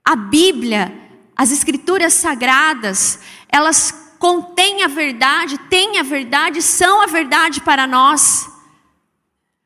A 0.04 0.16
Bíblia 0.16 1.00
as 1.40 1.50
escrituras 1.50 2.12
sagradas, 2.12 3.18
elas 3.48 4.14
contêm 4.18 4.82
a 4.82 4.88
verdade, 4.88 5.56
têm 5.70 5.98
a 5.98 6.02
verdade, 6.02 6.60
são 6.60 7.00
a 7.00 7.06
verdade 7.06 7.62
para 7.62 7.86
nós. 7.86 8.46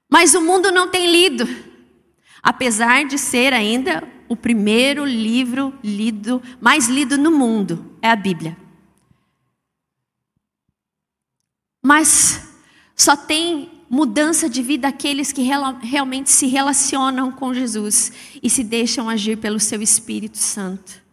Mas 0.08 0.37
o 0.37 0.40
mundo 0.40 0.70
não 0.70 0.87
tem 0.87 1.10
lido, 1.10 1.48
apesar 2.40 3.04
de 3.06 3.18
ser 3.18 3.52
ainda 3.52 4.04
o 4.28 4.37
primeiro 4.37 5.04
livro 5.04 5.76
lido, 5.82 6.40
mais 6.60 6.87
lido 6.87 7.18
no 7.18 7.32
mundo, 7.32 7.98
é 8.00 8.08
a 8.08 8.14
Bíblia. 8.14 8.56
Mas 11.82 12.54
só 12.94 13.16
tem 13.16 13.73
mudança 13.94 14.48
de 14.48 14.62
vida 14.62 14.88
aqueles 14.88 15.30
que 15.33 15.48
realmente 15.83 16.30
se 16.30 16.46
relacionam 16.46 17.30
com 17.30 17.54
Jesus 17.54 18.12
e 18.42 18.50
se 18.50 18.64
deixam 18.64 19.09
agir 19.09 19.38
pelo 19.38 19.61
seu 19.61 19.80
Espírito 19.80 20.38
Santo 20.38 21.04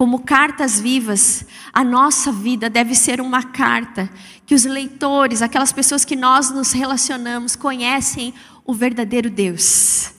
como 0.00 0.20
cartas 0.20 0.80
vivas, 0.80 1.44
a 1.74 1.84
nossa 1.84 2.32
vida 2.32 2.70
deve 2.70 2.94
ser 2.94 3.20
uma 3.20 3.42
carta 3.42 4.08
que 4.46 4.54
os 4.54 4.64
leitores, 4.64 5.42
aquelas 5.42 5.72
pessoas 5.72 6.06
que 6.06 6.16
nós 6.16 6.50
nos 6.50 6.72
relacionamos, 6.72 7.54
conhecem 7.54 8.32
o 8.64 8.72
verdadeiro 8.72 9.28
Deus. 9.28 10.10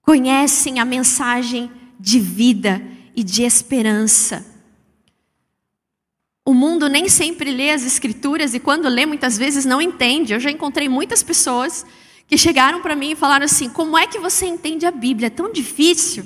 Conhecem 0.00 0.78
a 0.78 0.84
mensagem 0.84 1.68
de 1.98 2.20
vida 2.20 2.80
e 3.16 3.24
de 3.24 3.42
esperança. 3.42 4.46
O 6.46 6.54
mundo 6.54 6.88
nem 6.88 7.10
sempre 7.10 7.52
lê 7.52 7.70
as 7.70 7.84
escrituras 7.84 8.54
e 8.54 8.60
quando 8.60 8.88
lê 8.88 9.04
muitas 9.04 9.36
vezes 9.36 9.66
não 9.66 9.82
entende. 9.82 10.32
Eu 10.32 10.40
já 10.40 10.50
encontrei 10.50 10.88
muitas 10.88 11.22
pessoas 11.22 11.84
que 12.26 12.38
chegaram 12.38 12.80
para 12.80 12.96
mim 12.96 13.10
e 13.10 13.16
falaram 13.16 13.44
assim: 13.44 13.68
"Como 13.68 13.98
é 13.98 14.06
que 14.06 14.18
você 14.18 14.46
entende 14.46 14.86
a 14.86 14.90
Bíblia? 14.90 15.26
É 15.26 15.30
tão 15.30 15.52
difícil" 15.52 16.24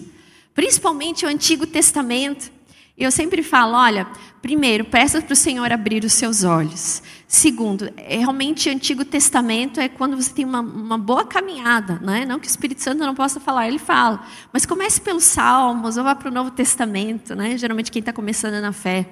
principalmente 0.54 1.24
o 1.24 1.28
Antigo 1.28 1.66
Testamento. 1.66 2.52
Eu 2.96 3.10
sempre 3.10 3.42
falo, 3.42 3.74
olha, 3.74 4.06
primeiro, 4.42 4.84
peça 4.84 5.22
para 5.22 5.32
o 5.32 5.36
Senhor 5.36 5.72
abrir 5.72 6.04
os 6.04 6.12
seus 6.12 6.44
olhos. 6.44 7.02
Segundo, 7.26 7.90
é, 7.96 8.18
realmente 8.18 8.68
o 8.68 8.72
Antigo 8.72 9.02
Testamento 9.02 9.80
é 9.80 9.88
quando 9.88 10.16
você 10.16 10.30
tem 10.30 10.44
uma, 10.44 10.60
uma 10.60 10.98
boa 10.98 11.24
caminhada, 11.24 11.98
né? 12.02 12.26
não 12.26 12.38
que 12.38 12.46
o 12.46 12.50
Espírito 12.50 12.82
Santo 12.82 12.98
não 12.98 13.14
possa 13.14 13.40
falar, 13.40 13.68
ele 13.68 13.78
fala. 13.78 14.22
Mas 14.52 14.66
comece 14.66 15.00
pelos 15.00 15.24
Salmos, 15.24 15.96
ou 15.96 16.04
vá 16.04 16.14
para 16.14 16.28
o 16.28 16.30
Novo 16.30 16.50
Testamento, 16.50 17.34
né? 17.34 17.56
geralmente 17.56 17.90
quem 17.90 18.00
está 18.00 18.12
começando 18.12 18.60
na 18.60 18.72
fé. 18.72 19.08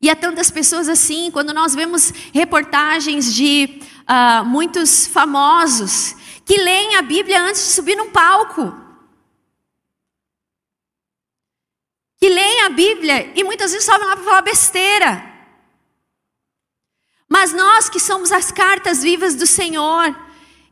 E 0.00 0.08
há 0.08 0.16
tantas 0.16 0.50
pessoas 0.50 0.88
assim, 0.88 1.30
quando 1.30 1.52
nós 1.52 1.74
vemos 1.74 2.10
reportagens 2.32 3.34
de 3.34 3.80
uh, 4.08 4.44
muitos 4.44 5.06
famosos 5.06 6.16
que 6.44 6.56
leem 6.56 6.96
a 6.96 7.02
Bíblia 7.02 7.42
antes 7.42 7.62
de 7.62 7.72
subir 7.72 7.96
num 7.96 8.10
palco. 8.10 8.90
que 12.20 12.28
leem 12.28 12.64
a 12.64 12.68
Bíblia 12.68 13.32
e 13.34 13.42
muitas 13.42 13.72
vezes 13.72 13.86
sobem 13.86 14.06
lá 14.06 14.14
para 14.14 14.24
falar 14.24 14.42
besteira. 14.42 15.24
Mas 17.26 17.52
nós 17.52 17.88
que 17.88 17.98
somos 17.98 18.30
as 18.30 18.52
cartas 18.52 19.02
vivas 19.02 19.34
do 19.34 19.46
Senhor, 19.46 20.14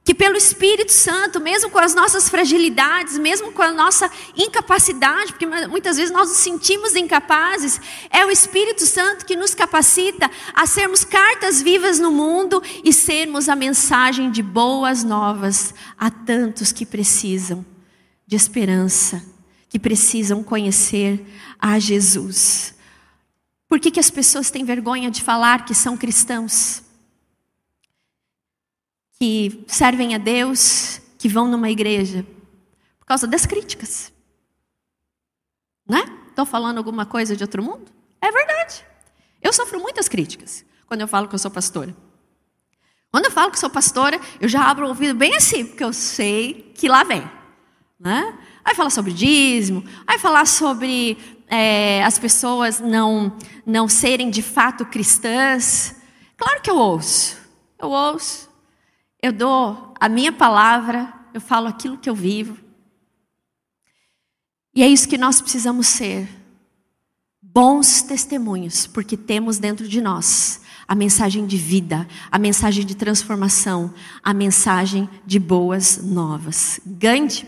que 0.08 0.14
pelo 0.14 0.38
Espírito 0.38 0.90
Santo, 0.90 1.38
mesmo 1.38 1.68
com 1.68 1.78
as 1.78 1.94
nossas 1.94 2.30
fragilidades, 2.30 3.18
mesmo 3.18 3.52
com 3.52 3.60
a 3.60 3.70
nossa 3.70 4.10
incapacidade, 4.34 5.34
porque 5.34 5.44
muitas 5.44 5.98
vezes 5.98 6.10
nós 6.10 6.30
nos 6.30 6.38
sentimos 6.38 6.96
incapazes, 6.96 7.78
é 8.08 8.24
o 8.24 8.30
Espírito 8.30 8.86
Santo 8.86 9.26
que 9.26 9.36
nos 9.36 9.54
capacita 9.54 10.30
a 10.54 10.66
sermos 10.66 11.04
cartas 11.04 11.60
vivas 11.60 11.98
no 11.98 12.10
mundo 12.10 12.62
e 12.82 12.90
sermos 12.90 13.50
a 13.50 13.54
mensagem 13.54 14.30
de 14.30 14.42
boas 14.42 15.04
novas 15.04 15.74
a 15.98 16.10
tantos 16.10 16.72
que 16.72 16.86
precisam 16.86 17.62
de 18.26 18.34
esperança 18.34 19.22
que 19.68 19.78
precisam 19.78 20.42
conhecer 20.42 21.22
a 21.58 21.78
Jesus. 21.78 22.74
Por 23.68 23.78
que, 23.78 23.90
que 23.90 24.00
as 24.00 24.10
pessoas 24.10 24.50
têm 24.50 24.64
vergonha 24.64 25.10
de 25.10 25.20
falar 25.20 25.66
que 25.66 25.74
são 25.74 25.98
cristãos? 25.98 26.87
Que 29.20 29.64
servem 29.66 30.14
a 30.14 30.18
Deus, 30.18 31.00
que 31.18 31.28
vão 31.28 31.48
numa 31.48 31.70
igreja? 31.70 32.24
Por 32.98 33.06
causa 33.06 33.26
das 33.26 33.44
críticas. 33.44 34.12
Né? 35.88 36.04
Estou 36.28 36.46
falando 36.46 36.78
alguma 36.78 37.04
coisa 37.04 37.34
de 37.34 37.42
outro 37.42 37.62
mundo? 37.62 37.90
É 38.20 38.30
verdade. 38.30 38.84
Eu 39.42 39.52
sofro 39.52 39.80
muitas 39.80 40.08
críticas 40.08 40.64
quando 40.86 41.00
eu 41.00 41.08
falo 41.08 41.28
que 41.28 41.34
eu 41.34 41.38
sou 41.38 41.50
pastora. 41.50 41.96
Quando 43.10 43.24
eu 43.24 43.30
falo 43.30 43.50
que 43.50 43.58
sou 43.58 43.70
pastora, 43.70 44.20
eu 44.40 44.48
já 44.48 44.62
abro 44.62 44.84
o 44.84 44.88
ouvido 44.90 45.14
bem 45.14 45.34
assim, 45.34 45.64
porque 45.64 45.82
eu 45.82 45.92
sei 45.92 46.72
que 46.74 46.88
lá 46.88 47.04
vem. 47.04 47.28
Né? 47.98 48.38
Vai 48.62 48.74
falar 48.74 48.90
sobre 48.90 49.12
dízimo, 49.12 49.84
vai 50.06 50.18
falar 50.18 50.46
sobre 50.46 51.16
é, 51.48 52.04
as 52.04 52.18
pessoas 52.18 52.80
não, 52.80 53.36
não 53.64 53.88
serem 53.88 54.30
de 54.30 54.42
fato 54.42 54.84
cristãs. 54.84 55.96
Claro 56.36 56.60
que 56.60 56.70
eu 56.70 56.76
ouço. 56.76 57.36
Eu 57.78 57.90
ouço. 57.90 58.47
Eu 59.22 59.32
dou 59.32 59.94
a 59.98 60.08
minha 60.08 60.32
palavra, 60.32 61.12
eu 61.34 61.40
falo 61.40 61.66
aquilo 61.66 61.98
que 61.98 62.08
eu 62.08 62.14
vivo. 62.14 62.56
E 64.74 64.82
é 64.82 64.88
isso 64.88 65.08
que 65.08 65.18
nós 65.18 65.40
precisamos 65.40 65.88
ser. 65.88 66.28
Bons 67.42 68.02
testemunhos, 68.02 68.86
porque 68.86 69.16
temos 69.16 69.58
dentro 69.58 69.88
de 69.88 70.00
nós 70.00 70.60
a 70.86 70.94
mensagem 70.94 71.46
de 71.46 71.56
vida, 71.56 72.08
a 72.30 72.38
mensagem 72.38 72.86
de 72.86 72.94
transformação, 72.94 73.92
a 74.22 74.32
mensagem 74.32 75.08
de 75.26 75.38
boas 75.38 76.02
novas. 76.02 76.80
Gandhi 76.86 77.46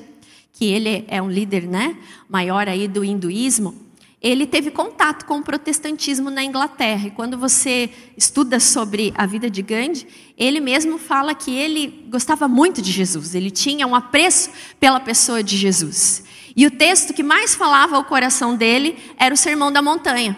que 0.53 0.67
ele 0.67 1.07
é 1.09 1.23
um 1.23 1.31
líder 1.31 1.67
né, 1.67 1.97
maior 2.29 2.69
aí 2.69 2.87
do 2.87 3.03
hinduísmo, 3.03 3.75
ele 4.23 4.47
teve 4.47 4.71
contato 4.71 5.25
com 5.25 5.39
o 5.39 5.43
protestantismo 5.43 6.29
na 6.29 6.45
Inglaterra. 6.45 7.07
E 7.07 7.11
quando 7.11 7.39
você 7.39 7.91
estuda 8.17 8.61
sobre 8.61 9.15
a 9.17 9.25
vida 9.25 9.49
de 9.49 9.63
Gandhi, 9.63 10.07
ele 10.37 10.61
mesmo 10.61 10.99
fala 10.99 11.35
que 11.35 11.55
ele 11.55 12.07
gostava 12.11 12.47
muito 12.47 12.83
de 12.83 12.93
Jesus, 12.93 13.35
ele 13.35 13.51
tinha 13.51 13.87
um 13.87 13.95
apreço 13.95 14.51
pela 14.79 15.01
pessoa 15.01 15.43
de 15.43 15.57
Jesus. 15.57 16.25
E 16.55 16.67
o 16.67 16.71
texto 16.71 17.15
que 17.15 17.23
mais 17.23 17.55
falava 17.55 17.97
ao 17.97 18.05
coração 18.05 18.55
dele 18.55 18.99
era 19.17 19.33
o 19.33 19.39
Sermão 19.39 19.73
da 19.73 19.81
Montanha. 19.81 20.37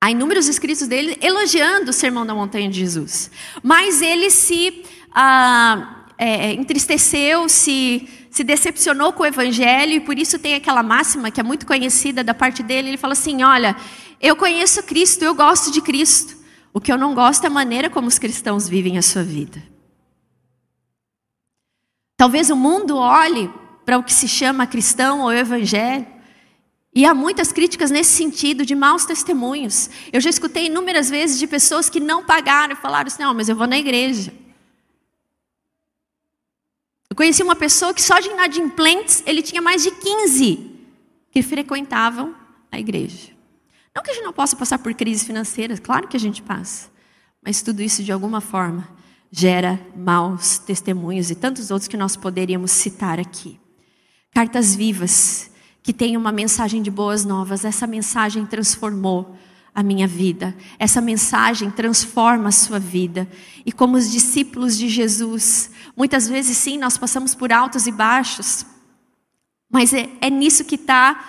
Há 0.00 0.10
inúmeros 0.10 0.48
escritos 0.48 0.86
dele 0.86 1.16
elogiando 1.20 1.90
o 1.90 1.92
Sermão 1.92 2.26
da 2.26 2.34
Montanha 2.34 2.68
de 2.68 2.78
Jesus. 2.78 3.30
Mas 3.62 4.02
ele 4.02 4.30
se 4.30 4.84
ah, 5.12 6.06
é, 6.18 6.52
entristeceu, 6.52 7.48
se 7.48 8.08
se 8.32 8.42
decepcionou 8.42 9.12
com 9.12 9.22
o 9.22 9.26
evangelho 9.26 9.92
e 9.92 10.00
por 10.00 10.18
isso 10.18 10.38
tem 10.38 10.54
aquela 10.54 10.82
máxima 10.82 11.30
que 11.30 11.38
é 11.38 11.42
muito 11.42 11.66
conhecida 11.66 12.24
da 12.24 12.32
parte 12.32 12.62
dele. 12.62 12.88
Ele 12.88 12.96
fala 12.96 13.12
assim: 13.12 13.42
Olha, 13.42 13.76
eu 14.18 14.34
conheço 14.34 14.82
Cristo, 14.84 15.22
eu 15.22 15.34
gosto 15.34 15.70
de 15.70 15.82
Cristo. 15.82 16.34
O 16.72 16.80
que 16.80 16.90
eu 16.90 16.96
não 16.96 17.14
gosto 17.14 17.44
é 17.44 17.48
a 17.48 17.50
maneira 17.50 17.90
como 17.90 18.08
os 18.08 18.18
cristãos 18.18 18.66
vivem 18.66 18.96
a 18.96 19.02
sua 19.02 19.22
vida. 19.22 19.62
Talvez 22.16 22.48
o 22.48 22.56
mundo 22.56 22.96
olhe 22.96 23.52
para 23.84 23.98
o 23.98 24.02
que 24.02 24.14
se 24.14 24.26
chama 24.26 24.66
cristão 24.66 25.20
ou 25.20 25.32
evangelho. 25.32 26.06
E 26.94 27.04
há 27.04 27.14
muitas 27.14 27.52
críticas 27.52 27.90
nesse 27.90 28.12
sentido, 28.12 28.64
de 28.64 28.74
maus 28.74 29.04
testemunhos. 29.04 29.90
Eu 30.10 30.22
já 30.22 30.30
escutei 30.30 30.66
inúmeras 30.66 31.10
vezes 31.10 31.38
de 31.38 31.46
pessoas 31.46 31.90
que 31.90 32.00
não 32.00 32.24
pagaram 32.24 32.72
e 32.72 32.76
falaram 32.76 33.08
assim: 33.08 33.22
não, 33.22 33.34
mas 33.34 33.50
eu 33.50 33.56
vou 33.56 33.66
na 33.66 33.76
igreja. 33.76 34.32
Eu 37.12 37.14
conheci 37.14 37.42
uma 37.42 37.54
pessoa 37.54 37.92
que 37.92 38.00
só 38.00 38.18
de 38.20 38.30
inadimplentes 38.30 39.22
ele 39.26 39.42
tinha 39.42 39.60
mais 39.60 39.82
de 39.82 39.90
15 39.90 40.70
que 41.30 41.42
frequentavam 41.42 42.34
a 42.70 42.80
igreja. 42.80 43.32
Não 43.94 44.02
que 44.02 44.10
a 44.10 44.14
gente 44.14 44.24
não 44.24 44.32
possa 44.32 44.56
passar 44.56 44.78
por 44.78 44.94
crises 44.94 45.22
financeiras, 45.22 45.78
claro 45.78 46.08
que 46.08 46.16
a 46.16 46.20
gente 46.20 46.40
passa. 46.40 46.88
Mas 47.44 47.60
tudo 47.60 47.82
isso, 47.82 48.02
de 48.02 48.10
alguma 48.10 48.40
forma, 48.40 48.88
gera 49.30 49.78
maus 49.94 50.56
testemunhos 50.56 51.30
e 51.30 51.34
tantos 51.34 51.70
outros 51.70 51.86
que 51.86 51.98
nós 51.98 52.16
poderíamos 52.16 52.70
citar 52.70 53.20
aqui. 53.20 53.60
Cartas 54.32 54.74
vivas, 54.74 55.50
que 55.82 55.92
têm 55.92 56.16
uma 56.16 56.32
mensagem 56.32 56.80
de 56.80 56.90
boas 56.90 57.26
novas. 57.26 57.62
Essa 57.62 57.86
mensagem 57.86 58.46
transformou 58.46 59.36
a 59.74 59.82
minha 59.82 60.06
vida. 60.06 60.54
Essa 60.78 61.00
mensagem 61.00 61.70
transforma 61.70 62.48
a 62.48 62.52
sua 62.52 62.78
vida. 62.78 63.28
E 63.64 63.72
como 63.72 63.96
os 63.96 64.10
discípulos 64.10 64.76
de 64.76 64.88
Jesus, 64.88 65.70
muitas 65.96 66.28
vezes 66.28 66.56
sim, 66.56 66.78
nós 66.78 66.98
passamos 66.98 67.34
por 67.34 67.52
altos 67.52 67.86
e 67.86 67.92
baixos, 67.92 68.66
mas 69.70 69.94
é, 69.94 70.10
é 70.20 70.28
nisso 70.28 70.64
que 70.64 70.74
está 70.74 71.24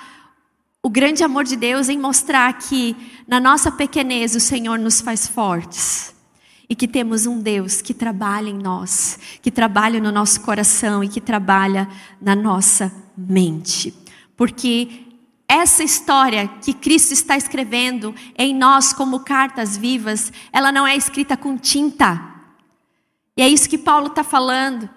o 0.86 0.90
grande 0.90 1.24
amor 1.24 1.46
de 1.46 1.56
Deus 1.56 1.88
em 1.88 1.98
mostrar 1.98 2.52
que 2.58 2.94
na 3.26 3.40
nossa 3.40 3.72
pequenez 3.72 4.36
o 4.36 4.40
Senhor 4.40 4.78
nos 4.78 5.00
faz 5.00 5.26
fortes. 5.26 6.14
E 6.70 6.76
que 6.76 6.88
temos 6.88 7.26
um 7.26 7.40
Deus 7.40 7.82
que 7.82 7.94
trabalha 7.94 8.50
em 8.50 8.58
nós, 8.58 9.20
que 9.42 9.52
trabalha 9.52 10.00
no 10.00 10.12
nosso 10.12 10.42
coração 10.42 11.04
e 11.04 11.08
que 11.08 11.22
trabalha 11.22 11.88
na 12.22 12.36
nossa 12.36 12.92
mente. 13.16 13.94
Porque 14.36 15.03
essa 15.54 15.84
história 15.84 16.50
que 16.62 16.74
Cristo 16.74 17.14
está 17.14 17.38
escrevendo 17.38 18.16
em 18.36 18.56
nós 18.56 18.92
como 18.92 19.20
cartas 19.20 19.78
vivas, 19.78 20.34
ela 20.52 20.72
não 20.72 20.88
é 20.88 20.98
escrita 20.98 21.38
com 21.38 21.56
tinta. 21.56 22.20
E 23.38 23.42
é 23.44 23.48
isso 23.48 23.70
que 23.70 23.78
Paulo 23.78 24.08
está 24.08 24.24
falando. 24.24 24.90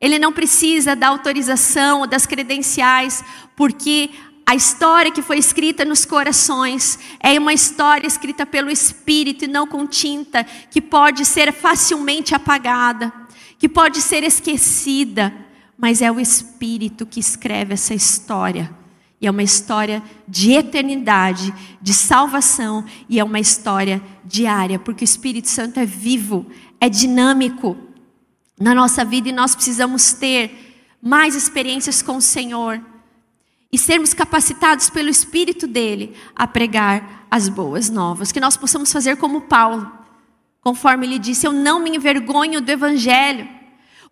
Ele 0.00 0.16
não 0.16 0.32
precisa 0.32 0.94
da 0.94 1.08
autorização 1.08 2.00
ou 2.00 2.06
das 2.06 2.24
credenciais, 2.24 3.24
porque 3.56 4.10
a 4.46 4.54
história 4.54 5.10
que 5.10 5.22
foi 5.22 5.38
escrita 5.38 5.84
nos 5.84 6.04
corações 6.04 7.00
é 7.18 7.36
uma 7.36 7.52
história 7.52 8.06
escrita 8.06 8.46
pelo 8.46 8.70
Espírito 8.70 9.44
e 9.44 9.48
não 9.48 9.66
com 9.66 9.88
tinta, 9.88 10.44
que 10.44 10.80
pode 10.80 11.24
ser 11.24 11.52
facilmente 11.52 12.32
apagada, 12.32 13.12
que 13.58 13.68
pode 13.68 14.00
ser 14.00 14.22
esquecida, 14.22 15.34
mas 15.76 16.00
é 16.00 16.12
o 16.12 16.20
Espírito 16.20 17.04
que 17.04 17.18
escreve 17.18 17.74
essa 17.74 17.92
história. 17.92 18.85
E 19.20 19.26
é 19.26 19.30
uma 19.30 19.42
história 19.42 20.02
de 20.28 20.52
eternidade, 20.52 21.52
de 21.80 21.94
salvação, 21.94 22.84
e 23.08 23.18
é 23.18 23.24
uma 23.24 23.40
história 23.40 24.02
diária, 24.24 24.78
porque 24.78 25.04
o 25.04 25.06
Espírito 25.06 25.48
Santo 25.48 25.80
é 25.80 25.86
vivo, 25.86 26.46
é 26.80 26.88
dinâmico 26.88 27.76
na 28.58 28.74
nossa 28.74 29.04
vida 29.04 29.28
e 29.28 29.32
nós 29.32 29.54
precisamos 29.54 30.12
ter 30.12 30.84
mais 31.00 31.34
experiências 31.34 32.02
com 32.02 32.16
o 32.16 32.22
Senhor 32.22 32.80
e 33.70 33.78
sermos 33.78 34.14
capacitados 34.14 34.88
pelo 34.88 35.08
Espírito 35.08 35.66
dele 35.66 36.14
a 36.34 36.46
pregar 36.46 37.26
as 37.30 37.48
boas 37.48 37.90
novas. 37.90 38.32
Que 38.32 38.40
nós 38.40 38.56
possamos 38.56 38.92
fazer 38.92 39.16
como 39.16 39.42
Paulo, 39.42 39.90
conforme 40.60 41.06
ele 41.06 41.18
disse: 41.18 41.46
Eu 41.46 41.52
não 41.52 41.80
me 41.80 41.90
envergonho 41.90 42.60
do 42.60 42.70
Evangelho, 42.70 43.48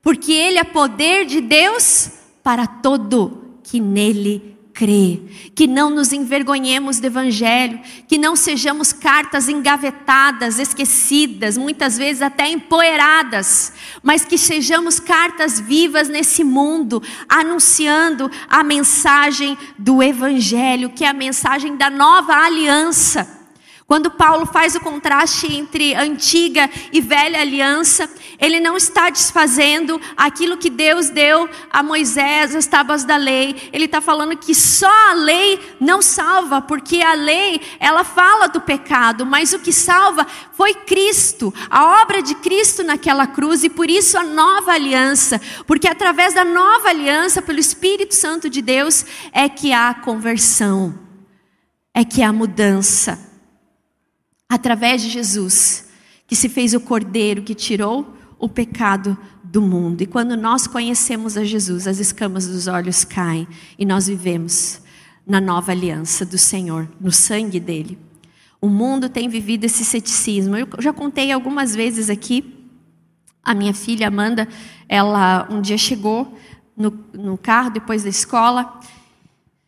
porque 0.02 0.32
ele 0.32 0.58
é 0.58 0.64
poder 0.64 1.24
de 1.24 1.40
Deus 1.40 2.10
para 2.42 2.66
todo 2.66 3.58
que 3.62 3.80
nele 3.80 4.53
crê, 4.74 5.20
que 5.54 5.68
não 5.68 5.88
nos 5.88 6.12
envergonhemos 6.12 6.98
do 6.98 7.06
Evangelho, 7.06 7.80
que 8.08 8.18
não 8.18 8.34
sejamos 8.34 8.92
cartas 8.92 9.48
engavetadas, 9.48 10.58
esquecidas, 10.58 11.56
muitas 11.56 11.96
vezes 11.96 12.20
até 12.20 12.48
empoeiradas, 12.48 13.72
mas 14.02 14.24
que 14.24 14.36
sejamos 14.36 14.98
cartas 14.98 15.60
vivas 15.60 16.08
nesse 16.08 16.42
mundo, 16.42 17.00
anunciando 17.28 18.28
a 18.48 18.64
mensagem 18.64 19.56
do 19.78 20.02
Evangelho, 20.02 20.90
que 20.90 21.04
é 21.04 21.08
a 21.08 21.14
mensagem 21.14 21.76
da 21.76 21.88
nova 21.88 22.34
aliança. 22.34 23.43
Quando 23.86 24.10
Paulo 24.10 24.46
faz 24.46 24.74
o 24.74 24.80
contraste 24.80 25.46
entre 25.52 25.94
antiga 25.94 26.70
e 26.90 27.02
velha 27.02 27.38
aliança, 27.38 28.08
ele 28.40 28.58
não 28.58 28.78
está 28.78 29.10
desfazendo 29.10 30.00
aquilo 30.16 30.56
que 30.56 30.70
Deus 30.70 31.10
deu 31.10 31.50
a 31.70 31.82
Moisés, 31.82 32.54
as 32.56 32.66
tábuas 32.66 33.04
da 33.04 33.16
lei. 33.16 33.68
Ele 33.74 33.84
está 33.84 34.00
falando 34.00 34.38
que 34.38 34.54
só 34.54 35.10
a 35.10 35.12
lei 35.12 35.60
não 35.78 36.00
salva, 36.00 36.62
porque 36.62 37.02
a 37.02 37.12
lei, 37.12 37.60
ela 37.78 38.04
fala 38.04 38.46
do 38.46 38.58
pecado, 38.58 39.26
mas 39.26 39.52
o 39.52 39.58
que 39.58 39.72
salva 39.72 40.26
foi 40.54 40.72
Cristo, 40.72 41.52
a 41.68 42.02
obra 42.02 42.22
de 42.22 42.34
Cristo 42.36 42.82
naquela 42.82 43.26
cruz, 43.26 43.64
e 43.64 43.68
por 43.68 43.90
isso 43.90 44.16
a 44.16 44.22
nova 44.22 44.72
aliança, 44.72 45.38
porque 45.66 45.86
através 45.86 46.32
da 46.32 46.44
nova 46.44 46.88
aliança, 46.88 47.42
pelo 47.42 47.60
Espírito 47.60 48.14
Santo 48.14 48.48
de 48.48 48.62
Deus, 48.62 49.04
é 49.30 49.46
que 49.46 49.74
há 49.74 49.92
conversão, 49.92 50.98
é 51.92 52.02
que 52.02 52.22
há 52.22 52.32
mudança 52.32 53.33
através 54.48 55.02
de 55.02 55.08
Jesus, 55.08 55.88
que 56.26 56.36
se 56.36 56.48
fez 56.48 56.74
o 56.74 56.80
cordeiro 56.80 57.42
que 57.42 57.54
tirou 57.54 58.16
o 58.38 58.48
pecado 58.48 59.16
do 59.42 59.62
mundo. 59.62 60.02
E 60.02 60.06
quando 60.06 60.36
nós 60.36 60.66
conhecemos 60.66 61.36
a 61.36 61.44
Jesus, 61.44 61.86
as 61.86 61.98
escamas 61.98 62.46
dos 62.46 62.66
olhos 62.66 63.04
caem 63.04 63.46
e 63.78 63.84
nós 63.84 64.06
vivemos 64.08 64.80
na 65.26 65.40
nova 65.40 65.72
aliança 65.72 66.24
do 66.26 66.36
Senhor, 66.36 66.88
no 67.00 67.10
sangue 67.10 67.58
dele. 67.58 67.98
O 68.60 68.68
mundo 68.68 69.08
tem 69.08 69.28
vivido 69.28 69.64
esse 69.64 69.84
ceticismo. 69.84 70.56
Eu 70.56 70.68
já 70.78 70.92
contei 70.92 71.30
algumas 71.30 71.74
vezes 71.74 72.10
aqui. 72.10 72.66
A 73.42 73.54
minha 73.54 73.74
filha 73.74 74.08
Amanda, 74.08 74.48
ela 74.88 75.46
um 75.50 75.60
dia 75.60 75.76
chegou 75.76 76.36
no, 76.76 76.98
no 77.12 77.36
carro 77.36 77.70
depois 77.70 78.02
da 78.02 78.08
escola 78.08 78.80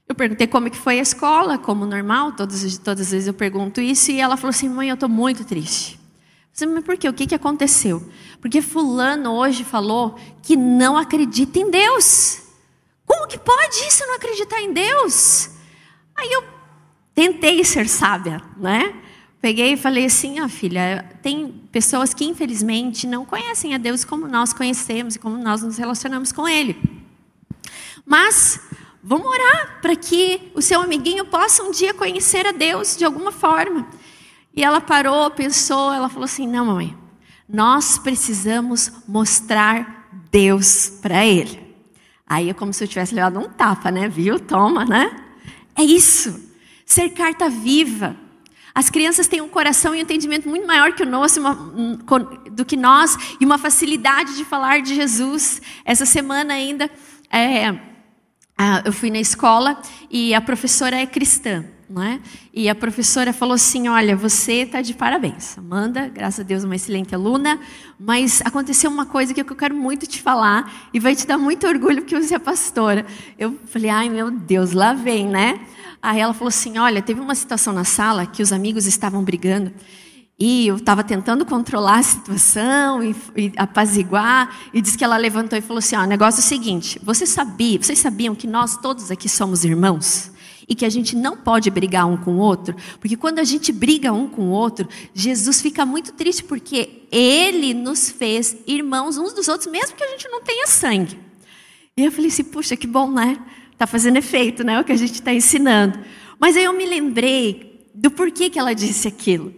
eu 0.09 0.15
perguntei 0.15 0.47
como 0.47 0.71
que 0.71 0.79
foi 0.79 0.99
a 0.99 1.03
escola, 1.03 1.59
como 1.59 1.85
normal, 1.85 2.33
todas, 2.33 2.79
todas 2.79 3.07
as 3.07 3.11
vezes 3.11 3.27
eu 3.27 3.35
pergunto 3.35 3.81
isso, 3.81 4.11
e 4.11 4.21
ela 4.21 4.37
falou 4.37 4.51
assim: 4.51 4.69
mãe, 4.69 4.89
eu 4.89 4.95
estou 4.95 5.09
muito 5.09 5.45
triste. 5.45 5.99
Eu 6.53 6.61
falei, 6.61 6.75
mas 6.75 6.85
por 6.85 6.97
quê? 6.97 7.09
O 7.09 7.13
que, 7.13 7.27
que 7.27 7.35
aconteceu? 7.35 8.03
Porque 8.41 8.63
Fulano 8.63 9.33
hoje 9.33 9.65
falou 9.65 10.19
que 10.43 10.57
não 10.57 10.97
acredita 10.97 11.59
em 11.59 11.71
Deus. 11.71 12.43
Como 13.05 13.27
que 13.27 13.39
pode 13.39 13.77
isso 13.87 14.07
não 14.07 14.15
acreditar 14.15 14.61
em 14.61 14.73
Deus? 14.73 15.51
Aí 16.17 16.33
eu 16.33 16.43
tentei 17.15 17.63
ser 17.65 17.89
sábia, 17.89 18.41
né? 18.57 18.95
Peguei 19.41 19.73
e 19.73 19.77
falei 19.77 20.07
assim: 20.07 20.39
ah, 20.39 20.49
filha, 20.49 21.05
tem 21.21 21.49
pessoas 21.73 22.15
que 22.15 22.25
infelizmente 22.25 23.07
não 23.07 23.25
conhecem 23.25 23.75
a 23.75 23.79
Deus 23.79 24.05
como 24.05 24.29
nós 24.29 24.53
conhecemos 24.53 25.17
e 25.17 25.19
como 25.19 25.37
nós 25.37 25.63
nos 25.63 25.77
relacionamos 25.77 26.31
com 26.31 26.49
Ele. 26.49 26.77
Mas 28.05 28.61
Vamos 29.09 29.29
orar 29.29 29.79
para 29.81 29.95
que 29.95 30.51
o 30.53 30.61
seu 30.61 30.81
amiguinho 30.81 31.25
possa 31.27 31.63
um 31.63 31.71
dia 31.71 31.95
conhecer 31.95 32.45
a 32.45 32.51
Deus 32.51 32.97
de 32.97 33.05
alguma 33.05 33.31
forma. 33.31 33.87
E 34.53 34.65
ela 34.65 34.81
parou, 34.81 35.31
pensou, 35.31 35.93
ela 35.93 36.09
falou 36.09 36.25
assim: 36.25 36.49
Não, 36.49 36.67
mãe, 36.67 36.99
nós 37.49 37.99
precisamos 37.99 38.91
mostrar 39.07 40.09
Deus 40.29 40.99
para 41.01 41.25
ele. 41.25 41.73
Aí 42.27 42.51
é 42.51 42.53
como 42.53 42.73
se 42.73 42.83
eu 42.83 42.89
tivesse 42.89 43.15
levado 43.15 43.39
um 43.39 43.49
tapa, 43.49 43.93
né? 43.93 44.09
Viu? 44.09 44.41
Toma, 44.41 44.85
né? 44.85 45.15
É 45.77 45.85
isso. 45.85 46.51
Ser 46.85 47.11
carta 47.11 47.49
viva. 47.49 48.17
As 48.75 48.91
crianças 48.91 49.29
têm 49.29 49.41
um 49.41 49.49
coração 49.49 49.95
e 49.95 49.99
um 49.99 50.03
entendimento 50.03 50.49
muito 50.49 50.67
maior 50.67 50.93
que 50.95 51.05
o 51.05 51.07
nosso, 51.07 51.39
uma, 51.39 51.55
do 52.51 52.65
que 52.65 52.77
nós, 52.77 53.17
e 53.41 53.47
uma 53.47 53.57
facilidade 53.57 54.35
de 54.37 54.45
falar 54.45 54.83
de 54.83 54.97
Jesus. 54.97 55.63
Essa 55.85 56.05
semana 56.05 56.55
ainda. 56.55 56.91
É, 57.31 57.95
ah, 58.59 58.83
eu 58.87 58.93
fui 58.93 59.11
na 59.11 59.21
escola 59.21 59.81
e 60.11 60.35
a 60.35 60.41
professora 60.41 60.97
é 60.97 61.05
cristã, 61.05 61.65
é? 62.01 62.19
E 62.55 62.69
a 62.69 62.75
professora 62.75 63.33
falou 63.33 63.55
assim: 63.55 63.87
Olha, 63.87 64.17
você 64.17 64.63
está 64.63 64.81
de 64.81 64.95
parabéns, 64.95 65.59
Amanda, 65.59 66.09
graças 66.09 66.41
a 66.41 66.43
Deus, 66.43 66.65
uma 66.65 66.75
excelente 66.75 67.15
aluna, 67.15 67.61
mas 68.01 68.41
aconteceu 68.45 68.91
uma 68.91 69.05
coisa 69.05 69.35
que 69.35 69.41
eu 69.41 69.57
quero 69.57 69.75
muito 69.75 70.07
te 70.07 70.23
falar 70.23 70.89
e 70.93 70.99
vai 70.99 71.15
te 71.15 71.27
dar 71.27 71.37
muito 71.37 71.67
orgulho 71.67 72.03
porque 72.03 72.19
você 72.19 72.35
é 72.35 72.39
pastora. 72.39 73.05
Eu 73.39 73.59
falei: 73.67 73.91
Ai, 73.91 74.09
meu 74.09 74.31
Deus, 74.31 74.73
lá 74.73 74.95
vem, 74.95 75.27
né? 75.27 75.61
Aí 76.01 76.19
ela 76.19 76.33
falou 76.33 76.49
assim: 76.49 76.79
Olha, 76.79 77.03
teve 77.03 77.21
uma 77.21 77.35
situação 77.35 77.75
na 77.75 77.85
sala 77.85 78.25
que 78.25 78.43
os 78.43 78.53
amigos 78.53 78.87
estavam 78.87 79.23
brigando 79.23 79.71
e 80.39 80.67
eu 80.67 80.77
estava 80.77 81.03
tentando 81.03 81.47
controlar 81.47 81.99
a 81.99 82.03
situação 82.03 83.03
e, 83.03 83.17
e, 83.35 83.53
apaziguar, 83.57 84.55
e 84.73 84.83
disse 84.83 84.97
que 84.97 85.05
ela 85.05 85.17
levantou 85.17 85.59
e 85.59 85.63
falou 85.63 85.79
assim: 85.79 85.97
ó, 85.97 86.03
o 86.03 86.07
negócio 86.07 86.41
é 86.41 86.45
o 86.45 86.47
seguinte, 86.47 87.01
você 87.03 87.27
sabia, 87.27 87.79
vocês 87.83 87.99
sabiam 87.99 88.35
que 88.35 88.47
nós 88.47 88.77
todos 88.77 89.11
aqui 89.11 89.29
somos 89.29 89.65
irmãos? 89.65 90.31
E 90.69 90.75
que 90.75 90.85
a 90.85 90.89
gente 90.89 91.15
não 91.15 91.37
pode 91.37 91.71
brigar 91.71 92.07
um 92.07 92.17
com 92.17 92.33
o 92.33 92.39
outro, 92.39 92.75
porque 92.99 93.17
quando 93.17 93.39
a 93.39 93.45
gente 93.45 93.71
briga 93.71 94.13
um 94.13 94.29
com 94.29 94.49
o 94.49 94.51
outro, 94.51 94.89
Jesus 95.15 95.63
fica 95.63 95.87
muito 95.87 96.13
triste, 96.13 96.43
porque 96.43 97.05
ele 97.11 97.73
nos 97.73 98.11
fez 98.11 98.57
irmãos 98.67 99.17
uns 99.17 99.33
dos 99.33 99.47
outros, 99.47 99.71
mesmo 99.71 99.97
que 99.97 100.03
a 100.03 100.09
gente 100.09 100.29
não 100.29 100.43
tenha 100.43 100.67
sangue. 100.67 101.21
E 101.97 102.05
eu 102.05 102.11
falei 102.11 102.29
assim, 102.29 102.43
puxa, 102.43 102.77
que 102.77 102.87
bom, 102.87 103.09
né? 103.09 103.39
Tá 103.79 103.87
fazendo 103.87 104.17
efeito, 104.17 104.65
né? 104.65 104.81
O 104.81 104.85
que 104.85 104.91
a 104.91 104.97
gente 104.97 105.15
está 105.15 105.33
ensinando. 105.33 106.01
Mas 106.37 106.57
aí 106.57 106.65
eu 106.65 106.73
me 106.73 106.85
lembrei 106.85 107.89
do 107.95 108.11
porquê 108.11 108.51
que 108.51 108.59
ela 108.59 108.75
disse 108.75 109.07
aquilo. 109.07 109.55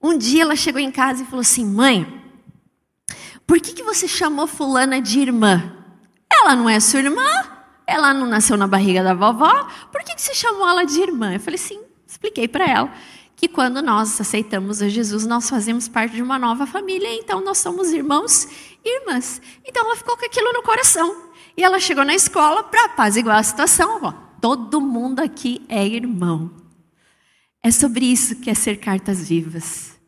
Um 0.00 0.16
dia 0.16 0.42
ela 0.42 0.56
chegou 0.56 0.80
em 0.80 0.90
casa 0.90 1.22
e 1.22 1.26
falou 1.26 1.40
assim: 1.40 1.64
mãe, 1.64 2.22
por 3.46 3.60
que, 3.60 3.72
que 3.72 3.82
você 3.82 4.06
chamou 4.06 4.46
fulana 4.46 5.00
de 5.00 5.20
irmã? 5.20 5.74
Ela 6.30 6.54
não 6.54 6.68
é 6.68 6.78
sua 6.80 7.00
irmã? 7.00 7.28
Ela 7.86 8.12
não 8.12 8.26
nasceu 8.26 8.56
na 8.56 8.66
barriga 8.66 9.02
da 9.02 9.14
vovó? 9.14 9.66
Por 9.90 10.02
que, 10.04 10.14
que 10.14 10.22
você 10.22 10.34
chamou 10.34 10.68
ela 10.68 10.84
de 10.84 11.00
irmã? 11.00 11.32
Eu 11.32 11.40
falei 11.40 11.58
sim, 11.58 11.80
expliquei 12.06 12.46
para 12.46 12.66
ela 12.66 12.92
que 13.34 13.48
quando 13.48 13.80
nós 13.80 14.20
aceitamos 14.20 14.82
a 14.82 14.88
Jesus, 14.88 15.24
nós 15.24 15.48
fazemos 15.48 15.88
parte 15.88 16.16
de 16.16 16.22
uma 16.22 16.38
nova 16.38 16.66
família, 16.66 17.08
então 17.14 17.40
nós 17.40 17.58
somos 17.58 17.92
irmãos 17.92 18.48
e 18.84 19.00
irmãs. 19.00 19.40
Então 19.64 19.86
ela 19.86 19.96
ficou 19.96 20.16
com 20.16 20.26
aquilo 20.26 20.52
no 20.52 20.62
coração. 20.62 21.28
E 21.56 21.62
ela 21.62 21.78
chegou 21.78 22.04
na 22.04 22.14
escola 22.14 22.64
para 22.64 22.86
apaziguar 22.86 23.38
a 23.38 23.42
situação. 23.42 24.00
Ó, 24.02 24.12
todo 24.40 24.80
mundo 24.80 25.20
aqui 25.20 25.64
é 25.68 25.86
irmão. 25.86 26.50
É 27.62 27.70
sobre 27.70 28.06
isso 28.06 28.36
que 28.36 28.50
é 28.50 28.54
ser 28.54 28.76
cartas 28.76 29.28
vivas. 29.28 29.98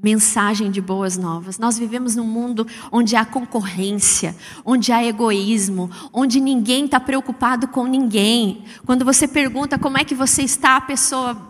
Mensagem 0.00 0.70
de 0.70 0.80
boas 0.80 1.16
novas. 1.16 1.58
Nós 1.58 1.78
vivemos 1.78 2.14
num 2.14 2.26
mundo 2.26 2.66
onde 2.92 3.16
há 3.16 3.24
concorrência, 3.24 4.36
onde 4.64 4.92
há 4.92 5.04
egoísmo, 5.04 5.90
onde 6.12 6.40
ninguém 6.40 6.84
está 6.84 7.00
preocupado 7.00 7.66
com 7.68 7.84
ninguém. 7.84 8.64
Quando 8.86 9.04
você 9.04 9.26
pergunta 9.26 9.78
como 9.78 9.98
é 9.98 10.04
que 10.04 10.14
você 10.14 10.42
está, 10.42 10.76
a 10.76 10.80
pessoa 10.80 11.48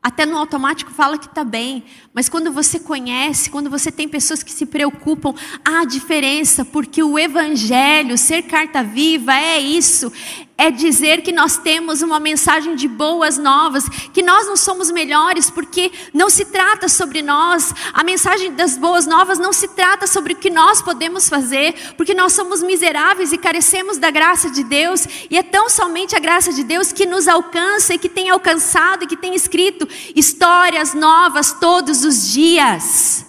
até 0.00 0.24
no 0.24 0.36
automático 0.36 0.92
fala 0.92 1.18
que 1.18 1.26
está 1.26 1.42
bem, 1.42 1.84
mas 2.14 2.28
quando 2.28 2.52
você 2.52 2.78
conhece, 2.78 3.50
quando 3.50 3.68
você 3.68 3.90
tem 3.90 4.08
pessoas 4.08 4.44
que 4.44 4.52
se 4.52 4.64
preocupam, 4.64 5.34
há 5.64 5.84
diferença, 5.84 6.64
porque 6.64 7.02
o 7.02 7.18
Evangelho, 7.18 8.16
ser 8.16 8.42
carta 8.42 8.82
viva, 8.82 9.34
é 9.34 9.58
isso, 9.58 10.12
é 10.60 10.72
dizer 10.72 11.22
que 11.22 11.30
nós 11.30 11.56
temos 11.56 12.02
uma 12.02 12.18
mensagem 12.18 12.74
de 12.74 12.88
boas 12.88 13.38
novas, 13.38 13.88
que 14.12 14.24
nós 14.24 14.44
não 14.48 14.56
somos 14.56 14.90
melhores, 14.90 15.48
porque 15.48 15.92
não 16.12 16.28
se 16.28 16.46
trata 16.46 16.88
sobre 16.88 17.22
nós, 17.22 17.72
a 17.92 18.02
mensagem 18.02 18.52
das 18.52 18.76
boas 18.76 19.06
novas 19.06 19.38
não 19.38 19.52
se 19.52 19.68
trata 19.68 20.08
sobre 20.08 20.32
o 20.32 20.36
que 20.36 20.50
nós 20.50 20.82
podemos 20.82 21.28
fazer, 21.28 21.94
porque 21.96 22.12
nós 22.12 22.32
somos 22.32 22.60
miseráveis 22.60 23.32
e 23.32 23.38
carecemos 23.38 23.98
da 23.98 24.10
graça 24.10 24.50
de 24.50 24.64
Deus, 24.64 25.06
e 25.30 25.38
é 25.38 25.44
tão 25.44 25.70
somente 25.70 26.16
a 26.16 26.18
graça 26.18 26.52
de 26.52 26.64
Deus 26.64 26.90
que 26.90 27.06
nos 27.06 27.28
alcança 27.28 27.94
e 27.94 27.98
que 27.98 28.08
tem 28.08 28.28
alcançado 28.28 29.04
e 29.04 29.06
que 29.06 29.16
tem 29.16 29.36
escrito 29.36 29.88
histórias 30.16 30.92
novas 30.92 31.52
todos 31.52 32.04
os 32.04 32.32
dias. 32.32 33.24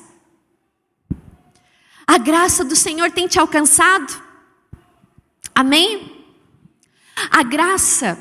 A 2.08 2.18
graça 2.18 2.66
do 2.66 2.76
Senhor 2.76 3.12
tem 3.12 3.28
te 3.28 3.40
alcançado. 3.40 4.20
Amém? 5.54 6.19
A 7.30 7.44
graça 7.44 8.18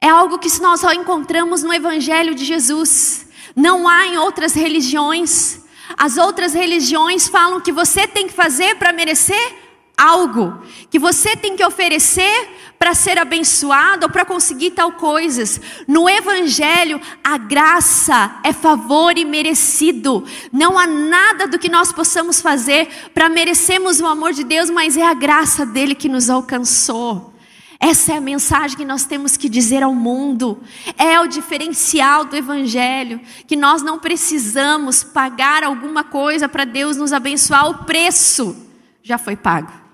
é 0.00 0.08
algo 0.08 0.38
que 0.38 0.48
nós 0.60 0.80
só 0.80 0.92
encontramos 0.92 1.62
no 1.62 1.72
Evangelho 1.72 2.34
de 2.34 2.44
Jesus. 2.44 3.28
Não 3.54 3.86
há 3.86 4.06
em 4.06 4.16
outras 4.16 4.54
religiões. 4.54 5.60
As 5.96 6.16
outras 6.16 6.54
religiões 6.54 7.28
falam 7.28 7.60
que 7.60 7.72
você 7.72 8.06
tem 8.06 8.26
que 8.26 8.32
fazer 8.32 8.76
para 8.76 8.92
merecer 8.92 9.54
algo, 9.96 10.62
que 10.90 10.98
você 10.98 11.36
tem 11.36 11.54
que 11.56 11.64
oferecer 11.64 12.48
para 12.80 12.94
ser 12.94 13.18
abençoado 13.18 14.06
ou 14.06 14.10
para 14.10 14.24
conseguir 14.24 14.70
tal 14.70 14.92
coisas. 14.92 15.60
No 15.86 16.08
evangelho, 16.08 16.98
a 17.22 17.36
graça 17.36 18.40
é 18.42 18.54
favor 18.54 19.18
e 19.18 19.24
merecido. 19.26 20.24
Não 20.50 20.78
há 20.78 20.86
nada 20.86 21.46
do 21.46 21.58
que 21.58 21.68
nós 21.68 21.92
possamos 21.92 22.40
fazer 22.40 22.88
para 23.12 23.28
merecermos 23.28 24.00
o 24.00 24.06
amor 24.06 24.32
de 24.32 24.44
Deus, 24.44 24.70
mas 24.70 24.96
é 24.96 25.06
a 25.06 25.12
graça 25.12 25.66
dele 25.66 25.94
que 25.94 26.08
nos 26.08 26.30
alcançou. 26.30 27.34
Essa 27.78 28.14
é 28.14 28.16
a 28.16 28.20
mensagem 28.20 28.78
que 28.78 28.84
nós 28.86 29.04
temos 29.04 29.36
que 29.36 29.50
dizer 29.50 29.82
ao 29.82 29.94
mundo. 29.94 30.58
É 30.96 31.20
o 31.20 31.26
diferencial 31.26 32.24
do 32.24 32.34
Evangelho. 32.34 33.20
Que 33.46 33.56
nós 33.56 33.82
não 33.82 33.98
precisamos 33.98 35.04
pagar 35.04 35.62
alguma 35.62 36.02
coisa 36.02 36.48
para 36.48 36.64
Deus 36.64 36.96
nos 36.96 37.12
abençoar. 37.12 37.68
O 37.68 37.84
preço 37.84 38.56
já 39.02 39.18
foi 39.18 39.36
pago. 39.36 39.89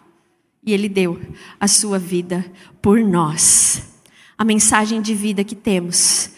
E 0.66 0.72
Ele 0.72 0.88
deu 0.88 1.18
a 1.58 1.68
sua 1.68 1.98
vida 1.98 2.44
por 2.82 3.00
nós. 3.00 3.82
A 4.36 4.44
mensagem 4.44 5.00
de 5.00 5.14
vida 5.14 5.44
que 5.44 5.54
temos 5.54 6.30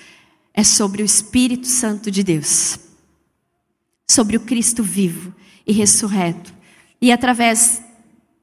é 0.55 0.63
sobre 0.63 1.03
o 1.03 1.07
Espírito 1.07 1.67
Santo 1.67 2.11
de 2.11 2.23
Deus, 2.23 2.79
sobre 4.09 4.37
o 4.37 4.41
Cristo 4.41 4.83
vivo 4.83 5.35
e 5.67 5.73
ressurreto. 5.73 6.53
E 7.01 7.11
através 7.11 7.83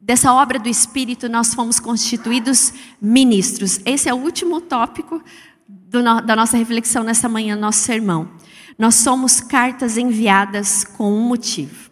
dessa 0.01 0.33
obra 0.33 0.57
do 0.59 0.69
Espírito, 0.69 1.27
nós 1.29 1.53
fomos 1.53 1.79
constituídos 1.79 2.73
ministros. 3.01 3.79
Esse 3.85 4.07
é 4.09 4.13
o 4.13 4.17
último 4.17 4.61
tópico 4.61 5.21
do, 5.67 6.01
da 6.21 6.35
nossa 6.35 6.57
reflexão 6.57 7.03
nessa 7.03 7.27
manhã, 7.29 7.55
nosso 7.55 7.79
sermão. 7.79 8.29
Nós 8.77 8.95
somos 8.95 9.39
cartas 9.39 9.97
enviadas 9.97 10.83
com 10.83 11.11
um 11.11 11.27
motivo. 11.27 11.89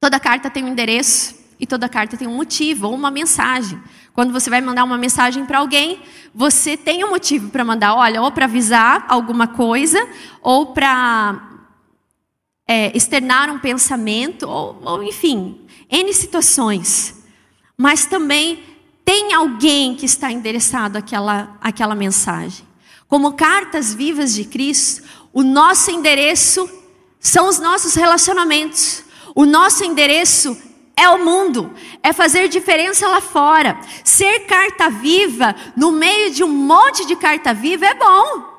Toda 0.00 0.20
carta 0.20 0.48
tem 0.48 0.64
um 0.64 0.68
endereço, 0.68 1.34
e 1.58 1.66
toda 1.66 1.88
carta 1.88 2.16
tem 2.16 2.28
um 2.28 2.36
motivo 2.36 2.88
ou 2.88 2.94
uma 2.94 3.10
mensagem. 3.10 3.80
Quando 4.12 4.32
você 4.32 4.50
vai 4.50 4.60
mandar 4.60 4.84
uma 4.84 4.98
mensagem 4.98 5.44
para 5.44 5.58
alguém, 5.58 6.00
você 6.34 6.76
tem 6.76 7.04
um 7.04 7.10
motivo 7.10 7.50
para 7.50 7.64
mandar, 7.64 7.94
olha, 7.94 8.20
ou 8.22 8.30
para 8.30 8.44
avisar 8.44 9.04
alguma 9.08 9.46
coisa, 9.46 10.06
ou 10.42 10.66
para 10.66 11.58
é, 12.66 12.96
externar 12.96 13.50
um 13.50 13.58
pensamento, 13.58 14.48
ou, 14.48 14.80
ou 14.84 15.02
enfim, 15.02 15.60
N 15.90 16.12
situações. 16.12 17.22
Mas 17.76 18.06
também 18.06 18.62
tem 19.04 19.32
alguém 19.32 19.94
que 19.94 20.04
está 20.04 20.32
endereçado 20.32 20.98
àquela, 20.98 21.56
àquela 21.60 21.94
mensagem. 21.94 22.66
Como 23.06 23.34
cartas 23.34 23.94
vivas 23.94 24.34
de 24.34 24.44
Cristo, 24.44 25.04
o 25.32 25.42
nosso 25.42 25.90
endereço 25.90 26.68
são 27.20 27.48
os 27.48 27.58
nossos 27.58 27.94
relacionamentos. 27.94 29.04
O 29.34 29.44
nosso 29.44 29.84
endereço 29.84 30.56
é 30.98 31.10
o 31.10 31.22
mundo, 31.22 31.74
é 32.02 32.12
fazer 32.12 32.48
diferença 32.48 33.06
lá 33.06 33.20
fora. 33.20 33.78
Ser 34.02 34.40
carta 34.46 34.88
viva 34.88 35.54
no 35.76 35.92
meio 35.92 36.30
de 36.30 36.42
um 36.42 36.48
monte 36.48 37.04
de 37.06 37.14
carta 37.14 37.52
viva 37.52 37.84
é 37.84 37.94
bom. 37.94 38.56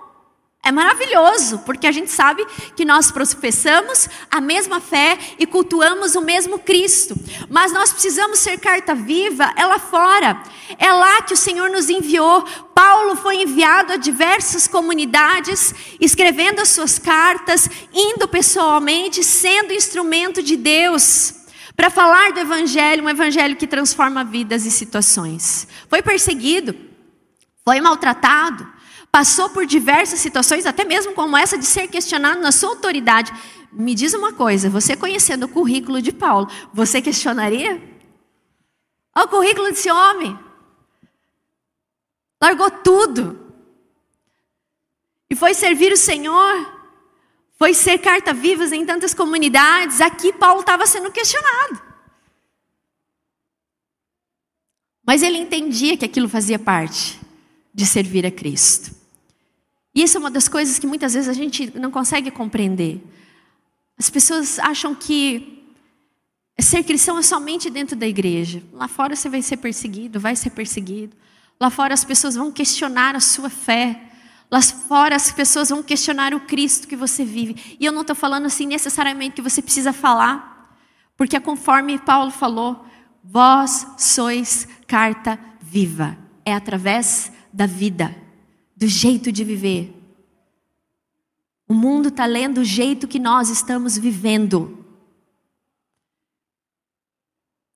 É 0.63 0.71
maravilhoso, 0.71 1.59
porque 1.59 1.88
a 1.88 1.91
gente 1.93 2.11
sabe 2.11 2.45
que 2.75 2.83
nós 2.83 3.09
professamos 3.09 4.09
a 4.29 4.41
mesma 4.41 4.81
fé 4.81 5.17
e 5.39 5.47
cultuamos 5.47 6.13
o 6.13 6.21
mesmo 6.21 6.59
Cristo. 6.59 7.15
Mas 7.49 7.71
nós 7.71 7.93
precisamos 7.93 8.39
ser 8.39 8.59
carta 8.59 8.93
viva 8.93 9.51
é 9.55 9.65
lá 9.65 9.79
fora. 9.79 10.43
É 10.77 10.91
lá 10.91 11.21
que 11.21 11.33
o 11.33 11.38
Senhor 11.38 11.69
nos 11.69 11.89
enviou. 11.89 12.43
Paulo 12.75 13.15
foi 13.15 13.43
enviado 13.43 13.93
a 13.93 13.97
diversas 13.97 14.67
comunidades, 14.67 15.73
escrevendo 16.01 16.59
as 16.59 16.67
suas 16.67 16.99
cartas, 16.99 17.69
indo 17.93 18.27
pessoalmente, 18.27 19.23
sendo 19.23 19.73
instrumento 19.73 20.43
de 20.43 20.57
Deus 20.57 21.36
para 21.78 21.91
falar 21.91 22.34
do 22.34 22.39
Evangelho, 22.39 23.03
um 23.03 23.09
Evangelho 23.09 23.55
que 23.55 23.67
transforma 23.67 24.23
vidas 24.23 24.65
e 24.65 24.71
situações. 24.71 25.67
Foi 25.88 26.01
perseguido, 26.01 26.75
foi 27.63 27.80
maltratado, 27.80 28.67
passou 29.11 29.51
por 29.51 29.63
diversas 29.63 30.19
situações, 30.19 30.65
até 30.65 30.84
mesmo 30.84 31.13
como 31.13 31.38
essa 31.38 31.55
de 31.55 31.65
ser 31.65 31.88
questionado 31.88 32.41
na 32.41 32.51
sua 32.51 32.69
autoridade. 32.69 33.32
Me 33.71 33.93
diz 33.93 34.15
uma 34.15 34.34
coisa, 34.34 34.71
você 34.71 34.97
conhecendo 34.97 35.45
o 35.45 35.49
currículo 35.49 36.01
de 36.01 36.11
Paulo, 36.11 36.49
você 36.73 36.99
questionaria? 36.99 37.80
Olha 39.15 39.25
o 39.25 39.30
currículo 39.30 39.67
desse 39.67 39.91
homem. 39.91 40.38
Largou 42.41 42.71
tudo. 42.71 43.39
E 45.30 45.36
foi 45.36 45.53
servir 45.53 45.93
o 45.93 45.97
Senhor 45.97 46.76
foi 47.58 47.74
ser 47.74 47.97
carta-vivas 47.97 48.72
em 48.72 48.86
tantas 48.86 49.14
comunidades. 49.14 49.99
Aqui 49.99 50.32
Paulo 50.32 50.62
estava 50.62 50.86
sendo 50.86 51.12
questionado. 51.12 51.82
Mas 55.05 55.24
ele 55.24 55.38
entendia 55.38 55.97
que 55.97 56.05
aquilo 56.05 56.30
fazia 56.30 56.60
parte 56.60 57.20
de 57.74 57.86
servir 57.86 58.26
a 58.26 58.32
Cristo. 58.32 58.95
E 59.95 60.03
isso 60.03 60.18
é 60.18 60.20
uma 60.20 60.30
das 60.30 60.47
coisas 60.47 60.78
que 60.78 60.86
muitas 60.86 61.14
vezes 61.14 61.30
a 61.30 61.34
gente 61.34 61.78
não 61.80 61.89
consegue 61.89 62.30
compreender. 62.30 63.01
As 63.97 64.10
pessoas 64.10 64.60
acham 64.60 64.93
que 64.93 65.64
ser 66.60 66.84
cristão 66.84 67.18
é 67.18 67.24
somente 67.24 67.70
dentro 67.70 67.95
da 67.95 68.05
igreja. 68.05 68.62
Lá 68.74 68.88
fora 68.88 69.16
você 69.16 69.30
vai 69.30 69.41
ser 69.41 69.58
perseguido, 69.58 70.20
vai 70.20 70.36
ser 70.36 70.51
perseguido. 70.51 71.16
Lá 71.60 71.70
fora 71.70 71.93
as 71.93 72.03
pessoas 72.03 72.36
vão 72.36 72.51
questionar 72.51 73.16
a 73.16 73.20
sua 73.20 73.49
fé. 73.49 74.07
Lá 74.49 74.61
fora 74.61 75.15
as 75.15 75.31
pessoas 75.31 75.69
vão 75.69 75.83
questionar 75.83 76.33
o 76.33 76.39
Cristo 76.39 76.87
que 76.87 76.95
você 76.95 77.25
vive. 77.25 77.77
E 77.79 77.85
eu 77.85 77.91
não 77.91 78.01
estou 78.01 78.15
falando 78.15 78.45
assim 78.45 78.65
necessariamente 78.65 79.35
que 79.35 79.41
você 79.41 79.61
precisa 79.61 79.91
falar, 79.91 80.77
porque 81.17 81.35
é 81.35 81.39
conforme 81.39 81.99
Paulo 81.99 82.31
falou, 82.31 82.85
vós 83.23 83.85
sois 83.97 84.67
carta 84.87 85.37
viva. 85.59 86.17
É 86.45 86.53
através 86.53 87.31
da 87.51 87.65
vida, 87.65 88.15
do 88.75 88.87
jeito 88.87 89.31
de 89.31 89.43
viver. 89.43 89.93
O 91.67 91.73
mundo 91.73 92.07
está 92.07 92.25
lendo 92.25 92.59
o 92.59 92.63
jeito 92.63 93.07
que 93.07 93.19
nós 93.19 93.49
estamos 93.49 93.97
vivendo. 93.97 94.85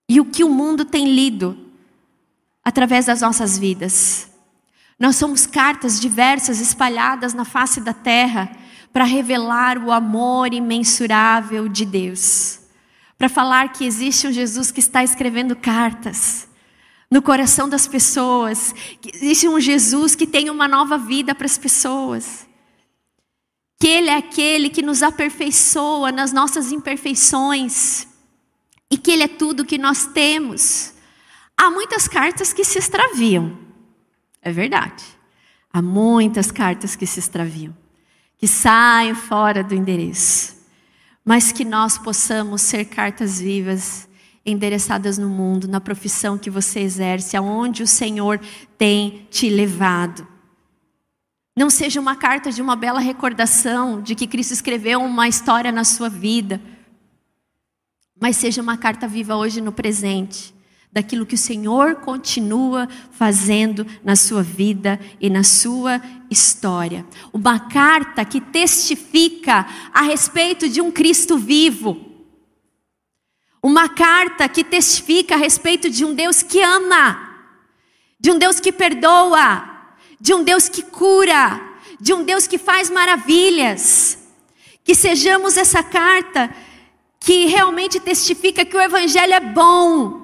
E 0.08 0.22
o 0.22 0.26
que 0.26 0.44
o 0.44 0.50
mundo 0.50 0.86
tem 0.86 1.14
lido 1.14 1.58
através 2.64 3.08
das 3.08 3.20
nossas 3.20 3.58
vidas. 3.58 4.31
Nós 5.02 5.16
somos 5.16 5.48
cartas 5.48 6.00
diversas 6.00 6.62
espalhadas 6.62 7.34
na 7.34 7.44
face 7.44 7.82
da 7.82 7.92
terra 7.92 8.56
para 8.94 9.04
revelar 9.04 9.80
o 9.80 9.92
amor 9.92 10.54
imensurável 10.54 11.68
de 11.68 11.86
Deus. 11.86 12.60
Para 13.18 13.28
falar 13.28 13.74
que 13.74 13.84
existe 13.84 14.28
um 14.28 14.32
Jesus 14.32 14.72
que 14.72 14.80
está 14.80 15.04
escrevendo 15.04 15.56
cartas 15.56 16.48
no 17.10 17.20
coração 17.20 17.68
das 17.68 17.88
pessoas, 17.88 18.76
que 19.02 19.10
existe 19.16 19.48
um 19.48 19.60
Jesus 19.60 20.14
que 20.14 20.28
tem 20.28 20.52
uma 20.52 20.68
nova 20.68 21.00
vida 21.00 21.34
para 21.34 21.48
as 21.48 21.58
pessoas. 21.58 22.48
Que 23.80 23.88
Ele 23.88 24.12
é 24.12 24.18
aquele 24.18 24.70
que 24.70 24.84
nos 24.84 25.02
aperfeiçoa 25.02 26.12
nas 26.12 26.32
nossas 26.32 26.72
imperfeições 26.72 28.06
e 28.92 29.00
que 29.00 29.10
Ele 29.10 29.24
é 29.24 29.28
tudo 29.28 29.66
que 29.66 29.80
nós 29.80 30.06
temos. 30.06 30.94
Há 31.58 31.72
muitas 31.72 32.08
cartas 32.08 32.54
que 32.54 32.64
se 32.64 32.78
extraviam, 32.78 33.71
é 34.42 34.52
verdade. 34.52 35.04
Há 35.72 35.82
muitas 35.82 36.52
cartas 36.52 36.96
que 36.96 37.06
se 37.06 37.20
extraviam, 37.20 37.76
que 38.38 38.48
saem 38.48 39.16
fora 39.16 39.64
do 39.64 39.74
endereço, 39.74 40.56
mas 41.24 41.52
que 41.52 41.64
nós 41.64 41.98
possamos 41.98 42.62
ser 42.62 42.86
cartas 42.86 43.40
vivas, 43.40 44.10
endereçadas 44.46 45.18
no 45.18 45.30
mundo, 45.30 45.68
na 45.68 45.80
profissão 45.80 46.38
que 46.38 46.50
você 46.50 46.80
exerce, 46.80 47.38
aonde 47.38 47.84
o 47.84 47.88
Senhor 47.88 48.40
tem 48.78 49.28
te 49.30 49.50
levado. 49.50 50.28
Não 51.56 51.70
seja 51.70 52.00
uma 52.00 52.16
carta 52.16 52.52
de 52.52 52.62
uma 52.62 52.76
bela 52.76 53.00
recordação 53.00 54.02
de 54.02 54.16
que 54.16 54.28
Cristo 54.28 54.54
escreveu 54.54 55.02
uma 55.02 55.28
história 55.28 55.72
na 55.72 55.84
sua 55.84 56.10
vida 56.10 56.60
mas 58.22 58.38
seja 58.38 58.62
uma 58.62 58.78
carta 58.78 59.08
viva 59.08 59.36
hoje 59.36 59.60
no 59.60 59.72
presente, 59.72 60.54
daquilo 60.92 61.26
que 61.26 61.36
o 61.36 61.38
Senhor 61.38 61.96
continua 61.96 62.88
fazendo 63.12 63.88
na 64.04 64.16
sua 64.16 64.44
vida 64.44 65.00
e 65.22 65.30
na 65.30 65.44
sua 65.44 66.02
história. 66.30 67.06
Uma 67.32 67.60
carta 67.60 68.26
que 68.26 68.42
testifica 68.42 69.66
a 69.94 70.02
respeito 70.02 70.68
de 70.68 70.82
um 70.82 70.92
Cristo 70.92 71.38
vivo. 71.38 72.10
Uma 73.64 73.88
carta 73.88 74.50
que 74.50 74.64
testifica 74.64 75.36
a 75.36 75.38
respeito 75.38 75.90
de 75.90 76.04
um 76.04 76.14
Deus 76.14 76.44
que 76.44 76.62
ama, 76.62 77.30
de 78.20 78.32
um 78.32 78.38
Deus 78.38 78.60
que 78.60 78.72
perdoa, 78.72 79.70
de 80.20 80.34
um 80.34 80.44
Deus 80.44 80.68
que 80.68 80.82
cura, 80.82 81.62
de 82.00 82.14
um 82.14 82.24
Deus 82.24 82.48
que 82.48 82.58
faz 82.58 82.90
maravilhas. 82.90 84.18
Que 84.84 84.96
sejamos 84.96 85.56
essa 85.58 85.84
carta 85.84 86.54
que 87.20 87.46
realmente 87.46 88.00
testifica 88.00 88.66
que 88.66 88.76
o 88.76 88.82
Evangelho 88.82 89.34
é 89.34 89.40
bom 89.40 90.21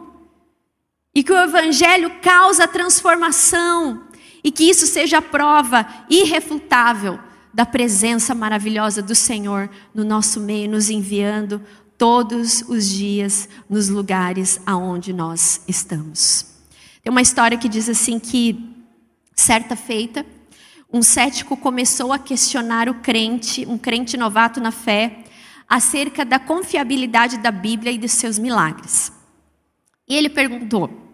e 1.18 1.24
que 1.24 1.34
o 1.34 1.44
Evangelho 1.44 2.12
causa 2.22 2.68
transformação 2.68 4.04
e 4.44 4.52
que 4.52 4.70
isso 4.70 4.86
seja 4.86 5.18
a 5.18 5.22
prova 5.22 5.84
irrefutável 6.08 7.20
da 7.52 7.66
presença 7.66 8.36
maravilhosa 8.36 9.02
do 9.02 9.16
Senhor 9.16 9.68
no 9.96 10.04
nosso 10.04 10.40
meio, 10.40 10.70
nos 10.70 10.92
enviando 10.92 11.60
todos 11.98 12.62
os 12.70 12.88
dias 12.88 13.50
nos 13.68 13.90
lugares 13.90 14.62
aonde 14.64 15.12
nós 15.12 15.64
estamos. 15.68 16.46
Tem 17.02 17.10
uma 17.10 17.24
história 17.24 17.58
que 17.58 17.68
diz 17.68 17.90
assim 17.90 18.20
que 18.20 18.78
certa 19.36 19.76
feita 19.76 20.24
um 20.94 21.02
cético 21.02 21.58
começou 21.58 22.14
a 22.14 22.20
questionar 22.20 22.88
o 22.88 22.94
crente, 22.94 23.66
um 23.66 23.80
crente 23.80 24.16
novato 24.18 24.62
na 24.62 24.70
fé, 24.70 25.24
acerca 25.68 26.24
da 26.24 26.38
confiabilidade 26.38 27.40
da 27.40 27.50
Bíblia 27.50 27.92
e 27.92 27.98
dos 27.98 28.12
seus 28.12 28.38
milagres. 28.38 29.12
E 30.08 30.16
ele 30.16 30.30
perguntou: 30.30 31.07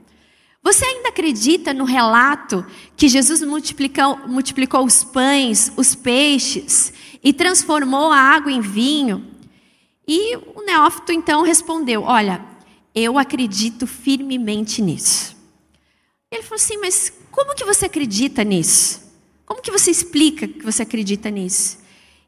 Você 0.64 0.86
ainda 0.86 1.10
acredita 1.10 1.74
no 1.74 1.84
relato 1.84 2.66
que 2.96 3.10
Jesus 3.10 3.42
multiplicou, 3.42 4.18
multiplicou 4.26 4.86
os 4.86 5.04
pães, 5.04 5.74
os 5.76 5.94
peixes 5.94 6.94
e 7.22 7.34
transformou 7.34 8.14
a 8.14 8.18
água 8.18 8.50
em 8.50 8.62
vinho? 8.62 9.30
E 10.08 10.38
o 10.38 10.64
neófito 10.66 11.12
então 11.12 11.42
respondeu: 11.44 12.04
Olha, 12.04 12.44
eu 12.96 13.20
acredito 13.20 13.86
firmemente 13.86 14.82
nisso. 14.82 15.36
Ele 16.32 16.44
falou 16.44 16.56
assim: 16.56 16.78
Mas 16.78 17.12
como 17.30 17.54
que 17.54 17.66
você 17.66 17.88
acredita 17.88 18.42
nisso? 18.46 19.04
Como 19.46 19.62
que 19.62 19.72
você 19.72 19.92
explica 19.92 20.48
que 20.48 20.64
você 20.64 20.84
acredita 20.84 21.30
nisso? 21.30 21.78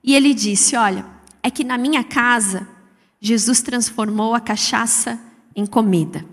E 0.03 0.13
ele 0.13 0.33
disse: 0.33 0.75
Olha, 0.75 1.05
é 1.41 1.49
que 1.49 1.63
na 1.63 1.77
minha 1.77 2.03
casa, 2.03 2.67
Jesus 3.21 3.61
transformou 3.61 4.36
a 4.36 4.41
cachaça 4.41 5.17
em 5.55 5.65
comida, 5.65 6.25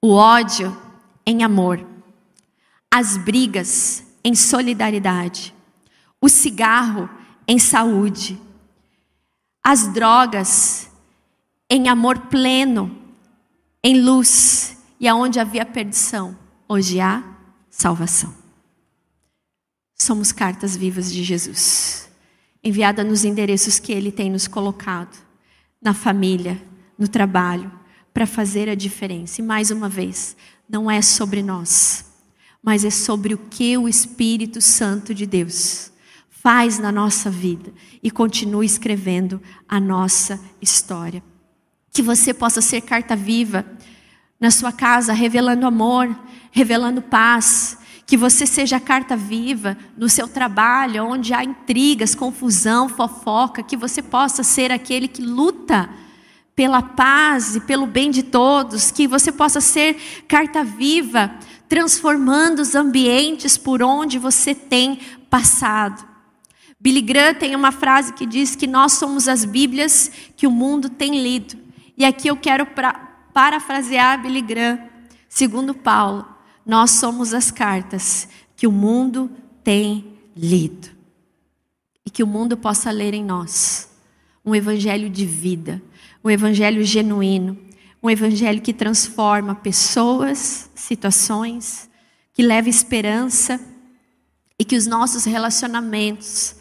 o 0.00 0.12
ódio 0.12 0.89
em 1.26 1.42
amor, 1.42 1.86
as 2.90 3.16
brigas 3.16 4.04
em 4.24 4.34
solidariedade, 4.34 5.54
o 6.20 6.28
cigarro 6.28 7.08
em 7.46 7.58
saúde, 7.58 8.40
as 9.62 9.86
drogas 9.88 10.90
em 11.68 11.88
amor 11.88 12.18
pleno, 12.26 12.96
em 13.82 14.00
luz, 14.00 14.76
e 14.98 15.08
aonde 15.08 15.40
havia 15.40 15.64
perdição, 15.64 16.36
hoje 16.68 17.00
há 17.00 17.24
salvação. 17.70 18.34
Somos 19.98 20.32
cartas 20.32 20.76
vivas 20.76 21.12
de 21.12 21.22
Jesus 21.22 22.10
enviada 22.62 23.02
nos 23.02 23.24
endereços 23.24 23.78
que 23.78 23.92
Ele 23.92 24.12
tem 24.12 24.30
nos 24.30 24.46
colocado, 24.46 25.16
na 25.80 25.94
família, 25.94 26.60
no 26.98 27.08
trabalho, 27.08 27.72
para 28.12 28.26
fazer 28.26 28.68
a 28.68 28.74
diferença. 28.74 29.40
E 29.40 29.44
mais 29.44 29.70
uma 29.70 29.88
vez, 29.88 30.36
não 30.70 30.88
é 30.88 31.02
sobre 31.02 31.42
nós, 31.42 32.04
mas 32.62 32.84
é 32.84 32.90
sobre 32.90 33.34
o 33.34 33.38
que 33.38 33.76
o 33.76 33.88
Espírito 33.88 34.60
Santo 34.60 35.12
de 35.12 35.26
Deus 35.26 35.90
faz 36.30 36.78
na 36.78 36.92
nossa 36.92 37.28
vida 37.28 37.72
e 38.02 38.10
continua 38.10 38.64
escrevendo 38.64 39.42
a 39.68 39.80
nossa 39.80 40.40
história. 40.62 41.22
Que 41.92 42.02
você 42.02 42.32
possa 42.32 42.62
ser 42.62 42.82
carta 42.82 43.16
viva 43.16 43.66
na 44.38 44.50
sua 44.50 44.70
casa, 44.72 45.12
revelando 45.12 45.66
amor, 45.66 46.16
revelando 46.52 47.02
paz, 47.02 47.76
que 48.06 48.16
você 48.16 48.46
seja 48.46 48.78
carta 48.78 49.16
viva 49.16 49.76
no 49.96 50.08
seu 50.08 50.28
trabalho, 50.28 51.04
onde 51.04 51.34
há 51.34 51.42
intrigas, 51.42 52.14
confusão, 52.14 52.88
fofoca, 52.88 53.62
que 53.62 53.76
você 53.76 54.00
possa 54.00 54.44
ser 54.44 54.70
aquele 54.70 55.08
que 55.08 55.20
luta 55.20 55.90
pela 56.60 56.82
paz 56.82 57.56
e 57.56 57.60
pelo 57.60 57.86
bem 57.86 58.10
de 58.10 58.22
todos, 58.22 58.90
que 58.90 59.08
você 59.08 59.32
possa 59.32 59.62
ser 59.62 59.96
carta 60.28 60.62
viva, 60.62 61.34
transformando 61.66 62.60
os 62.60 62.74
ambientes 62.74 63.56
por 63.56 63.82
onde 63.82 64.18
você 64.18 64.54
tem 64.54 65.00
passado. 65.30 66.06
Billy 66.78 67.00
Graham 67.00 67.32
tem 67.32 67.56
uma 67.56 67.72
frase 67.72 68.12
que 68.12 68.26
diz 68.26 68.54
que 68.54 68.66
nós 68.66 68.92
somos 68.92 69.26
as 69.26 69.42
Bíblias 69.42 70.10
que 70.36 70.46
o 70.46 70.50
mundo 70.50 70.90
tem 70.90 71.22
lido. 71.22 71.56
E 71.96 72.04
aqui 72.04 72.28
eu 72.28 72.36
quero 72.36 72.66
pra, 72.66 72.92
parafrasear 73.32 74.20
Billy 74.20 74.42
Graham, 74.42 74.80
segundo 75.30 75.72
Paulo. 75.72 76.26
Nós 76.66 76.90
somos 76.90 77.32
as 77.32 77.50
cartas 77.50 78.28
que 78.54 78.66
o 78.66 78.70
mundo 78.70 79.30
tem 79.64 80.12
lido. 80.36 80.90
E 82.04 82.10
que 82.10 82.22
o 82.22 82.26
mundo 82.26 82.54
possa 82.54 82.90
ler 82.90 83.14
em 83.14 83.24
nós 83.24 83.88
um 84.44 84.54
evangelho 84.54 85.08
de 85.08 85.24
vida, 85.24 85.82
um 86.22 86.30
evangelho 86.30 86.84
genuíno, 86.84 87.58
um 88.02 88.08
evangelho 88.08 88.60
que 88.60 88.72
transforma 88.72 89.54
pessoas, 89.54 90.70
situações, 90.74 91.88
que 92.32 92.42
leva 92.42 92.68
esperança 92.68 93.60
e 94.58 94.64
que 94.64 94.76
os 94.76 94.86
nossos 94.86 95.24
relacionamentos 95.24 96.56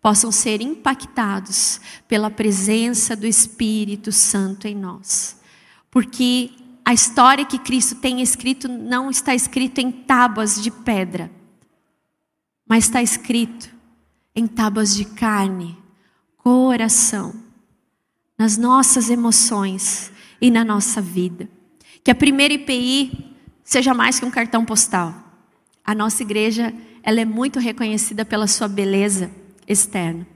possam 0.00 0.30
ser 0.30 0.60
impactados 0.60 1.80
pela 2.06 2.30
presença 2.30 3.16
do 3.16 3.26
Espírito 3.26 4.12
Santo 4.12 4.68
em 4.68 4.74
nós. 4.74 5.36
Porque 5.90 6.50
a 6.84 6.94
história 6.94 7.44
que 7.44 7.58
Cristo 7.58 7.96
tem 7.96 8.22
escrito 8.22 8.68
não 8.68 9.10
está 9.10 9.34
escrito 9.34 9.80
em 9.80 9.90
tábuas 9.90 10.62
de 10.62 10.70
pedra, 10.70 11.30
mas 12.68 12.84
está 12.84 13.02
escrito 13.02 13.68
em 14.34 14.46
tábuas 14.46 14.94
de 14.94 15.04
carne, 15.04 15.76
coração, 16.36 17.45
nas 18.38 18.56
nossas 18.56 19.08
emoções 19.08 20.12
e 20.40 20.50
na 20.50 20.64
nossa 20.64 21.00
vida. 21.00 21.48
Que 22.04 22.10
a 22.10 22.14
primeira 22.14 22.54
IPI 22.54 23.34
seja 23.64 23.94
mais 23.94 24.18
que 24.18 24.26
um 24.26 24.30
cartão 24.30 24.64
postal. 24.64 25.14
A 25.84 25.94
nossa 25.94 26.22
igreja, 26.22 26.72
ela 27.02 27.20
é 27.20 27.24
muito 27.24 27.58
reconhecida 27.58 28.24
pela 28.24 28.46
sua 28.46 28.68
beleza 28.68 29.30
externa. 29.66 30.26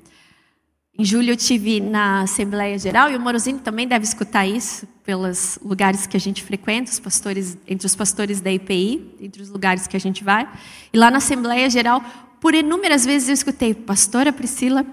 Em 0.99 1.05
julho 1.05 1.31
eu 1.31 1.37
tive 1.37 1.81
na 1.81 2.23
Assembleia 2.23 2.79
Geral 2.79 3.11
e 3.11 3.17
o 3.17 3.21
Morosini 3.21 3.59
também 3.61 3.89
deve 3.89 4.05
escutar 4.05 4.47
isso 4.47 4.87
pelos 5.03 5.59
lugares 5.63 6.07
que 6.07 6.17
a 6.17 6.21
gente 6.21 6.43
frequenta, 6.43 6.91
os 6.91 7.01
pastores, 7.01 7.57
entre 7.67 7.87
os 7.87 7.97
pastores 7.97 8.41
da 8.41 8.53
IPI, 8.53 9.17
entre 9.21 9.43
os 9.43 9.49
lugares 9.49 9.87
que 9.87 9.97
a 9.97 10.01
gente 10.01 10.23
vai. 10.23 10.47
E 10.93 10.99
lá 10.99 11.11
na 11.11 11.19
Assembleia 11.19 11.71
Geral, 11.71 12.03
por 12.41 12.55
inúmeras 12.55 13.05
vezes 13.05 13.29
eu 13.29 13.35
escutei, 13.35 13.73
Pastora 13.73 14.33
Priscila, 14.33 14.85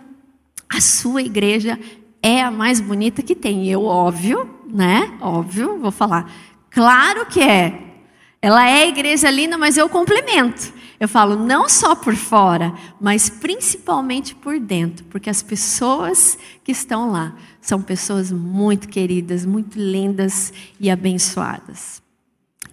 a 0.70 0.80
sua 0.80 1.22
igreja 1.22 1.78
é 2.22 2.41
a 2.41 2.51
mais 2.51 2.80
bonita 2.80 3.22
que 3.22 3.36
tem. 3.36 3.68
Eu, 3.68 3.84
óbvio, 3.84 4.49
né? 4.68 5.18
Óbvio, 5.22 5.80
vou 5.80 5.91
falar. 5.91 6.32
Claro 6.70 7.26
que 7.26 7.41
é. 7.41 7.84
Ela 8.41 8.70
é 8.70 8.88
igreja 8.88 9.30
linda, 9.30 9.57
mas 9.57 9.78
eu 9.78 9.89
complemento. 9.89 10.74
Eu 10.99 11.07
falo 11.07 11.36
não 11.36 11.70
só 11.70 11.95
por 11.95 12.15
fora, 12.15 12.74
mas 12.99 13.30
principalmente 13.30 14.34
por 14.34 14.59
dentro, 14.59 15.05
porque 15.05 15.30
as 15.30 15.43
pessoas 15.43 16.38
que 16.63 16.72
estão 16.72 17.11
lá 17.11 17.36
são 17.61 17.82
pessoas 17.82 18.32
muito 18.32 18.88
queridas, 18.88 19.45
muito 19.45 19.78
lindas 19.78 20.51
e 20.80 20.89
abençoadas. 20.89 22.01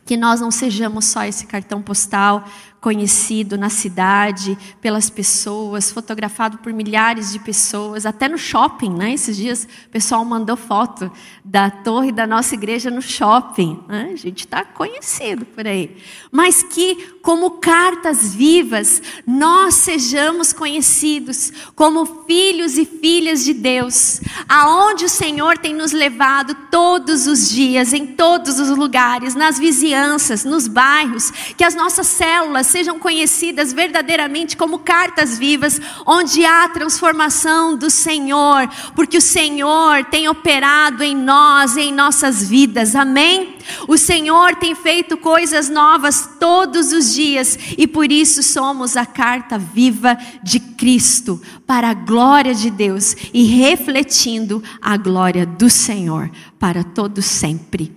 Que 0.07 0.17
nós 0.17 0.41
não 0.41 0.51
sejamos 0.51 1.07
só 1.07 1.25
esse 1.25 1.47
cartão 1.47 1.83
postal 1.83 2.45
conhecido 2.85 3.57
na 3.57 3.71
cidade, 3.71 4.59
pelas 4.79 5.09
pessoas, 5.09 5.91
fotografado 5.91 6.59
por 6.59 6.71
milhares 6.71 7.33
de 7.33 7.39
pessoas, 7.39 8.05
até 8.05 8.29
no 8.29 8.37
shopping, 8.37 8.91
né? 8.91 9.15
Esses 9.15 9.39
dias 9.39 9.67
o 9.87 9.89
pessoal 9.89 10.23
mandou 10.23 10.55
foto 10.55 11.11
da 11.43 11.71
torre 11.71 12.13
da 12.13 12.27
nossa 12.27 12.55
igreja 12.55 12.91
no 12.91 13.01
shopping. 13.01 13.81
Né? 13.89 14.11
A 14.13 14.17
gente 14.17 14.41
está 14.41 14.67
conhecido 14.67 15.47
por 15.47 15.67
aí. 15.67 15.97
Mas 16.31 16.63
que, 16.63 17.15
como 17.23 17.53
cartas 17.53 18.35
vivas, 18.35 19.01
nós 19.27 19.77
sejamos 19.77 20.53
conhecidos 20.53 21.53
como 21.75 22.25
filhos 22.27 22.77
e 22.77 22.85
filhas 22.85 23.43
de 23.43 23.55
Deus, 23.55 24.21
aonde 24.47 25.07
o 25.07 25.09
Senhor 25.09 25.57
tem 25.57 25.75
nos 25.75 25.93
levado 25.93 26.55
todos 26.71 27.27
os 27.27 27.49
dias, 27.49 27.95
em 27.95 28.09
todos 28.09 28.61
os 28.61 28.77
lugares, 28.77 29.35
nas 29.35 29.59
vizinhanças, 29.59 30.45
nos 30.45 30.69
bairros, 30.69 31.31
que 31.57 31.65
as 31.65 31.75
nossas 31.75 32.09
células 32.09 32.74
sejam 32.75 32.99
conhecidas 32.99 33.73
verdadeiramente 33.73 34.57
como 34.57 34.81
cartas 34.81 35.39
vivas, 35.39 35.81
onde 36.05 36.45
há 36.45 36.69
transformação 36.69 37.77
do 37.77 37.89
Senhor, 37.89 38.69
porque 38.97 39.19
o 39.19 39.21
Senhor 39.21 40.05
tem 40.07 40.29
operado 40.29 41.05
em 41.05 41.15
nós, 41.15 41.77
em 41.77 41.93
nossas 41.93 42.49
vidas, 42.49 42.97
amém? 42.97 43.59
O 43.87 43.97
Senhor 43.97 44.57
tem 44.57 44.75
feito 44.75 45.17
coisas 45.17 45.69
novas 45.69 46.29
todos 46.41 46.91
os 46.91 47.15
dias 47.15 47.57
e 47.79 47.87
por 47.87 48.11
isso 48.11 48.43
somos 48.43 48.97
a 48.97 49.07
carta 49.07 49.57
viva 49.57 50.19
de 50.43 50.59
Cristo, 50.59 51.41
para 51.65 51.91
a 51.91 51.95
glória 51.95 52.57
de 52.57 52.71
Deus 52.71 53.15
e 53.33 53.45
refletindo 53.45 54.61
a 54.83 54.97
glória 54.97 55.47
do 55.47 55.71
Senhor 55.71 56.29
para 56.59 56.83
todo 56.83 57.23
sempre. 57.23 57.93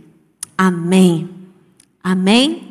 Amém. 0.56 1.28
Amém. 2.04 2.67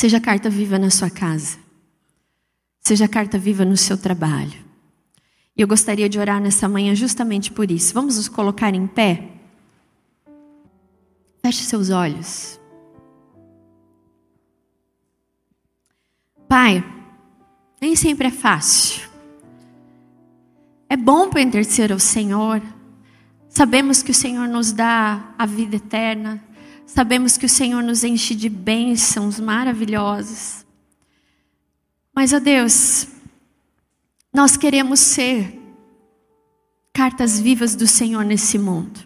Seja 0.00 0.20
carta 0.20 0.48
viva 0.48 0.78
na 0.78 0.90
sua 0.90 1.10
casa. 1.10 1.58
Seja 2.80 3.08
carta 3.08 3.36
viva 3.36 3.64
no 3.64 3.76
seu 3.76 3.98
trabalho. 3.98 4.64
E 5.56 5.60
eu 5.60 5.66
gostaria 5.66 6.08
de 6.08 6.20
orar 6.20 6.40
nessa 6.40 6.68
manhã 6.68 6.94
justamente 6.94 7.50
por 7.50 7.68
isso. 7.68 7.92
Vamos 7.94 8.16
nos 8.16 8.28
colocar 8.28 8.72
em 8.72 8.86
pé? 8.86 9.28
Feche 11.42 11.64
seus 11.64 11.90
olhos. 11.90 12.60
Pai, 16.46 16.84
nem 17.80 17.96
sempre 17.96 18.28
é 18.28 18.30
fácil. 18.30 19.02
É 20.88 20.96
bom 20.96 21.28
pertencer 21.28 21.90
ao 21.90 21.98
Senhor. 21.98 22.62
Sabemos 23.48 24.00
que 24.00 24.12
o 24.12 24.14
Senhor 24.14 24.46
nos 24.46 24.70
dá 24.70 25.34
a 25.36 25.44
vida 25.44 25.74
eterna. 25.74 26.40
Sabemos 26.88 27.36
que 27.36 27.44
o 27.44 27.48
Senhor 27.50 27.82
nos 27.82 28.02
enche 28.02 28.34
de 28.34 28.48
bênçãos 28.48 29.38
maravilhosas. 29.38 30.64
Mas, 32.14 32.32
ó 32.32 32.40
Deus, 32.40 33.06
nós 34.32 34.56
queremos 34.56 34.98
ser 34.98 35.60
cartas 36.90 37.38
vivas 37.38 37.76
do 37.76 37.86
Senhor 37.86 38.24
nesse 38.24 38.58
mundo. 38.58 39.00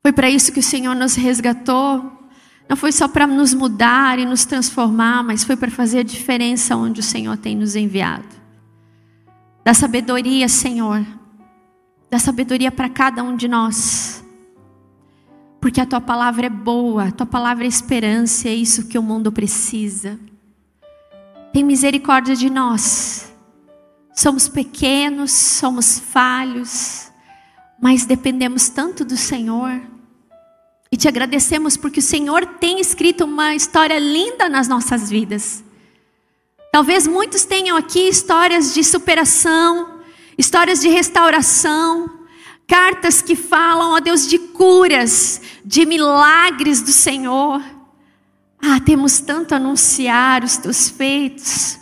Foi 0.00 0.12
para 0.12 0.30
isso 0.30 0.50
que 0.50 0.60
o 0.60 0.62
Senhor 0.62 0.96
nos 0.96 1.14
resgatou. 1.14 2.10
Não 2.66 2.76
foi 2.76 2.90
só 2.90 3.06
para 3.06 3.26
nos 3.26 3.52
mudar 3.52 4.18
e 4.18 4.24
nos 4.24 4.46
transformar, 4.46 5.22
mas 5.22 5.44
foi 5.44 5.56
para 5.56 5.70
fazer 5.70 5.98
a 5.98 6.02
diferença 6.02 6.74
onde 6.74 7.00
o 7.00 7.04
Senhor 7.04 7.36
tem 7.36 7.54
nos 7.54 7.76
enviado. 7.76 8.34
Da 9.62 9.74
sabedoria, 9.74 10.48
Senhor. 10.48 11.06
Da 12.10 12.18
sabedoria 12.18 12.72
para 12.72 12.88
cada 12.88 13.22
um 13.22 13.36
de 13.36 13.46
nós 13.46 14.21
porque 15.62 15.80
a 15.80 15.86
tua 15.86 16.00
palavra 16.00 16.46
é 16.46 16.50
boa, 16.50 17.04
a 17.04 17.12
tua 17.12 17.24
palavra 17.24 17.64
é 17.64 17.68
esperança, 17.68 18.48
é 18.48 18.52
isso 18.52 18.88
que 18.88 18.98
o 18.98 19.02
mundo 19.02 19.30
precisa. 19.30 20.18
Tem 21.52 21.62
misericórdia 21.62 22.34
de 22.34 22.50
nós. 22.50 23.32
Somos 24.12 24.48
pequenos, 24.48 25.30
somos 25.30 26.00
falhos, 26.00 27.12
mas 27.80 28.04
dependemos 28.04 28.68
tanto 28.70 29.04
do 29.04 29.16
Senhor. 29.16 29.80
E 30.90 30.96
te 30.96 31.06
agradecemos 31.06 31.76
porque 31.76 32.00
o 32.00 32.02
Senhor 32.02 32.44
tem 32.44 32.80
escrito 32.80 33.24
uma 33.24 33.54
história 33.54 34.00
linda 34.00 34.48
nas 34.48 34.66
nossas 34.66 35.08
vidas. 35.08 35.62
Talvez 36.72 37.06
muitos 37.06 37.44
tenham 37.44 37.76
aqui 37.76 38.08
histórias 38.08 38.74
de 38.74 38.82
superação, 38.82 40.00
histórias 40.36 40.80
de 40.80 40.88
restauração, 40.88 42.21
cartas 42.66 43.20
que 43.20 43.36
falam, 43.36 43.92
ó 43.92 44.00
Deus, 44.00 44.26
de 44.26 44.38
curas, 44.38 45.40
de 45.64 45.84
milagres 45.84 46.80
do 46.80 46.90
Senhor. 46.90 47.62
Ah, 48.60 48.80
temos 48.80 49.20
tanto 49.20 49.52
a 49.52 49.56
anunciar 49.56 50.44
os 50.44 50.56
teus 50.56 50.88
feitos. 50.88 51.78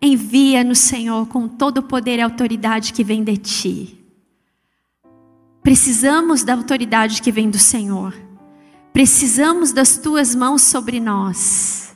Envia-nos, 0.00 0.78
Senhor, 0.78 1.26
com 1.26 1.48
todo 1.48 1.78
o 1.78 1.82
poder 1.82 2.18
e 2.18 2.22
autoridade 2.22 2.92
que 2.92 3.04
vem 3.04 3.24
de 3.24 3.36
ti. 3.36 3.98
Precisamos 5.62 6.42
da 6.42 6.54
autoridade 6.54 7.22
que 7.22 7.32
vem 7.32 7.48
do 7.48 7.58
Senhor. 7.58 8.14
Precisamos 8.92 9.72
das 9.72 9.96
tuas 9.96 10.34
mãos 10.34 10.62
sobre 10.62 11.00
nós, 11.00 11.94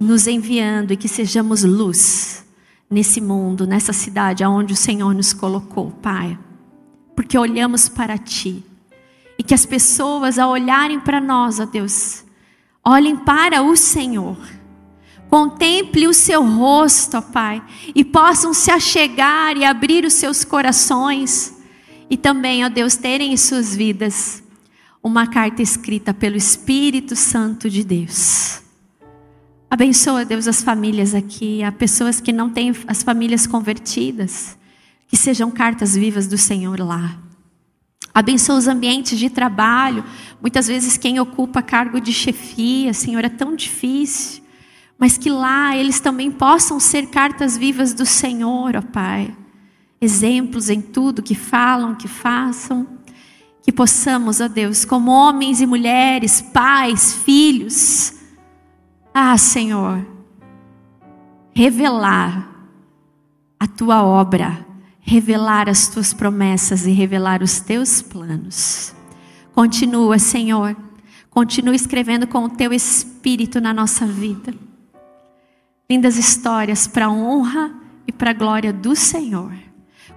nos 0.00 0.26
enviando 0.26 0.92
e 0.92 0.96
que 0.96 1.08
sejamos 1.08 1.62
luz 1.62 2.44
nesse 2.90 3.20
mundo, 3.20 3.66
nessa 3.66 3.92
cidade 3.92 4.42
aonde 4.42 4.72
o 4.72 4.76
Senhor 4.76 5.14
nos 5.14 5.32
colocou, 5.32 5.92
Pai 6.02 6.38
porque 7.16 7.38
olhamos 7.38 7.88
para 7.88 8.18
Ti. 8.18 8.62
E 9.38 9.42
que 9.42 9.54
as 9.54 9.66
pessoas, 9.66 10.38
ao 10.38 10.50
olharem 10.50 11.00
para 11.00 11.20
nós, 11.20 11.58
ó 11.58 11.64
Deus, 11.64 12.24
olhem 12.84 13.16
para 13.16 13.62
o 13.62 13.74
Senhor. 13.74 14.36
Contemple 15.28 16.06
o 16.06 16.14
seu 16.14 16.44
rosto, 16.44 17.16
ó 17.16 17.20
Pai, 17.20 17.62
e 17.94 18.04
possam 18.04 18.54
se 18.54 18.70
achegar 18.70 19.56
e 19.56 19.64
abrir 19.64 20.04
os 20.04 20.12
seus 20.12 20.44
corações. 20.44 21.56
E 22.08 22.16
também, 22.16 22.64
ó 22.64 22.68
Deus, 22.68 22.96
terem 22.96 23.32
em 23.32 23.36
suas 23.36 23.74
vidas 23.74 24.42
uma 25.02 25.26
carta 25.26 25.62
escrita 25.62 26.12
pelo 26.12 26.36
Espírito 26.36 27.16
Santo 27.16 27.70
de 27.70 27.84
Deus. 27.84 28.60
Abençoa, 29.70 30.24
Deus, 30.24 30.46
as 30.46 30.62
famílias 30.62 31.14
aqui, 31.14 31.62
há 31.62 31.72
pessoas 31.72 32.20
que 32.20 32.32
não 32.32 32.48
têm 32.50 32.74
as 32.86 33.02
famílias 33.02 33.46
convertidas. 33.46 34.56
Que 35.06 35.16
sejam 35.16 35.50
cartas 35.50 35.94
vivas 35.94 36.26
do 36.26 36.36
Senhor 36.36 36.80
lá. 36.80 37.18
Abençoa 38.12 38.56
os 38.56 38.66
ambientes 38.66 39.18
de 39.18 39.28
trabalho. 39.28 40.04
Muitas 40.40 40.66
vezes 40.66 40.96
quem 40.96 41.20
ocupa 41.20 41.60
cargo 41.60 42.00
de 42.00 42.12
chefia, 42.12 42.94
Senhor, 42.94 43.24
é 43.24 43.28
tão 43.28 43.54
difícil. 43.54 44.42
Mas 44.98 45.18
que 45.18 45.30
lá 45.30 45.76
eles 45.76 46.00
também 46.00 46.30
possam 46.30 46.80
ser 46.80 47.08
cartas 47.08 47.56
vivas 47.56 47.92
do 47.92 48.06
Senhor, 48.06 48.74
ó 48.74 48.80
Pai. 48.80 49.36
Exemplos 50.00 50.70
em 50.70 50.80
tudo 50.80 51.22
que 51.22 51.34
falam, 51.34 51.94
que 51.94 52.08
façam. 52.08 52.86
Que 53.62 53.70
possamos, 53.70 54.40
ó 54.40 54.48
Deus, 54.48 54.84
como 54.84 55.10
homens 55.10 55.60
e 55.60 55.66
mulheres, 55.66 56.40
pais, 56.40 57.12
filhos. 57.12 58.14
Ah, 59.12 59.36
Senhor, 59.36 60.06
revelar 61.54 62.50
a 63.58 63.66
tua 63.66 64.02
obra 64.02 64.65
revelar 65.06 65.68
as 65.68 65.86
tuas 65.86 66.12
promessas 66.12 66.84
e 66.84 66.90
revelar 66.90 67.40
os 67.40 67.60
teus 67.60 68.02
planos. 68.02 68.92
Continua, 69.54 70.18
Senhor, 70.18 70.76
continua 71.30 71.76
escrevendo 71.76 72.26
com 72.26 72.44
o 72.44 72.50
teu 72.50 72.72
espírito 72.72 73.60
na 73.60 73.72
nossa 73.72 74.04
vida. 74.04 74.52
Lindas 75.88 76.16
histórias 76.16 76.88
para 76.88 77.06
a 77.06 77.10
honra 77.10 77.72
e 78.04 78.10
para 78.10 78.30
a 78.30 78.34
glória 78.34 78.72
do 78.72 78.96
Senhor. 78.96 79.52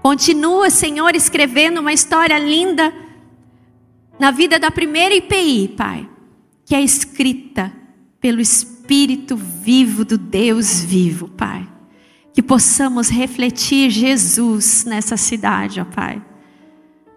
Continua, 0.02 0.72
Senhor, 0.72 1.16
escrevendo 1.16 1.82
uma 1.82 1.94
história 1.94 2.40
linda 2.40 2.92
na 4.18 4.32
vida 4.32 4.58
da 4.58 4.72
primeira 4.72 5.14
IPI, 5.14 5.76
Pai, 5.78 6.10
que 6.66 6.74
é 6.74 6.82
escrita 6.82 7.72
pelo 8.20 8.42
Espírito 8.42 9.38
vivo 9.38 10.04
do 10.04 10.18
Deus 10.18 10.82
vivo, 10.82 11.28
Pai 11.28 11.79
que 12.40 12.44
possamos 12.44 13.10
refletir 13.10 13.90
Jesus 13.90 14.86
nessa 14.86 15.18
cidade, 15.18 15.82
ó 15.82 15.84
Pai. 15.84 16.22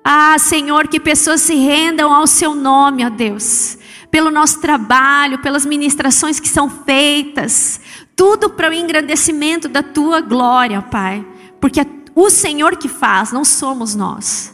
Ah, 0.03 0.37
Senhor, 0.37 0.89
que 0.89 0.99
pessoas 0.99 1.43
se 1.43 1.55
rendam 1.55 2.13
ao 2.13 2.27
Seu 2.27 2.57
nome, 2.57 3.07
ó 3.07 3.09
Deus, 3.09 3.79
pelo 4.11 4.33
nosso 4.33 4.61
trabalho, 4.61 5.39
pelas 5.39 5.65
ministrações 5.65 6.41
que 6.41 6.49
são 6.49 6.69
feitas, 6.69 7.81
tudo 8.17 8.51
para 8.51 8.69
o 8.69 8.75
engrandecimento 8.75 9.69
da 9.69 9.81
Tua 9.81 10.21
glória, 10.21 10.81
ó 10.81 10.83
Pai, 10.83 11.25
porque 11.61 11.83
é 11.83 11.87
o 12.17 12.29
Senhor 12.29 12.77
que 12.77 12.89
faz, 12.89 13.31
não 13.31 13.45
somos 13.45 13.95
nós, 13.95 14.53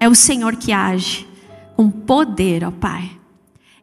é 0.00 0.08
o 0.08 0.14
Senhor 0.16 0.56
que 0.56 0.72
age 0.72 1.24
com 1.76 1.88
poder, 1.88 2.64
ó 2.64 2.72
Pai. 2.72 3.12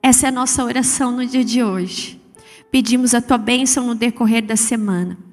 Essa 0.03 0.25
é 0.25 0.29
a 0.29 0.33
nossa 0.33 0.61
oração 0.61 1.09
no 1.09 1.25
dia 1.25 1.45
de 1.45 1.63
hoje. 1.63 2.21
Pedimos 2.69 3.13
a 3.13 3.21
tua 3.21 3.37
bênção 3.37 3.87
no 3.87 3.95
decorrer 3.95 4.45
da 4.45 4.57
semana 4.57 5.25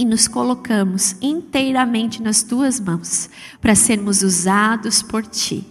e 0.00 0.04
nos 0.06 0.26
colocamos 0.26 1.14
inteiramente 1.20 2.22
nas 2.22 2.42
tuas 2.42 2.80
mãos 2.80 3.28
para 3.60 3.74
sermos 3.74 4.22
usados 4.22 5.02
por 5.02 5.26
ti. 5.26 5.62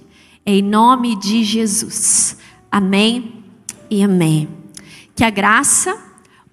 Em 0.45 0.61
nome 0.61 1.15
de 1.15 1.43
Jesus. 1.43 2.37
Amém 2.71 3.43
e 3.89 4.03
amém. 4.03 4.47
Que 5.15 5.23
a 5.23 5.31
graça, 5.31 5.97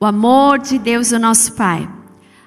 o 0.01 0.07
amor 0.07 0.59
de 0.59 0.79
Deus, 0.79 1.13
o 1.13 1.19
nosso 1.19 1.53
Pai, 1.53 1.87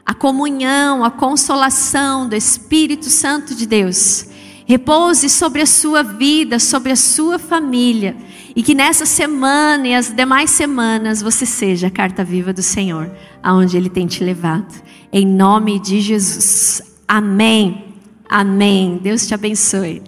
a 0.03 0.15
comunhão, 0.15 1.05
a 1.05 1.11
consolação 1.11 2.27
do 2.27 2.35
Espírito 2.35 3.07
Santo 3.07 3.53
de 3.53 3.67
Deus 3.67 4.25
repouse 4.69 5.27
sobre 5.31 5.63
a 5.63 5.65
sua 5.65 6.03
vida, 6.03 6.59
sobre 6.59 6.91
a 6.91 6.95
sua 6.95 7.39
família 7.39 8.15
e 8.55 8.61
que 8.61 8.75
nessa 8.75 9.03
semana 9.03 9.87
e 9.87 9.95
as 9.95 10.13
demais 10.13 10.51
semanas 10.51 11.23
você 11.23 11.43
seja 11.43 11.87
a 11.87 11.91
carta 11.91 12.23
viva 12.23 12.53
do 12.53 12.61
Senhor, 12.61 13.11
aonde 13.41 13.75
Ele 13.75 13.89
tem 13.89 14.05
te 14.05 14.23
levado. 14.23 14.71
Em 15.11 15.25
nome 15.25 15.79
de 15.79 15.99
Jesus. 15.99 16.83
Amém. 17.07 17.95
Amém. 18.29 18.99
Deus 19.01 19.27
te 19.27 19.33
abençoe. 19.33 20.03